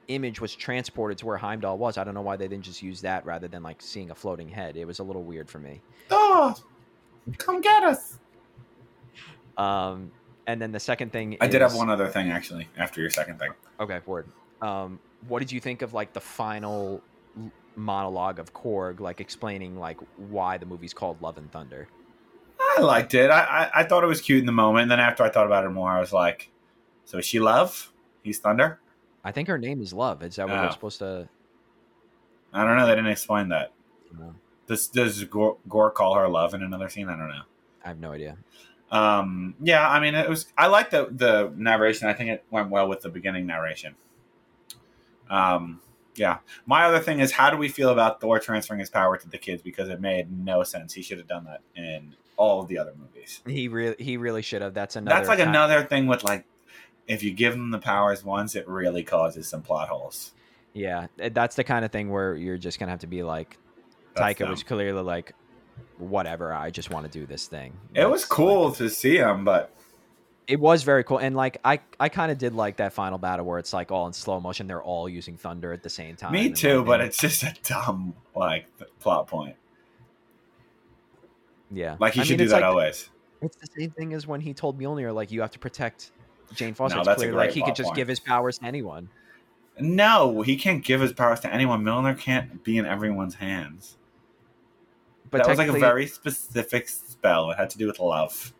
image 0.07 0.41
was 0.41 0.55
transported 0.55 1.17
to 1.19 1.25
where 1.25 1.37
Heimdall 1.37 1.77
was. 1.77 1.97
I 1.97 2.03
don't 2.03 2.13
know 2.13 2.21
why 2.21 2.35
they 2.35 2.47
didn't 2.47 2.65
just 2.65 2.81
use 2.81 3.01
that 3.01 3.25
rather 3.25 3.47
than 3.47 3.63
like 3.63 3.81
seeing 3.81 4.11
a 4.11 4.15
floating 4.15 4.49
head. 4.49 4.75
It 4.75 4.85
was 4.85 4.99
a 4.99 5.03
little 5.03 5.23
weird 5.23 5.49
for 5.49 5.59
me. 5.59 5.81
Oh, 6.09 6.55
come 7.37 7.61
get 7.61 7.83
us! 7.83 8.19
Um, 9.57 10.11
and 10.47 10.61
then 10.61 10.71
the 10.71 10.79
second 10.79 11.11
thing, 11.11 11.37
I 11.41 11.47
did 11.47 11.61
have 11.61 11.75
one 11.75 11.89
other 11.89 12.07
thing 12.07 12.31
actually 12.31 12.67
after 12.77 13.01
your 13.01 13.09
second 13.09 13.39
thing. 13.39 13.51
Okay, 13.79 13.99
word. 14.05 14.27
Um, 14.61 14.99
what 15.27 15.39
did 15.39 15.51
you 15.51 15.59
think 15.59 15.81
of 15.81 15.93
like 15.93 16.13
the 16.13 16.21
final 16.21 17.01
monologue 17.75 18.39
of 18.39 18.53
Korg, 18.53 18.99
like 18.99 19.21
explaining 19.21 19.77
like 19.77 19.99
why 20.17 20.57
the 20.57 20.65
movie's 20.65 20.93
called 20.93 21.21
Love 21.21 21.37
and 21.37 21.51
Thunder? 21.51 21.87
I 22.77 22.81
liked 22.81 23.13
it. 23.13 23.29
I, 23.31 23.41
I 23.41 23.71
I 23.81 23.83
thought 23.83 24.03
it 24.03 24.07
was 24.07 24.21
cute 24.21 24.39
in 24.39 24.45
the 24.45 24.51
moment, 24.51 24.83
and 24.83 24.91
then 24.91 24.99
after 24.99 25.23
I 25.23 25.29
thought 25.29 25.45
about 25.45 25.65
it 25.65 25.69
more, 25.69 25.89
I 25.89 25.99
was 25.99 26.13
like, 26.13 26.49
so 27.05 27.17
is 27.17 27.25
she 27.25 27.39
love? 27.39 27.91
He's 28.23 28.39
thunder. 28.39 28.79
I 29.23 29.31
think 29.31 29.47
her 29.47 29.57
name 29.57 29.81
is 29.81 29.91
Love. 29.93 30.23
Is 30.23 30.35
that 30.37 30.47
what 30.47 30.57
Oh. 30.57 30.63
we're 30.63 30.71
supposed 30.71 30.99
to? 30.99 31.27
I 32.53 32.63
don't 32.63 32.77
know. 32.77 32.85
They 32.87 32.95
didn't 32.95 33.11
explain 33.11 33.49
that. 33.49 33.71
Know, 34.17 34.33
Does 34.67 34.87
does 34.87 35.23
Gorr, 35.25 35.57
Gorr 35.67 35.91
call 35.91 36.15
her 36.15 36.27
love 36.27 36.53
in 36.53 36.63
another 36.63 36.89
scene? 36.89 37.09
I 37.09 37.17
don't 37.17 37.29
know. 37.29 37.41
I 37.83 37.89
have 37.89 37.99
no 37.99 38.11
idea. 38.11 38.37
Um, 38.91 39.55
yeah, 39.61 39.87
I 39.87 39.99
mean, 39.99 40.15
it 40.15 40.27
was. 40.27 40.47
I 40.57 40.67
like 40.67 40.89
the 40.89 41.09
the 41.11 41.51
narration. 41.55 42.07
I 42.07 42.13
think 42.13 42.29
it 42.31 42.43
went 42.49 42.69
well 42.69 42.87
with 42.87 43.01
the 43.01 43.09
beginning 43.09 43.45
narration. 43.45 43.95
Um, 45.29 45.81
yeah. 46.15 46.39
My 46.65 46.85
other 46.85 46.99
thing 46.99 47.19
is, 47.19 47.31
how 47.31 47.49
do 47.49 47.57
we 47.57 47.67
feel 47.69 47.89
about 47.89 48.19
Thor 48.19 48.39
transferring 48.39 48.79
his 48.79 48.89
power 48.89 49.15
to 49.17 49.29
the 49.29 49.37
kids? 49.37 49.61
Because 49.61 49.89
it 49.89 50.01
made 50.01 50.31
no 50.31 50.63
sense. 50.63 50.93
He 50.93 51.01
should 51.01 51.17
have 51.19 51.27
done 51.27 51.45
that 51.45 51.61
in 51.75 52.15
all 52.39 52.61
of 52.61 52.69
the 52.69 52.77
other 52.77 52.93
movies. 52.97 53.41
He 53.45 53.67
really, 53.67 53.95
he 53.99 54.15
really 54.17 54.41
should 54.41 54.61
have. 54.61 54.73
That's 54.73 54.95
another. 54.95 55.15
That's 55.17 55.27
like 55.27 55.37
ti- 55.39 55.43
another 55.43 55.83
thing 55.83 56.07
with 56.07 56.23
like, 56.23 56.45
if 57.05 57.21
you 57.21 57.31
give 57.33 57.53
them 57.53 57.69
the 57.69 57.79
powers 57.79 58.23
once, 58.23 58.55
it 58.55 58.65
really 58.67 59.03
causes 59.03 59.47
some 59.47 59.61
plot 59.61 59.89
holes. 59.89 60.31
Yeah, 60.73 61.07
eh, 61.19 61.29
that's 61.33 61.55
the 61.57 61.63
kind 61.65 61.83
of 61.83 61.91
thing 61.91 62.09
where 62.09 62.35
you're 62.35 62.57
just 62.57 62.79
gonna 62.79 62.91
have 62.91 63.01
to 63.01 63.07
be 63.07 63.23
like, 63.23 63.57
That's 64.15 64.35
Taika 64.35 64.39
dumb. 64.43 64.51
was 64.51 64.63
clearly 64.63 65.01
like, 65.01 65.33
whatever. 65.97 66.53
I 66.53 66.69
just 66.69 66.89
want 66.91 67.11
to 67.11 67.19
do 67.19 67.25
this 67.25 67.47
thing. 67.47 67.73
It 67.93 68.09
was 68.09 68.23
cool 68.25 68.69
like- 68.69 68.77
to 68.77 68.89
see 68.89 69.17
him, 69.17 69.43
but 69.43 69.73
It 70.47 70.59
was 70.59 70.83
very 70.83 71.03
cool, 71.03 71.17
and 71.17 71.35
like 71.35 71.57
I, 71.65 71.79
I 71.99 72.07
kind 72.09 72.31
of 72.31 72.37
did 72.37 72.53
like 72.55 72.77
that 72.77 72.93
final 72.93 73.17
battle 73.17 73.45
where 73.45 73.59
it's 73.59 73.73
like 73.73 73.91
all 73.91 74.07
in 74.07 74.13
slow 74.13 74.39
motion. 74.39 74.65
They're 74.67 74.81
all 74.81 75.09
using 75.09 75.35
thunder 75.37 75.73
at 75.73 75.83
the 75.83 75.89
same 75.89 76.15
time. 76.15 76.31
Me 76.31 76.51
too, 76.51 76.77
like, 76.77 76.85
but 76.87 77.01
it's 77.01 77.17
just 77.17 77.43
a 77.43 77.53
dumb 77.63 78.13
like 78.35 78.65
plot 78.99 79.27
point. 79.27 79.55
Yeah, 81.71 81.97
Like 81.99 82.13
he 82.13 82.21
I 82.21 82.23
should 82.23 82.39
mean, 82.39 82.47
do 82.47 82.49
that 82.49 82.61
like- 82.61 82.63
always. 82.65 83.09
It's 83.41 83.55
the 83.57 83.67
same 83.79 83.91
thing 83.91 84.13
as 84.13 84.27
when 84.27 84.41
he 84.41 84.53
told 84.53 84.77
Mjolnir, 84.79 85.13
like 85.13 85.31
you 85.31 85.39
have 85.41 85.51
to 85.51 85.59
protect 85.59 86.11
Jane 86.53 86.73
Foster. 86.73 86.95
No, 86.97 87.01
it's 87.01 87.07
that's 87.07 87.21
a 87.21 87.25
clear, 87.25 87.31
great 87.31 87.45
like 87.47 87.51
he 87.53 87.61
could 87.61 87.75
just 87.75 87.87
point. 87.87 87.95
give 87.95 88.07
his 88.09 88.19
powers 88.19 88.57
to 88.57 88.65
anyone. 88.65 89.07
No, 89.79 90.41
he 90.41 90.57
can't 90.57 90.83
give 90.83 90.99
his 90.99 91.13
powers 91.13 91.39
to 91.41 91.53
anyone. 91.53 91.83
Mjolnir 91.83 92.19
can't 92.19 92.63
be 92.65 92.77
in 92.77 92.85
everyone's 92.85 93.35
hands. 93.35 93.95
But 95.31 95.37
that 95.43 95.47
was 95.47 95.57
like 95.57 95.69
a 95.69 95.73
very 95.73 96.05
specific 96.07 96.89
spell. 96.89 97.51
It 97.51 97.57
had 97.57 97.69
to 97.69 97.77
do 97.77 97.87
with 97.87 97.99
love. 97.99 98.51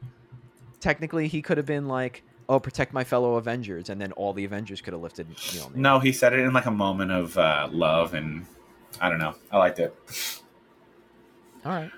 technically, 0.80 1.28
he 1.28 1.42
could 1.42 1.58
have 1.58 1.66
been 1.66 1.88
like, 1.90 2.24
"Oh, 2.48 2.60
protect 2.60 2.94
my 2.94 3.04
fellow 3.04 3.36
Avengers," 3.36 3.90
and 3.90 4.00
then 4.00 4.12
all 4.14 4.32
the 4.32 4.46
Avengers 4.46 4.80
could 4.80 4.94
have 4.94 5.02
lifted 5.02 5.28
Mjolnir. 5.30 5.76
No, 5.76 6.00
he 6.00 6.14
said 6.14 6.32
it 6.32 6.40
in 6.40 6.54
like 6.54 6.68
a 6.68 6.72
moment 6.72 7.12
of 7.12 7.38
uh, 7.38 7.68
love, 7.72 8.14
and 8.14 8.46
I 9.02 9.10
don't 9.10 9.20
know. 9.20 9.36
I 9.52 9.58
liked 9.58 9.80
it. 9.80 9.94
All 11.66 11.74
right, 11.74 11.92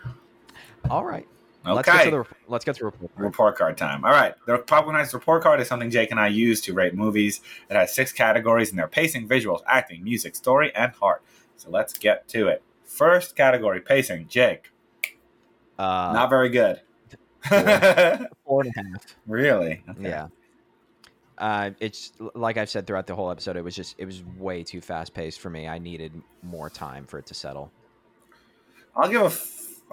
all 0.89 1.05
right. 1.05 1.27
Let's 1.63 1.85
get 1.85 1.95
Okay. 1.95 2.09
to 2.09 2.11
the 2.17 2.25
let's 2.47 2.65
get 2.65 2.73
to 2.75 2.79
the 2.79 2.85
report. 2.85 3.11
card. 3.15 3.23
Report 3.25 3.55
card 3.57 3.77
time. 3.77 4.03
All 4.03 4.11
right. 4.11 4.33
The 4.47 4.57
Popcorn 4.59 4.95
Heist 4.95 5.13
report 5.13 5.43
card 5.43 5.59
is 5.59 5.67
something 5.67 5.91
Jake 5.91 6.09
and 6.09 6.19
I 6.19 6.27
use 6.27 6.59
to 6.61 6.73
rate 6.73 6.95
movies. 6.95 7.39
It 7.69 7.75
has 7.75 7.93
six 7.93 8.11
categories, 8.11 8.71
and 8.71 8.79
they're 8.79 8.87
pacing, 8.87 9.27
visuals, 9.27 9.61
acting, 9.67 10.03
music, 10.03 10.35
story, 10.35 10.73
and 10.75 10.91
heart. 10.93 11.21
So 11.57 11.69
let's 11.69 11.93
get 11.97 12.27
to 12.29 12.47
it. 12.47 12.63
First 12.83 13.35
category, 13.35 13.79
pacing. 13.79 14.27
Jake, 14.27 14.71
Uh, 15.77 16.11
not 16.13 16.29
very 16.31 16.49
good. 16.49 16.81
four 17.47 18.63
and 18.63 18.73
a 18.75 18.79
half. 18.83 19.15
really? 19.27 19.83
Okay. 19.89 20.09
Yeah. 20.09 20.27
Uh, 21.37 21.71
it's 21.79 22.11
like 22.35 22.57
I've 22.57 22.69
said 22.69 22.85
throughout 22.87 23.07
the 23.07 23.15
whole 23.15 23.31
episode. 23.31 23.55
It 23.55 23.63
was 23.63 23.75
just 23.75 23.95
it 23.99 24.05
was 24.05 24.23
way 24.37 24.63
too 24.63 24.81
fast 24.81 25.13
paced 25.13 25.39
for 25.39 25.49
me. 25.51 25.67
I 25.67 25.77
needed 25.77 26.11
more 26.43 26.69
time 26.69 27.05
for 27.05 27.17
it 27.19 27.25
to 27.27 27.33
settle. 27.35 27.71
I'll 28.95 29.09
give 29.09 29.21
a. 29.21 29.31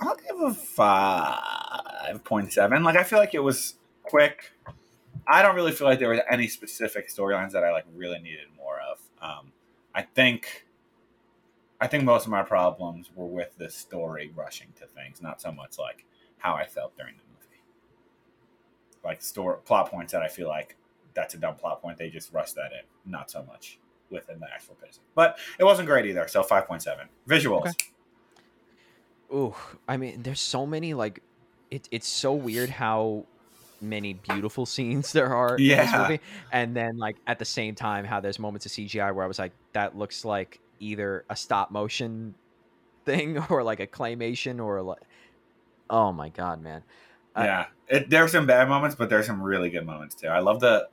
I'll 0.00 0.16
give 0.16 0.40
a 0.40 0.54
five 0.54 2.24
point 2.24 2.52
seven. 2.52 2.82
Like 2.82 2.96
I 2.96 3.04
feel 3.04 3.18
like 3.18 3.34
it 3.34 3.42
was 3.42 3.74
quick. 4.02 4.52
I 5.26 5.42
don't 5.42 5.54
really 5.54 5.72
feel 5.72 5.86
like 5.86 5.98
there 5.98 6.10
was 6.10 6.20
any 6.30 6.48
specific 6.48 7.08
storylines 7.08 7.52
that 7.52 7.64
I 7.64 7.72
like 7.72 7.84
really 7.94 8.18
needed 8.18 8.46
more 8.56 8.78
of. 8.80 8.98
Um, 9.20 9.52
I 9.94 10.02
think. 10.02 10.64
I 11.80 11.86
think 11.86 12.02
most 12.02 12.24
of 12.24 12.32
my 12.32 12.42
problems 12.42 13.08
were 13.14 13.28
with 13.28 13.56
the 13.56 13.70
story 13.70 14.32
rushing 14.34 14.66
to 14.80 14.86
things, 14.88 15.22
not 15.22 15.40
so 15.40 15.52
much 15.52 15.78
like 15.78 16.04
how 16.38 16.54
I 16.54 16.66
felt 16.66 16.96
during 16.96 17.14
the 17.14 17.22
movie. 17.22 17.62
Like 19.04 19.22
store 19.22 19.58
plot 19.58 19.88
points 19.88 20.12
that 20.12 20.20
I 20.20 20.26
feel 20.26 20.48
like 20.48 20.74
that's 21.14 21.34
a 21.34 21.38
dumb 21.38 21.54
plot 21.54 21.80
point. 21.80 21.96
They 21.96 22.10
just 22.10 22.32
rushed 22.32 22.56
that 22.56 22.72
in, 22.72 22.80
not 23.08 23.30
so 23.30 23.44
much 23.44 23.78
within 24.10 24.40
the 24.40 24.46
actual 24.52 24.74
pacing. 24.82 25.04
But 25.14 25.38
it 25.56 25.62
wasn't 25.62 25.86
great 25.86 26.04
either. 26.06 26.26
So 26.26 26.42
five 26.42 26.66
point 26.66 26.82
seven. 26.82 27.06
Visuals. 27.28 27.68
Okay. 27.68 27.92
Ooh, 29.32 29.54
I 29.86 29.96
mean, 29.96 30.22
there's 30.22 30.40
so 30.40 30.66
many 30.66 30.94
like, 30.94 31.22
it, 31.70 31.86
it's 31.90 32.08
so 32.08 32.32
weird 32.32 32.70
how 32.70 33.26
many 33.80 34.14
beautiful 34.14 34.66
scenes 34.74 35.12
there 35.12 35.34
are 35.34 35.56
in 35.56 35.66
this 35.66 35.92
Yeah. 35.92 35.98
movie, 36.08 36.20
and 36.52 36.74
then 36.76 36.96
like 36.98 37.16
at 37.26 37.38
the 37.38 37.44
same 37.44 37.74
time 37.74 38.04
how 38.04 38.20
there's 38.20 38.38
moments 38.38 38.66
of 38.66 38.72
CGI 38.72 39.14
where 39.14 39.24
I 39.24 39.28
was 39.28 39.38
like, 39.38 39.52
that 39.74 39.96
looks 39.96 40.24
like 40.24 40.60
either 40.80 41.24
a 41.28 41.36
stop 41.36 41.70
motion 41.70 42.34
thing 43.04 43.38
or 43.50 43.62
like 43.62 43.80
a 43.80 43.86
claymation 43.86 44.64
or 44.64 44.82
like, 44.82 44.98
oh 45.90 46.12
my 46.12 46.30
god, 46.30 46.62
man. 46.62 46.82
I- 47.34 47.44
yeah, 47.44 47.66
it, 47.88 48.10
there's 48.10 48.32
some 48.32 48.46
bad 48.46 48.68
moments, 48.68 48.96
but 48.96 49.10
there's 49.10 49.26
some 49.26 49.42
really 49.42 49.70
good 49.70 49.84
moments 49.86 50.14
too. 50.14 50.28
I 50.28 50.40
love 50.40 50.60
the 50.60 50.88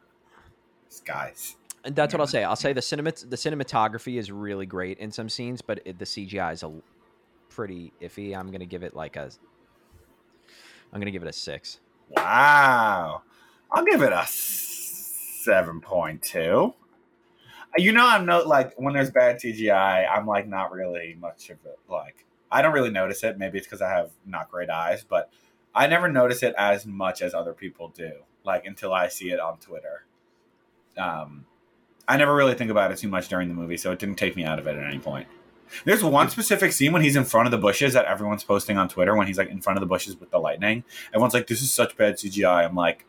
skies. 0.89 1.55
And 1.83 1.95
that's 1.95 2.13
what 2.13 2.19
I'll 2.19 2.27
say. 2.27 2.43
I'll 2.43 2.55
say 2.55 2.73
the 2.73 2.81
cinemat 2.81 3.29
the 3.29 3.35
cinematography 3.35 4.17
is 4.17 4.31
really 4.31 4.65
great 4.65 4.97
in 4.97 5.11
some 5.11 5.29
scenes, 5.29 5.61
but 5.61 5.79
it, 5.85 5.99
the 5.99 6.05
CGI 6.05 6.51
is 6.53 6.63
a 6.63 6.71
pretty 7.55 7.93
iffy. 8.01 8.35
I'm 8.37 8.51
gonna 8.51 8.65
give 8.65 8.83
it 8.83 8.95
like 8.95 9.15
a. 9.15 9.31
I'm 10.91 10.99
gonna 10.99 11.11
give 11.11 11.23
it 11.23 11.29
a 11.29 11.33
six. 11.33 11.79
Wow, 12.09 13.23
I'll 13.71 13.85
give 13.85 14.01
it 14.01 14.11
a 14.11 14.25
seven 14.27 15.79
point 15.81 16.21
two. 16.21 16.73
You 17.77 17.91
know, 17.91 18.05
I'm 18.05 18.25
not 18.25 18.47
like 18.47 18.73
when 18.77 18.93
there's 18.93 19.11
bad 19.11 19.37
CGI, 19.37 20.07
I'm 20.09 20.27
like 20.27 20.47
not 20.47 20.71
really 20.71 21.17
much 21.19 21.49
of 21.49 21.57
it. 21.65 21.79
Like 21.89 22.25
I 22.51 22.61
don't 22.61 22.73
really 22.73 22.91
notice 22.91 23.23
it. 23.23 23.37
Maybe 23.37 23.57
it's 23.57 23.67
because 23.67 23.81
I 23.81 23.89
have 23.89 24.11
not 24.25 24.51
great 24.51 24.69
eyes, 24.69 25.03
but 25.07 25.31
I 25.73 25.87
never 25.87 26.09
notice 26.09 26.43
it 26.43 26.53
as 26.57 26.85
much 26.85 27.21
as 27.21 27.33
other 27.33 27.53
people 27.53 27.89
do. 27.89 28.11
Like 28.43 28.65
until 28.65 28.93
I 28.93 29.07
see 29.07 29.31
it 29.31 29.39
on 29.39 29.57
Twitter. 29.57 30.05
Um, 30.97 31.45
I 32.07 32.17
never 32.17 32.35
really 32.35 32.53
think 32.53 32.71
about 32.71 32.91
it 32.91 32.97
too 32.97 33.09
much 33.09 33.27
during 33.27 33.49
the 33.49 33.55
movie, 33.55 33.77
so 33.77 33.91
it 33.91 33.99
didn't 33.99 34.15
take 34.15 34.35
me 34.35 34.45
out 34.45 34.59
of 34.59 34.67
it 34.67 34.77
at 34.77 34.83
any 34.83 34.99
point. 34.99 35.27
There's 35.83 36.03
one 36.03 36.29
specific 36.29 36.71
scene 36.71 36.91
when 36.93 37.01
he's 37.01 37.15
in 37.15 37.25
front 37.25 37.47
of 37.47 37.51
the 37.51 37.57
bushes 37.57 37.93
that 37.93 38.05
everyone's 38.05 38.43
posting 38.43 38.77
on 38.77 38.87
Twitter 38.89 39.15
when 39.15 39.27
he's 39.27 39.37
like 39.37 39.49
in 39.49 39.61
front 39.61 39.77
of 39.77 39.81
the 39.81 39.87
bushes 39.87 40.19
with 40.19 40.31
the 40.31 40.39
lightning. 40.39 40.83
Everyone's 41.09 41.33
like, 41.33 41.47
"This 41.47 41.61
is 41.61 41.71
such 41.71 41.97
bad 41.97 42.15
CGI." 42.15 42.65
I'm 42.65 42.75
like, 42.75 43.05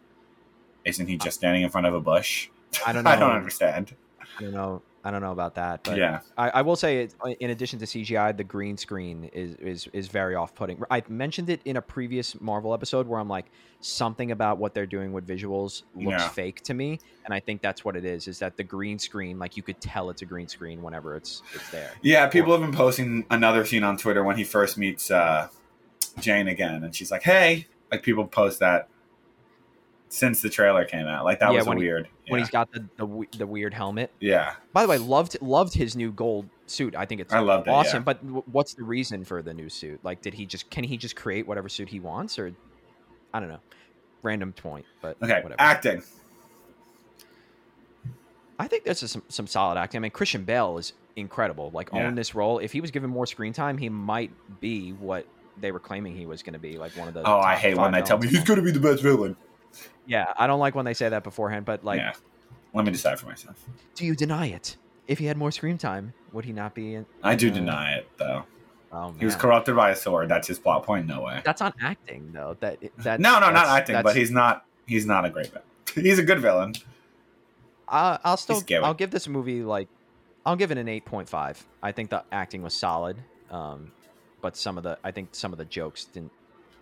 "Isn't 0.85 1.07
he 1.07 1.17
just 1.17 1.39
standing 1.39 1.63
in 1.63 1.71
front 1.71 1.87
of 1.87 1.95
a 1.95 2.01
bush?" 2.01 2.49
I 2.87 2.93
don't 2.93 3.05
know. 3.05 3.11
I 3.13 3.17
don't 3.17 3.33
understand. 3.33 3.95
I 4.21 4.43
don't 4.43 4.53
know. 4.53 4.83
I 5.07 5.11
don't 5.13 5.21
know 5.21 5.31
about 5.31 5.55
that, 5.55 5.85
but 5.85 5.97
yeah, 5.99 6.21
I, 6.37 6.51
I 6.51 6.63
will 6.63 6.75
say, 6.75 7.05
it, 7.05 7.15
in 7.39 7.51
addition 7.51 7.79
to 7.79 7.85
CGI, 7.85 8.37
the 8.37 8.43
green 8.43 8.77
screen 8.77 9.31
is 9.33 9.55
is 9.57 9.89
is 9.93 10.09
very 10.09 10.35
off 10.35 10.53
putting. 10.55 10.83
I 10.91 11.03
mentioned 11.09 11.49
it 11.49 11.61
in 11.65 11.77
a 11.77 11.83
previous 11.83 12.41
Marvel 12.41 12.75
episode 12.75 13.07
where 13.07 13.21
I'm 13.21 13.29
like, 13.29 13.47
something 13.81 14.33
about 14.33 14.59
what 14.59 14.75
they're 14.75 14.85
doing 14.87 15.13
with 15.13 15.25
visuals 15.25 15.85
looks 15.95 16.23
Yeah. 16.23 16.29
fake 16.31 16.63
to 16.63 16.75
me, 16.75 16.99
and 17.25 17.33
I 17.33 17.39
think 17.39 17.63
that's 17.63 17.85
what 17.85 17.95
it 17.95 18.05
is. 18.05 18.27
Is 18.27 18.41
that 18.41 18.57
the 18.57 18.65
green 18.65 18.99
screen? 18.99 19.39
Like 19.39 19.57
you 19.57 19.63
could 19.63 19.81
tell 19.81 20.11
it's 20.11 20.23
a 20.23 20.27
green 20.27 20.49
screen 20.49 20.83
whenever 20.83 21.15
it's 21.15 21.41
it's 21.55 21.71
there. 21.71 21.93
yeah. 22.03 22.27
People 22.27 22.51
have 22.53 22.61
been 22.61 22.73
posting 22.77 23.25
another 23.31 23.65
scene 23.65 23.85
on 23.85 23.97
Twitter 23.97 24.25
when 24.25 24.37
he 24.37 24.43
first 24.43 24.77
meets 24.77 25.11
uh, 25.11 25.47
Jane 26.19 26.49
again, 26.49 26.83
and 26.83 26.93
she's 26.97 27.13
like, 27.13 27.23
"Hey!" 27.23 27.67
Like 27.93 28.03
people 28.03 28.27
post 28.27 28.59
that 28.59 28.89
since 30.09 30.41
the 30.41 30.49
trailer 30.49 30.85
came 30.85 31.07
out. 31.07 31.25
Like 31.25 31.41
that 31.41 31.53
Yeah, 31.53 31.59
was 31.59 31.67
when 31.67 31.79
he- 31.79 31.85
weird. 31.85 32.09
When 32.29 32.39
yeah. 32.41 32.45
he's 32.45 32.51
got 32.51 32.73
the, 32.73 32.85
the 32.97 33.27
the 33.39 33.47
weird 33.47 33.73
helmet. 33.75 34.11
yeah, 34.21 34.55
By 34.73 34.83
the 34.83 34.89
way, 34.89 34.99
loved 34.99 35.37
loved 35.41 35.75
his 35.75 35.95
new 35.97 36.11
gold 36.11 36.49
suit. 36.67 36.97
I 36.97 37.07
think 37.07 37.21
it's 37.21 37.33
I 37.33 37.39
loved 37.39 37.69
it, 37.69 37.71
awesome. 37.71 38.01
yeah. 38.01 38.05
But 38.05 38.25
w- 38.27 38.43
what's 38.51 38.75
the 38.75 38.83
reason 38.83 39.25
for 39.25 39.43
the 39.43 39.55
new 39.55 39.69
suit? 39.69 40.01
Like, 40.03 40.23
did 40.23 40.35
he 40.35 40.45
just 40.47 40.69
can 40.71 40.83
he 40.85 40.97
just 40.97 41.15
create 41.17 41.47
whatever 41.47 41.69
suit 41.69 41.89
he 41.89 42.01
wants, 42.01 42.39
or 42.39 42.53
I 43.33 43.39
don't 43.41 43.49
know, 43.49 43.61
random 44.23 44.53
point. 44.53 44.87
But 45.01 45.17
okay. 45.23 45.35
whatever. 45.43 45.55
Acting. 45.61 46.03
I 48.59 48.69
think 48.69 48.85
there's 48.85 49.09
some 49.11 49.23
some 49.29 49.47
solid 49.47 49.79
acting. 49.79 49.99
I 49.99 50.01
mean, 50.01 50.11
Christian 50.11 50.45
Bale 50.45 50.79
is 50.79 50.93
incredible. 51.15 51.71
Like, 51.73 51.91
Yeah. 51.93 52.07
own 52.07 52.15
this 52.15 52.35
role. 52.35 52.59
If 52.59 52.73
he 52.73 52.81
was 52.81 52.91
given 52.91 53.11
more 53.11 53.27
screen 53.27 53.53
time, 53.53 53.79
he 53.79 53.89
might 53.89 54.31
be 54.61 54.91
what 54.93 55.27
they 55.59 55.73
were 55.73 55.79
claiming 55.81 56.17
he 56.17 56.27
was 56.27 56.43
going 56.43 56.53
to 56.55 56.59
be. 56.59 56.79
Like 56.79 56.93
one 56.97 57.09
of 57.09 57.15
the. 57.15 57.23
Oh, 57.25 57.39
I 57.39 57.55
hate 57.55 57.77
when 57.77 57.93
they 57.93 58.03
tell 58.03 58.19
me 58.19 58.29
he's 58.29 58.45
going 58.45 58.59
to 58.59 58.65
be 58.65 58.71
the 58.73 58.81
best 58.81 59.03
villain. 59.03 59.37
Yeah, 60.07 60.33
I 60.37 60.47
don't 60.47 60.61
like 60.61 60.75
when 60.75 60.85
they 60.85 60.95
say 60.95 61.09
that 61.09 61.25
beforehand. 61.25 61.65
But 61.65 61.85
like, 61.85 61.99
yeah. 61.99 62.13
Let 62.73 62.85
me 62.85 62.93
decide 62.93 63.19
for 63.19 63.27
myself. 63.27 63.57
do 63.95 64.05
you 64.05 64.15
deny 64.15 64.47
it? 64.49 64.77
If 65.09 65.19
he 65.19 65.25
had 65.27 65.37
more 65.37 65.51
screen 65.51 65.79
time, 65.79 66.13
would 66.33 66.45
he 66.45 66.53
not 66.53 66.75
be? 66.75 66.95
In, 66.95 67.07
I 67.23 67.35
do 67.35 67.49
Uh, 67.51 67.55
deny 67.55 67.93
it 67.95 68.09
though. 68.19 68.45
Oh. 68.93 69.15
He 69.19 69.25
was 69.25 69.35
corrupted 69.37 69.75
by 69.77 69.91
a 69.91 69.97
sword. 69.97 70.29
That's 70.29 70.47
his 70.49 70.59
plot 70.59 70.85
point. 70.85 71.07
No 71.07 71.23
way. 71.23 71.41
That's 71.45 71.61
not 71.61 71.75
acting 71.81 72.31
though. 72.33 72.57
That 72.61 72.79
that 72.99 73.21
no, 73.21 73.39
no, 73.41 73.51
not 73.51 73.67
acting. 73.67 74.03
But 74.03 74.17
he's 74.17 74.31
not. 74.31 74.65
He's 74.87 75.07
not 75.07 75.25
a 75.25 75.31
great 75.31 75.47
villain. 75.49 75.65
He's 75.95 76.19
a 76.19 76.23
good 76.23 76.41
villain. 76.41 76.75
I, 77.89 78.19
I'll 78.25 78.37
still. 78.37 78.63
I'll 78.83 78.95
give 78.95 79.11
this 79.11 79.27
movie 79.29 79.63
like 79.63 79.89
I'll 80.45 80.57
give 80.57 80.71
it 80.71 80.79
an 80.79 80.89
eight 80.89 81.05
point 81.05 81.29
five. 81.29 81.65
I 81.83 81.93
think 81.93 82.11
the 82.11 82.23
acting 82.31 82.63
was 82.63 82.75
solid, 82.75 83.17
um, 83.51 83.91
but 84.41 84.57
some 84.57 84.77
of 84.77 84.85
the 84.85 84.99
I 85.03 85.11
think 85.11 85.31
some 85.33 85.53
of 85.53 85.59
the 85.59 85.65
jokes 85.65 86.05
didn't 86.05 86.33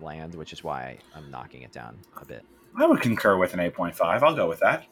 land, 0.01 0.35
which 0.35 0.53
is 0.53 0.65
why 0.65 0.99
I'm 1.15 1.31
knocking 1.31 1.63
it 1.63 1.73
down 1.73 1.97
a 2.21 2.25
bit. 2.25 2.45
I 2.77 2.87
would 2.87 3.01
concur 3.01 3.37
with 3.37 3.55
an 3.55 3.61
eight 3.61 3.75
point 3.75 3.95
five. 3.95 4.23
I'll 4.23 4.35
go 4.35 4.49
with 4.49 4.61
that. 4.61 4.87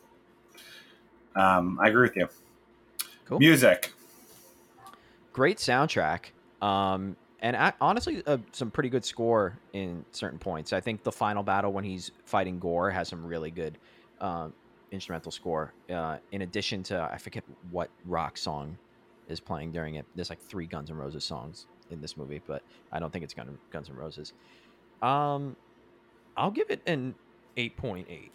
Um, 1.35 1.79
I 1.83 1.89
agree 1.89 2.03
with 2.03 2.17
you. 2.17 2.29
Cool. 3.25 3.39
Music. 3.39 3.93
Great 5.33 5.57
soundtrack, 5.57 6.27
um, 6.61 7.17
and 7.41 7.57
a 7.57 7.75
honestly, 7.81 8.23
uh, 8.27 8.37
some 8.53 8.71
pretty 8.71 8.91
good 8.91 9.05
score 9.05 9.59
in 9.73 10.05
certain 10.13 10.39
points. 10.39 10.73
I 10.75 10.81
think 10.81 11.03
the 11.03 11.13
final 11.13 11.43
battle 11.43 11.73
when 11.73 11.85
he's 11.85 12.11
fighting 12.27 12.59
Gorr 12.59 12.91
has 12.91 13.09
some 13.09 13.25
really 13.25 13.51
good 13.51 13.79
um, 14.21 14.53
instrumental 14.91 15.33
score. 15.33 15.73
Uh, 15.91 16.19
in 16.33 16.43
addition 16.43 16.83
to 16.85 17.09
I 17.11 17.17
forget 17.17 17.45
what 17.71 17.89
rock 18.05 18.37
song 18.37 18.77
is 19.29 19.41
playing 19.41 19.73
during 19.73 19.95
it. 19.95 20.05
There's 20.15 20.29
like 20.29 20.41
three 20.41 20.67
Guns 20.67 20.91
N' 20.91 20.97
Roses 20.97 21.25
songs 21.25 21.67
in 21.91 22.03
this 22.03 22.19
movie, 22.19 22.43
but 22.47 22.63
I 22.93 23.01
don't 23.01 23.11
think 23.11 23.25
it's 23.25 23.33
Gun- 23.33 23.59
Guns 23.71 23.89
N' 23.89 23.97
Roses. 23.97 24.35
Um, 25.01 25.57
I'll 26.37 26.51
give 26.51 26.71
it 26.71 26.83
an 26.87 27.15
eight 27.57 27.77
point 27.77 28.07
eight. 28.11 28.33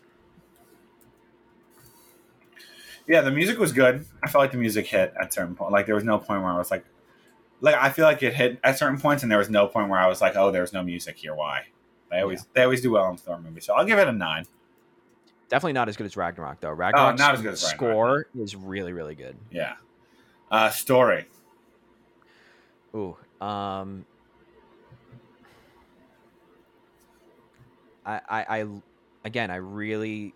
Yeah, 3.08 3.22
the 3.22 3.32
music 3.32 3.58
was 3.58 3.72
good. 3.72 4.06
I 4.22 4.30
felt 4.30 4.42
like 4.44 4.52
the 4.52 4.58
music 4.58 4.86
hit 4.88 5.14
at 5.20 5.34
certain 5.34 5.56
point. 5.56 5.72
Like 5.72 5.86
there 5.86 5.96
was 5.96 6.04
no 6.04 6.18
point 6.18 6.42
where 6.42 6.52
I 6.52 6.58
was 6.58 6.70
like, 6.70 6.84
like 7.62 7.76
I 7.76 7.90
feel 7.90 8.06
like 8.06 8.22
it 8.22 8.34
hit 8.34 8.60
at 8.64 8.78
certain 8.78 9.00
points, 9.00 9.24
and 9.24 9.32
there 9.32 9.40
was 9.40 9.50
no 9.50 9.68
point 9.68 9.90
where 9.90 10.00
I 10.00 10.08
was 10.08 10.20
like, 10.20 10.36
oh, 10.36 10.52
there's 10.52 10.74
no 10.74 10.84
music 10.84 11.16
here. 11.18 11.34
Why? 11.34 11.68
They 12.12 12.20
always 12.20 12.46
they 12.54 12.64
always 12.64 12.82
do 12.82 12.92
well 12.92 13.10
in 13.10 13.18
Thor 13.18 13.40
movies. 13.40 13.66
So 13.66 13.74
I'll 13.74 13.86
give 13.86 13.98
it 14.00 14.08
a 14.08 14.12
nine. 14.12 14.46
Definitely 15.50 15.74
not 15.74 15.88
as 15.88 15.96
good 15.96 16.06
as 16.06 16.18
Ragnarok 16.18 16.60
though. 16.60 16.72
Ragnarok's 16.72 17.22
Oh, 17.22 17.26
not 17.26 17.36
as 17.36 17.42
good 17.42 17.54
as 17.54 17.64
Ragnarok. 17.64 17.94
score 17.94 18.28
is 18.42 18.56
really 18.56 18.92
really 18.92 19.16
good. 19.16 19.38
Yeah. 19.52 19.76
Uh, 20.52 20.70
story. 20.70 21.26
Ooh, 22.96 23.18
um, 23.42 24.06
I, 28.06 28.22
I, 28.30 28.46
I, 28.62 28.66
again, 29.28 29.52
I 29.52 29.58
really 29.58 30.34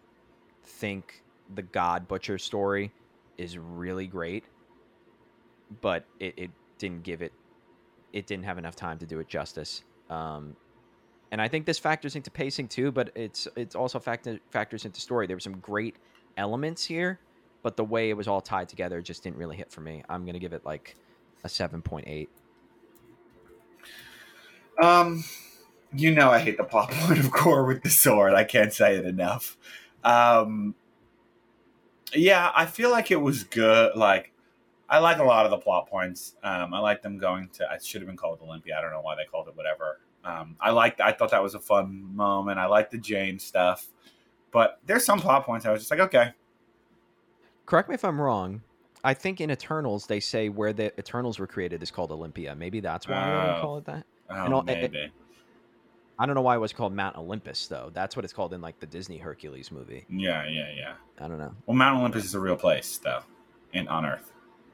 think 0.63 1.23
the 1.55 1.61
God 1.61 2.07
Butcher 2.07 2.37
story 2.37 2.91
is 3.37 3.57
really 3.57 4.05
great, 4.05 4.43
but 5.81 6.05
it, 6.19 6.33
it 6.37 6.51
didn't 6.77 7.03
give 7.03 7.21
it, 7.21 7.33
it 8.13 8.27
didn't 8.27 8.45
have 8.45 8.57
enough 8.57 8.75
time 8.75 8.99
to 8.99 9.05
do 9.05 9.19
it 9.19 9.27
justice. 9.27 9.83
Um, 10.09 10.55
and 11.31 11.41
I 11.41 11.47
think 11.47 11.65
this 11.65 11.79
factors 11.79 12.15
into 12.15 12.29
pacing 12.29 12.67
too, 12.67 12.91
but 12.91 13.11
it's 13.15 13.47
it's 13.55 13.75
also 13.75 13.99
factor, 13.99 14.39
factors 14.51 14.85
into 14.85 14.99
story. 14.99 15.25
There 15.27 15.37
were 15.37 15.41
some 15.41 15.59
great 15.59 15.95
elements 16.35 16.83
here, 16.83 17.19
but 17.63 17.77
the 17.77 17.85
way 17.85 18.09
it 18.09 18.17
was 18.17 18.27
all 18.27 18.41
tied 18.41 18.67
together 18.67 19.01
just 19.01 19.23
didn't 19.23 19.37
really 19.37 19.55
hit 19.55 19.71
for 19.71 19.79
me. 19.79 20.03
I'm 20.09 20.25
gonna 20.25 20.39
give 20.39 20.51
it 20.51 20.65
like 20.65 20.95
a 21.45 21.49
seven 21.49 21.81
point 21.81 22.05
eight. 22.07 22.29
Um, 24.83 25.23
you 25.93 26.11
know 26.13 26.29
I 26.31 26.39
hate 26.39 26.57
the 26.57 26.63
plot 26.63 26.89
point 26.91 27.19
of 27.19 27.31
Gorr 27.31 27.65
with 27.65 27.83
the 27.83 27.89
sword. 27.89 28.33
I 28.33 28.43
can't 28.43 28.73
say 28.73 28.95
it 28.95 29.05
enough. 29.05 29.57
Um, 30.03 30.75
yeah, 32.13 32.51
I 32.55 32.65
feel 32.65 32.91
like 32.91 33.11
it 33.11 33.21
was 33.21 33.43
good. 33.43 33.95
Like, 33.95 34.33
I 34.89 34.99
like 34.99 35.19
a 35.19 35.23
lot 35.23 35.45
of 35.45 35.51
the 35.51 35.57
plot 35.57 35.89
points. 35.89 36.35
Um, 36.43 36.73
I 36.73 36.79
like 36.79 37.01
them 37.01 37.17
going 37.17 37.49
to. 37.53 37.69
I 37.69 37.77
should 37.77 38.01
have 38.01 38.07
been 38.07 38.17
called 38.17 38.39
Olympia. 38.41 38.77
I 38.77 38.81
don't 38.81 38.91
know 38.91 39.01
why 39.01 39.15
they 39.15 39.25
called 39.25 39.47
it 39.47 39.55
whatever. 39.55 39.99
Um, 40.25 40.55
I 40.59 40.71
liked. 40.71 40.99
I 41.01 41.11
thought 41.13 41.31
that 41.31 41.41
was 41.41 41.55
a 41.55 41.59
fun 41.59 42.15
moment. 42.15 42.59
I 42.59 42.65
like 42.65 42.91
the 42.91 42.97
Jane 42.97 43.39
stuff, 43.39 43.87
but 44.51 44.79
there's 44.85 45.05
some 45.05 45.19
plot 45.19 45.45
points 45.45 45.65
I 45.65 45.71
was 45.71 45.81
just 45.81 45.91
like, 45.91 45.99
okay, 46.01 46.31
Correct 47.65 47.87
me 47.87 47.95
if 47.95 48.03
I'm 48.03 48.19
wrong. 48.19 48.61
I 49.03 49.13
think 49.13 49.39
in 49.39 49.49
Eternals 49.49 50.05
they 50.07 50.19
say 50.19 50.49
where 50.49 50.73
the 50.73 50.97
Eternals 50.99 51.39
were 51.39 51.47
created 51.47 51.81
is 51.81 51.89
called 51.89 52.11
Olympia. 52.11 52.53
Maybe 52.53 52.81
that's 52.81 53.07
why 53.07 53.25
they 53.25 53.31
Oh. 53.31 53.45
don't 53.53 53.61
call 53.61 53.77
it 53.77 53.85
that. 53.85 54.05
oh, 54.29 54.45
And 54.45 54.53
all- 54.53 54.63
maybe. 54.63 55.11
I 56.21 56.27
don't 56.27 56.35
know 56.35 56.41
why 56.43 56.55
it 56.55 56.59
was 56.59 56.71
called 56.71 56.93
Mount 56.93 57.17
Olympus 57.17 57.65
though. 57.65 57.89
That's 57.93 58.15
what 58.15 58.23
it's 58.23 58.33
called 58.33 58.53
in 58.53 58.61
like 58.61 58.79
the 58.79 58.85
Disney 58.85 59.17
Hercules 59.17 59.71
movie. 59.71 60.05
yeah, 60.07 60.47
yeah, 60.47 60.69
yeah. 60.75 60.93
I 61.19 61.27
don't 61.27 61.39
know. 61.39 61.51
Well, 61.65 61.75
Mount 61.75 61.99
Olympus 61.99 62.25
is 62.25 62.35
a 62.35 62.39
real 62.39 62.55
place, 62.55 62.99
though, 62.99 63.21
in 63.73 63.87
on 63.87 64.05
Earth. 64.05 64.31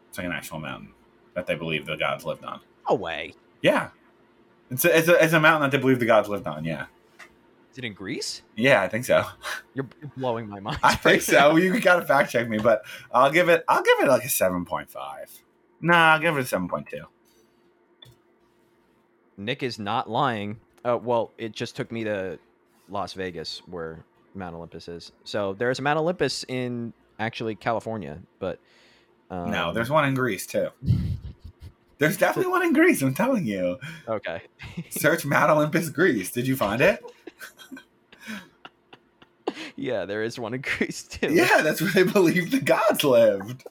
It's 0.09 0.17
like 0.17 0.25
an 0.27 0.33
actual 0.33 0.59
mountain 0.59 0.91
that 1.35 1.47
they 1.47 1.55
believe 1.55 1.85
the 1.85 1.95
gods 1.95 2.25
lived 2.25 2.43
on. 2.43 2.59
No 2.89 2.95
way. 2.95 3.33
Yeah, 3.61 3.91
it's 4.69 4.83
a, 4.83 4.97
it's 4.97 5.07
a, 5.07 5.23
it's 5.23 5.31
a 5.33 5.39
mountain 5.39 5.69
that 5.69 5.77
they 5.77 5.81
believe 5.81 5.99
the 5.99 6.05
gods 6.05 6.27
lived 6.27 6.47
on. 6.47 6.65
Yeah, 6.65 6.87
Is 7.71 7.77
it 7.77 7.85
in 7.85 7.93
Greece? 7.93 8.41
yeah, 8.57 8.81
I 8.81 8.89
think 8.89 9.05
so. 9.05 9.23
You're 9.73 9.87
you're 10.01 10.11
blowing 10.17 10.49
my 10.49 10.59
mind. 10.59 10.79
I 10.83 10.95
think 10.95 11.21
so. 11.21 11.55
You 11.57 11.79
gotta 11.79 12.05
fact 12.05 12.29
check 12.31 12.49
me, 12.49 12.57
but 12.57 12.81
I'll 13.13 13.31
give 13.31 13.47
it 13.47 13.63
I'll 13.69 13.83
give 13.83 13.99
it 14.01 14.07
like 14.09 14.25
a 14.25 14.29
seven 14.29 14.65
point 14.65 14.89
five. 14.89 15.31
Nah, 15.79 16.13
I'll 16.15 16.19
give 16.19 16.35
it 16.35 16.41
a 16.41 16.45
seven 16.45 16.67
point 16.67 16.87
two. 16.89 17.05
Nick 19.37 19.63
is 19.63 19.77
not 19.79 20.09
lying. 20.09 20.59
Uh, 20.87 20.97
well, 20.97 21.31
it 21.37 21.51
just 21.51 21.75
took 21.75 21.91
me 21.91 22.05
to 22.05 22.39
Las 22.87 23.11
Vegas, 23.13 23.61
where 23.65 24.05
Mount 24.33 24.55
Olympus 24.55 24.87
is. 24.87 25.11
So 25.25 25.53
there's 25.53 25.79
a 25.79 25.81
Mount 25.81 25.99
Olympus 25.99 26.45
in 26.47 26.93
actually 27.19 27.55
California, 27.55 28.19
but 28.39 28.59
um, 29.29 29.51
no, 29.51 29.73
there's 29.73 29.89
one 29.89 30.05
in 30.05 30.13
Greece 30.13 30.45
too. 30.47 30.69
There's 31.99 32.15
definitely 32.15 32.51
one 32.51 32.63
in 32.63 32.73
Greece. 32.73 33.01
I'm 33.01 33.15
telling 33.15 33.47
you. 33.47 33.79
okay. 34.07 34.43
Search 34.91 35.25
Mount 35.25 35.49
Olympus, 35.49 35.89
Greece. 35.89 36.29
Did 36.29 36.45
you 36.45 36.55
find 36.55 36.79
it? 36.79 37.03
yeah, 39.75 40.05
there 40.05 40.21
is 40.21 40.37
one 40.37 40.53
in 40.53 40.61
Greece 40.61 41.01
too. 41.01 41.33
Yeah, 41.33 41.63
that's 41.63 41.81
where 41.81 41.89
they 41.89 42.03
believe 42.03 42.51
the 42.51 42.61
gods 42.61 43.03
lived. 43.03 43.63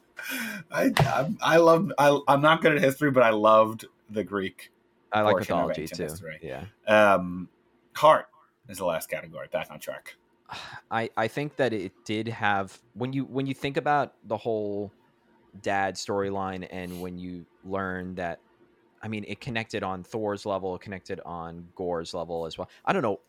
I 0.73 0.91
I, 0.99 1.35
I 1.41 1.57
love 1.59 1.93
I, 1.99 2.19
I'm 2.27 2.41
not 2.41 2.63
good 2.63 2.75
at 2.75 2.83
history, 2.83 3.13
but 3.13 3.23
I 3.23 3.31
loved 3.31 3.87
the 4.11 4.25
Greek. 4.25 4.73
I 5.17 5.23
like 5.23 5.37
mythology 5.39 5.87
too. 5.87 6.03
history. 6.03 6.39
Yeah. 6.43 6.65
Um, 6.87 7.49
heart 7.95 8.27
is 8.69 8.79
the 8.79 8.85
last 8.85 9.09
category. 9.09 9.49
Back 9.51 9.69
on 9.71 9.79
track. 9.79 10.17
I, 10.91 11.11
I 11.17 11.29
think 11.29 11.57
that 11.57 11.73
it 11.73 11.93
did 12.05 12.29
have 12.29 12.79
when 12.95 13.13
you 13.13 13.25
when 13.25 13.47
you 13.47 13.55
think 13.55 13.77
about 13.77 14.15
the 14.25 14.37
whole 14.37 14.93
dad 15.63 15.95
storyline 15.95 16.67
and 16.71 17.01
when 17.01 17.19
you 17.19 17.47
learn 17.65 18.15
that 18.17 18.41
I 19.03 19.09
mean 19.09 19.25
it 19.27 19.41
connected 19.41 19.83
on 19.83 20.05
Thor's 20.05 20.45
level, 20.47 20.75
it 20.77 20.83
connected 20.83 21.21
on 21.25 21.69
Gorr's 21.75 22.15
level 22.15 22.47
as 22.47 22.59
well. 22.59 22.69
I 22.85 22.93
don't 22.93 23.03
know 23.03 23.21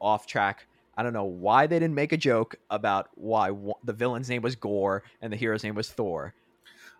off 0.00 0.26
track. 0.26 0.66
I 0.96 1.02
don't 1.02 1.12
know 1.12 1.24
why 1.24 1.66
they 1.66 1.78
didn't 1.78 1.94
make 1.94 2.12
a 2.12 2.16
joke 2.16 2.56
about 2.70 3.10
why 3.14 3.50
the 3.82 3.92
villain's 3.92 4.28
name 4.28 4.42
was 4.42 4.54
Gore 4.54 5.02
and 5.20 5.32
the 5.32 5.36
hero's 5.36 5.64
name 5.64 5.74
was 5.74 5.90
Thor. 5.90 6.34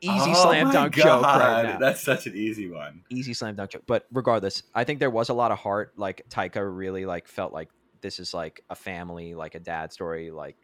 Easy 0.00 0.30
Oh 0.30 0.42
slam 0.42 0.70
dunk 0.70 0.94
joke 0.94 1.22
right 1.22 1.62
now. 1.62 1.78
That's 1.78 2.00
such 2.00 2.26
an 2.26 2.36
easy 2.36 2.70
one. 2.70 3.02
Easy 3.10 3.32
slam 3.34 3.54
dunk 3.54 3.70
joke. 3.70 3.82
But 3.86 4.06
regardless, 4.12 4.62
I 4.74 4.84
think 4.84 5.00
there 5.00 5.10
was 5.10 5.28
a 5.28 5.34
lot 5.34 5.50
of 5.50 5.58
heart. 5.58 5.92
Like 5.96 6.26
Taika 6.28 6.62
really 6.64 7.06
like 7.06 7.26
felt 7.26 7.52
like 7.52 7.70
this 8.00 8.18
is 8.18 8.34
like 8.34 8.62
a 8.68 8.74
family, 8.74 9.34
like 9.34 9.54
a 9.54 9.60
dad 9.60 9.92
story. 9.92 10.30
Like, 10.30 10.56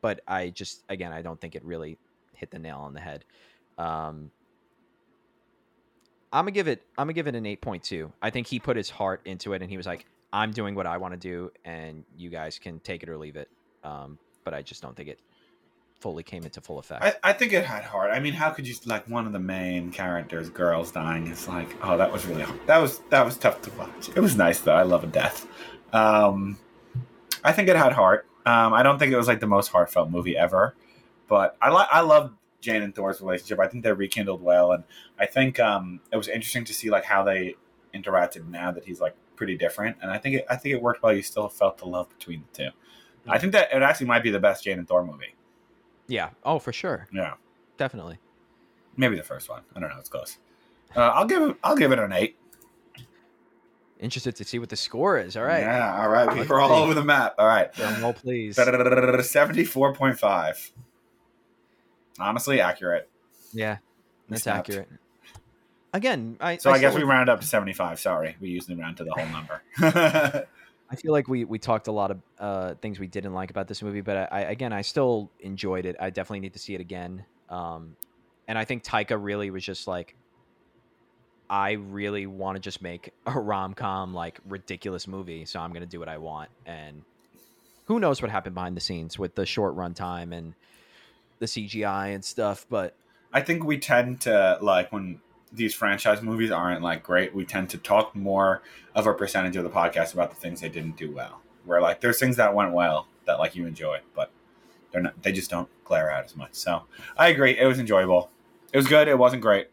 but 0.00 0.20
I 0.28 0.50
just 0.50 0.84
again, 0.88 1.12
I 1.12 1.22
don't 1.22 1.40
think 1.40 1.54
it 1.54 1.64
really 1.64 1.98
hit 2.34 2.50
the 2.50 2.58
nail 2.58 2.78
on 2.78 2.94
the 2.94 3.00
head. 3.00 3.24
Um, 3.78 4.30
I'm 6.32 6.44
gonna 6.44 6.52
give 6.52 6.68
it. 6.68 6.82
I'm 6.96 7.06
gonna 7.06 7.12
give 7.14 7.26
it 7.26 7.34
an 7.34 7.46
eight 7.46 7.60
point 7.60 7.82
two. 7.82 8.12
I 8.22 8.30
think 8.30 8.46
he 8.46 8.58
put 8.58 8.76
his 8.76 8.90
heart 8.90 9.22
into 9.24 9.52
it, 9.52 9.62
and 9.62 9.70
he 9.70 9.76
was 9.76 9.86
like, 9.86 10.06
"I'm 10.32 10.52
doing 10.52 10.74
what 10.74 10.86
I 10.86 10.96
want 10.96 11.12
to 11.12 11.18
do, 11.18 11.50
and 11.64 12.04
you 12.16 12.30
guys 12.30 12.58
can 12.58 12.80
take 12.80 13.02
it 13.02 13.08
or 13.08 13.18
leave 13.18 13.36
it." 13.36 13.48
Um, 13.84 14.18
but 14.44 14.54
I 14.54 14.62
just 14.62 14.82
don't 14.82 14.96
think 14.96 15.08
it 15.08 15.20
fully 16.02 16.22
came 16.24 16.44
into 16.44 16.60
full 16.60 16.78
effect. 16.78 17.04
I, 17.04 17.30
I 17.30 17.32
think 17.32 17.52
it 17.52 17.64
had 17.64 17.84
heart. 17.84 18.10
I 18.12 18.18
mean, 18.18 18.34
how 18.34 18.50
could 18.50 18.66
you 18.66 18.74
like 18.84 19.08
one 19.08 19.26
of 19.26 19.32
the 19.32 19.38
main 19.38 19.92
characters, 19.92 20.50
girls 20.50 20.90
dying? 20.90 21.28
It's 21.28 21.48
like, 21.48 21.74
oh, 21.82 21.96
that 21.96 22.12
was 22.12 22.26
really 22.26 22.42
hard. 22.42 22.58
that 22.66 22.78
was 22.78 22.98
that 23.10 23.24
was 23.24 23.36
tough 23.36 23.62
to 23.62 23.70
watch. 23.78 24.10
It 24.14 24.20
was 24.20 24.36
nice 24.36 24.60
though. 24.60 24.74
I 24.74 24.82
love 24.82 25.04
a 25.04 25.06
death. 25.06 25.46
Um, 25.92 26.58
I 27.44 27.52
think 27.52 27.68
it 27.68 27.76
had 27.76 27.92
heart. 27.92 28.26
Um, 28.44 28.74
I 28.74 28.82
don't 28.82 28.98
think 28.98 29.12
it 29.12 29.16
was 29.16 29.28
like 29.28 29.40
the 29.40 29.46
most 29.46 29.68
heartfelt 29.68 30.10
movie 30.10 30.36
ever, 30.36 30.74
but 31.28 31.56
I 31.62 31.70
like 31.70 31.88
I 31.92 32.00
love 32.00 32.32
Jane 32.60 32.82
and 32.82 32.94
Thor's 32.94 33.20
relationship. 33.20 33.60
I 33.60 33.68
think 33.68 33.84
they 33.84 33.92
rekindled 33.92 34.42
well, 34.42 34.72
and 34.72 34.84
I 35.18 35.26
think 35.26 35.60
um, 35.60 36.00
it 36.12 36.16
was 36.16 36.28
interesting 36.28 36.64
to 36.64 36.74
see 36.74 36.90
like 36.90 37.04
how 37.04 37.22
they 37.22 37.54
interacted 37.94 38.48
now 38.48 38.72
that 38.72 38.84
he's 38.84 39.00
like 39.00 39.14
pretty 39.36 39.56
different. 39.56 39.96
And 40.02 40.10
I 40.10 40.18
think 40.18 40.36
it, 40.36 40.46
I 40.50 40.56
think 40.56 40.74
it 40.74 40.82
worked 40.82 41.02
well. 41.02 41.12
You 41.12 41.22
still 41.22 41.48
felt 41.48 41.78
the 41.78 41.86
love 41.86 42.08
between 42.08 42.44
the 42.52 42.64
two. 42.64 42.70
I 43.28 43.38
think 43.38 43.52
that 43.52 43.72
it 43.72 43.82
actually 43.82 44.08
might 44.08 44.24
be 44.24 44.30
the 44.30 44.40
best 44.40 44.64
Jane 44.64 44.78
and 44.78 44.88
Thor 44.88 45.04
movie. 45.04 45.34
Yeah. 46.06 46.30
Oh, 46.44 46.58
for 46.58 46.72
sure. 46.72 47.08
Yeah. 47.12 47.34
Definitely. 47.76 48.18
Maybe 48.96 49.16
the 49.16 49.22
first 49.22 49.48
one. 49.48 49.62
I 49.74 49.80
don't 49.80 49.88
know. 49.88 49.98
It's 49.98 50.08
close. 50.08 50.38
Uh, 50.94 51.00
I'll 51.00 51.26
give 51.26 51.42
it. 51.42 51.56
I'll 51.64 51.76
give 51.76 51.92
it 51.92 51.98
an 51.98 52.12
eight. 52.12 52.36
Interested 53.98 54.34
to 54.36 54.44
see 54.44 54.58
what 54.58 54.68
the 54.68 54.76
score 54.76 55.18
is. 55.18 55.36
All 55.36 55.44
right. 55.44 55.60
Yeah. 55.60 56.02
All 56.02 56.08
right. 56.08 56.48
We're 56.48 56.60
all 56.60 56.72
over 56.72 56.92
the 56.92 57.04
map. 57.04 57.34
All 57.38 57.46
right. 57.46 57.72
Drum 57.72 58.02
roll, 58.02 58.12
please. 58.12 58.56
Seventy-four 58.56 59.94
point 59.94 60.18
five. 60.18 60.72
Honestly, 62.18 62.60
accurate. 62.60 63.08
Yeah, 63.52 63.78
that's 64.28 64.42
snapped. 64.42 64.70
accurate. 64.70 64.88
Again, 65.94 66.36
I 66.40 66.56
So 66.56 66.70
I, 66.70 66.78
guess 66.78 66.94
we 66.94 67.02
round 67.02 67.28
up 67.28 67.40
to 67.40 67.46
seventy-five. 67.46 68.00
Sorry, 68.00 68.36
we 68.40 68.48
usually 68.48 68.76
round 68.76 68.96
to 68.98 69.04
the 69.04 69.12
whole 69.12 69.26
number. 69.26 70.46
I 70.92 70.94
feel 70.94 71.12
like 71.12 71.26
we 71.26 71.44
we 71.46 71.58
talked 71.58 71.88
a 71.88 71.92
lot 71.92 72.10
of 72.10 72.18
uh, 72.38 72.74
things 72.74 73.00
we 73.00 73.06
didn't 73.06 73.32
like 73.32 73.50
about 73.50 73.66
this 73.66 73.82
movie, 73.82 74.02
but 74.02 74.30
I, 74.30 74.40
I 74.40 74.40
again 74.42 74.74
I 74.74 74.82
still 74.82 75.30
enjoyed 75.40 75.86
it. 75.86 75.96
I 75.98 76.10
definitely 76.10 76.40
need 76.40 76.52
to 76.52 76.58
see 76.58 76.74
it 76.74 76.82
again. 76.82 77.24
Um, 77.48 77.96
and 78.46 78.58
I 78.58 78.66
think 78.66 78.84
Taika 78.84 79.16
really 79.18 79.50
was 79.50 79.64
just 79.64 79.86
like, 79.86 80.14
I 81.48 81.72
really 81.72 82.26
want 82.26 82.56
to 82.56 82.60
just 82.60 82.82
make 82.82 83.14
a 83.26 83.32
rom 83.32 83.72
com 83.72 84.12
like 84.12 84.38
ridiculous 84.46 85.08
movie, 85.08 85.46
so 85.46 85.60
I'm 85.60 85.72
gonna 85.72 85.86
do 85.86 85.98
what 85.98 86.10
I 86.10 86.18
want. 86.18 86.50
And 86.66 87.02
who 87.86 87.98
knows 87.98 88.20
what 88.20 88.30
happened 88.30 88.54
behind 88.54 88.76
the 88.76 88.82
scenes 88.82 89.18
with 89.18 89.34
the 89.34 89.46
short 89.46 89.74
run 89.74 89.94
time 89.94 90.34
and 90.34 90.52
the 91.38 91.46
CGI 91.46 92.14
and 92.14 92.22
stuff, 92.22 92.66
but 92.68 92.94
I 93.32 93.40
think 93.40 93.64
we 93.64 93.78
tend 93.78 94.20
to 94.22 94.58
like 94.60 94.92
when 94.92 95.20
these 95.52 95.74
franchise 95.74 96.22
movies 96.22 96.50
aren't 96.50 96.82
like 96.82 97.02
great. 97.02 97.34
We 97.34 97.44
tend 97.44 97.70
to 97.70 97.78
talk 97.78 98.14
more 98.14 98.62
of 98.94 99.06
a 99.06 99.14
percentage 99.14 99.56
of 99.56 99.64
the 99.64 99.70
podcast 99.70 100.14
about 100.14 100.30
the 100.30 100.36
things 100.36 100.60
they 100.60 100.68
didn't 100.68 100.96
do 100.96 101.12
well. 101.12 101.40
Where 101.64 101.80
like 101.80 102.00
there's 102.00 102.18
things 102.18 102.36
that 102.36 102.54
went 102.54 102.72
well 102.72 103.06
that 103.26 103.38
like 103.38 103.54
you 103.54 103.66
enjoy, 103.66 104.00
but 104.14 104.30
they're 104.90 105.02
not. 105.02 105.22
They 105.22 105.32
just 105.32 105.50
don't 105.50 105.68
glare 105.84 106.10
out 106.10 106.24
as 106.24 106.36
much. 106.36 106.54
So 106.54 106.82
I 107.16 107.28
agree. 107.28 107.58
It 107.58 107.66
was 107.66 107.78
enjoyable. 107.78 108.30
It 108.72 108.76
was 108.76 108.86
good. 108.86 109.08
It 109.08 109.18
wasn't 109.18 109.42
great. 109.42 109.68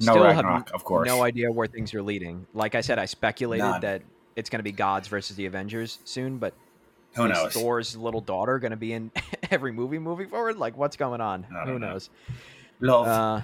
No 0.00 0.12
Still 0.12 0.22
Ragnarok, 0.24 0.70
of 0.74 0.84
course. 0.84 1.08
no 1.08 1.22
idea 1.24 1.50
where 1.50 1.66
things 1.66 1.92
are 1.92 2.02
leading. 2.02 2.46
Like 2.54 2.76
I 2.76 2.82
said, 2.82 3.00
I 3.00 3.06
speculated 3.06 3.64
None. 3.64 3.80
that 3.80 4.02
it's 4.36 4.48
going 4.48 4.60
to 4.60 4.64
be 4.64 4.70
gods 4.70 5.08
versus 5.08 5.34
the 5.34 5.46
Avengers 5.46 5.98
soon, 6.04 6.38
but 6.38 6.54
Who 7.14 7.24
is 7.24 7.32
knows? 7.32 7.52
Thor's 7.52 7.96
little 7.96 8.20
daughter 8.20 8.60
going 8.60 8.70
to 8.70 8.76
be 8.76 8.92
in 8.92 9.10
every 9.50 9.72
movie 9.72 9.98
moving 9.98 10.28
forward? 10.28 10.56
Like, 10.56 10.76
what's 10.76 10.96
going 10.96 11.20
on? 11.20 11.42
Who 11.42 11.78
know. 11.78 11.78
knows? 11.78 12.10
Love. 12.78 13.08
Uh, 13.08 13.40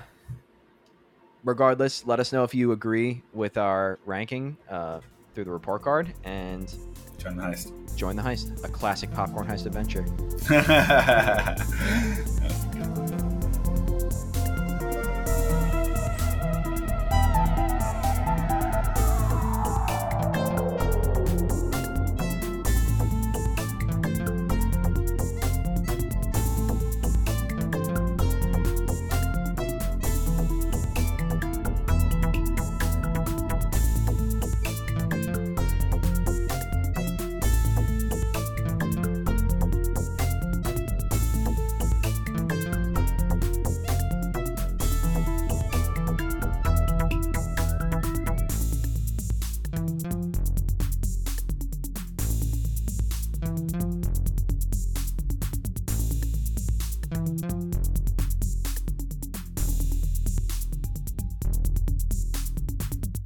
regardless, 1.45 2.07
let 2.07 2.21
us 2.21 2.33
know 2.33 2.45
if 2.45 2.55
you 2.55 2.73
agree 2.73 3.23
with 3.33 3.57
our 3.57 3.99
ranking 4.07 4.57
uh, 4.71 5.01
through 5.35 5.45
the 5.45 5.51
report 5.51 5.83
card 5.83 6.13
and 6.25 6.75
Join 7.19 7.37
the 7.37 7.43
heist. 7.43 7.97
join 7.97 7.97
Join 7.97 8.17
the 8.17 8.23
Heist, 8.23 8.65
a 8.65 8.69
classic 8.69 9.11
popcorn 9.13 9.47
heist 9.47 9.67
adventure. 9.67 10.05